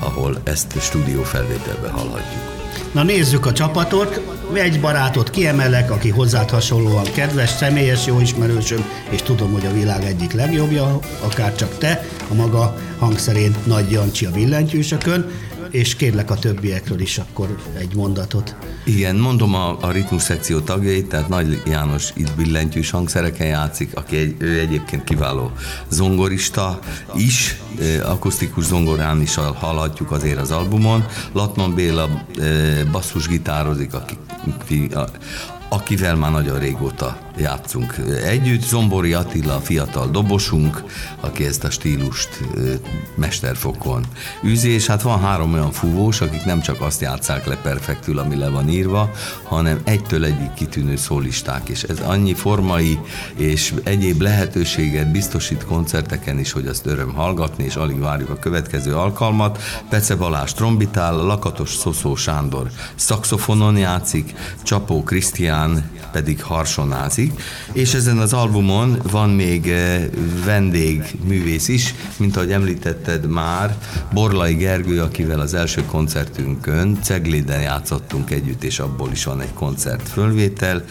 ahol 0.00 0.36
ezt 0.44 0.80
stúdió 0.80 1.22
felvételbe 1.22 1.88
hallhatjuk. 1.88 2.59
Na 2.92 3.02
nézzük 3.02 3.46
a 3.46 3.52
csapatot. 3.52 4.20
Egy 4.54 4.80
barátot 4.80 5.30
kiemelek, 5.30 5.90
aki 5.90 6.08
hozzád 6.08 6.50
hasonlóan 6.50 7.04
kedves, 7.14 7.50
személyes 7.50 8.06
jó 8.06 8.20
ismerősöm, 8.20 8.84
és 9.10 9.22
tudom, 9.22 9.52
hogy 9.52 9.66
a 9.66 9.72
világ 9.72 10.04
egyik 10.04 10.32
legjobbja, 10.32 10.98
akár 11.24 11.54
csak 11.54 11.78
te, 11.78 12.06
a 12.30 12.34
maga 12.34 12.76
hangszerén 12.98 13.54
Nagy 13.64 13.90
Jancsi 13.90 14.26
a 14.26 14.30
billentyűsökön, 14.30 15.30
és 15.70 15.96
kérlek 15.96 16.30
a 16.30 16.34
többiekről 16.34 17.00
is 17.00 17.18
akkor 17.18 17.58
egy 17.78 17.94
mondatot. 17.94 18.56
Igen, 18.84 19.16
mondom 19.16 19.54
a, 19.54 19.76
a 19.80 19.90
ritmus 19.90 20.22
szekció 20.22 20.60
tagjait, 20.60 21.08
tehát 21.08 21.28
Nagy 21.28 21.62
János 21.66 22.10
itt 22.14 22.34
billentyűs 22.36 22.90
hangszereken 22.90 23.46
játszik, 23.46 23.96
aki 23.96 24.16
egy, 24.16 24.34
ő 24.38 24.58
egyébként 24.58 25.04
kiváló 25.04 25.52
zongorista 25.88 26.78
is, 27.16 27.60
akusztikus 28.02 28.64
zongorán 28.64 29.20
is 29.20 29.34
hallhatjuk 29.34 30.10
azért 30.10 30.38
az 30.38 30.50
albumon. 30.50 31.04
Latman 31.32 31.74
Béla 31.74 32.24
basszusgitározik, 32.90 33.94
aki, 33.94 34.18
akivel 35.72 36.16
már 36.16 36.30
nagyon 36.30 36.58
régóta 36.58 37.18
játszunk 37.36 37.94
együtt. 38.24 38.62
Zombori 38.62 39.12
Attila, 39.12 39.54
a 39.54 39.60
fiatal 39.60 40.08
dobosunk, 40.08 40.82
aki 41.20 41.44
ezt 41.44 41.64
a 41.64 41.70
stílust 41.70 42.28
mesterfokon 43.14 44.04
űzi, 44.44 44.68
és 44.68 44.86
hát 44.86 45.02
van 45.02 45.20
három 45.20 45.52
olyan 45.52 45.72
fúvós, 45.72 46.20
akik 46.20 46.44
nem 46.44 46.60
csak 46.60 46.80
azt 46.80 47.00
játszák 47.00 47.46
le 47.46 47.56
perfektül, 47.56 48.18
ami 48.18 48.36
le 48.36 48.48
van 48.48 48.68
írva, 48.68 49.10
hanem 49.42 49.80
egytől 49.84 50.24
egyik 50.24 50.54
kitűnő 50.54 50.96
szólisták, 50.96 51.68
és 51.68 51.82
ez 51.82 52.00
annyi 52.00 52.34
formai 52.34 52.98
és 53.36 53.74
egyéb 53.82 54.20
lehetőséget 54.20 55.10
biztosít 55.10 55.64
koncerteken 55.64 56.38
is, 56.38 56.52
hogy 56.52 56.66
azt 56.66 56.86
öröm 56.86 57.14
hallgatni, 57.14 57.64
és 57.64 57.76
alig 57.76 57.98
várjuk 57.98 58.30
a 58.30 58.38
következő 58.38 58.94
alkalmat. 58.94 59.62
Pece 59.88 60.16
Balázs 60.16 60.52
trombitál, 60.52 61.14
Lakatos 61.16 61.70
Szoszó 61.70 62.14
Sándor 62.16 62.70
szaxofonon 62.94 63.76
játszik, 63.76 64.34
Csapó 64.62 65.02
Krisztián 65.02 65.59
pedig 66.12 66.42
harsonázik, 66.42 67.42
és 67.72 67.94
ezen 67.94 68.18
az 68.18 68.32
albumon 68.32 68.98
van 69.10 69.30
még 69.30 69.68
eh, 69.68 70.02
vendégművész 70.44 71.68
is, 71.68 71.94
mint 72.16 72.36
ahogy 72.36 72.52
említetted 72.52 73.26
már, 73.26 73.76
Borlai 74.12 74.54
Gergő, 74.54 75.00
akivel 75.00 75.40
az 75.40 75.54
első 75.54 75.84
koncertünkön 75.84 76.98
Cegléden 77.02 77.60
játszottunk 77.60 78.30
együtt, 78.30 78.62
és 78.62 78.78
abból 78.78 79.10
is 79.12 79.24
van 79.24 79.40
egy 79.40 79.52
koncert 79.54 80.08
fölvétel, 80.08 80.84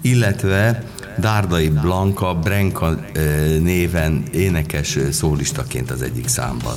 illetve 0.00 0.84
Dárdai 1.18 1.68
Blanka, 1.68 2.34
Brenka 2.34 2.98
eh, 3.12 3.22
néven 3.60 4.22
énekes 4.32 4.96
eh, 4.96 5.10
szólistaként 5.10 5.90
az 5.90 6.02
egyik 6.02 6.28
számban 6.28 6.76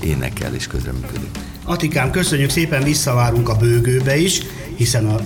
énekel 0.00 0.54
és 0.54 0.66
közreműködik. 0.66 1.28
Atikám, 1.64 2.10
köszönjük 2.10 2.50
szépen, 2.50 2.82
visszavárunk 2.82 3.48
a 3.48 3.56
bőgőbe 3.56 4.16
is, 4.16 4.40
hiszen 4.76 5.06
a 5.06 5.16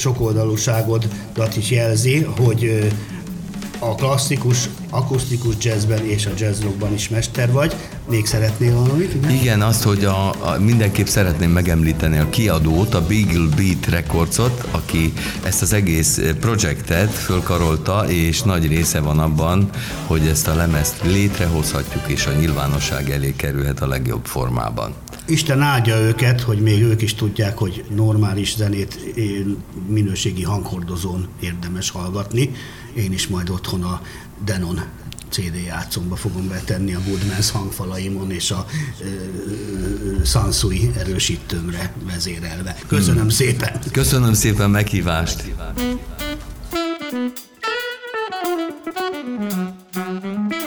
sokoldalúságodat 0.00 1.56
is 1.56 1.70
jelzi, 1.70 2.22
hogy 2.22 2.90
a 3.82 3.94
klasszikus, 3.94 4.68
akusztikus 4.90 5.54
jazzben 5.58 6.06
és 6.06 6.26
a 6.26 6.30
jazz 6.38 6.60
rockban 6.62 6.92
is 6.92 7.08
mester 7.08 7.52
vagy. 7.52 7.74
Még 8.08 8.26
szeretnél 8.26 8.74
valamit? 8.74 9.14
ugye? 9.14 9.30
Igen, 9.30 9.62
azt, 9.62 9.82
hogy 9.82 10.04
a, 10.04 10.28
a, 10.28 10.58
mindenképp 10.58 11.06
szeretném 11.06 11.50
megemlíteni 11.50 12.18
a 12.18 12.28
kiadót, 12.28 12.94
a 12.94 13.06
Beagle 13.06 13.54
Beat 13.56 13.86
Recordsot, 13.86 14.68
aki 14.70 15.12
ezt 15.42 15.62
az 15.62 15.72
egész 15.72 16.20
projektet 16.40 17.10
fölkarolta, 17.10 18.04
és 18.08 18.42
nagy 18.42 18.66
része 18.66 19.00
van 19.00 19.18
abban, 19.18 19.70
hogy 20.06 20.26
ezt 20.26 20.48
a 20.48 20.54
lemezt 20.54 21.02
létrehozhatjuk, 21.02 22.04
és 22.06 22.26
a 22.26 22.32
nyilvánosság 22.32 23.10
elé 23.10 23.34
kerülhet 23.36 23.80
a 23.80 23.86
legjobb 23.86 24.24
formában. 24.24 24.94
Isten 25.30 25.60
áldja 25.60 26.00
őket, 26.00 26.40
hogy 26.40 26.60
még 26.60 26.82
ők 26.82 27.02
is 27.02 27.14
tudják, 27.14 27.58
hogy 27.58 27.84
normális 27.94 28.54
zenét 28.56 28.98
minőségi 29.88 30.42
hanghordozón 30.42 31.28
érdemes 31.40 31.90
hallgatni. 31.90 32.50
Én 32.94 33.12
is 33.12 33.28
majd 33.28 33.50
otthon 33.50 33.82
a 33.82 34.00
Denon 34.44 34.80
CD 35.28 35.54
játszomba 35.66 36.16
fogom 36.16 36.48
betenni 36.48 36.94
a 36.94 37.00
Woodmans 37.06 37.50
hangfalaimon 37.50 38.30
és 38.30 38.50
a 38.50 38.66
ö, 39.00 39.04
ö, 39.04 40.24
Sansui 40.24 40.90
erősítőmre 40.98 41.94
vezérelve. 42.06 42.76
Köszönöm 42.86 43.28
szépen! 43.28 43.80
Köszönöm 43.92 44.32
szépen 44.32 44.70
meghívást! 44.70 45.44
Thank 49.92 50.59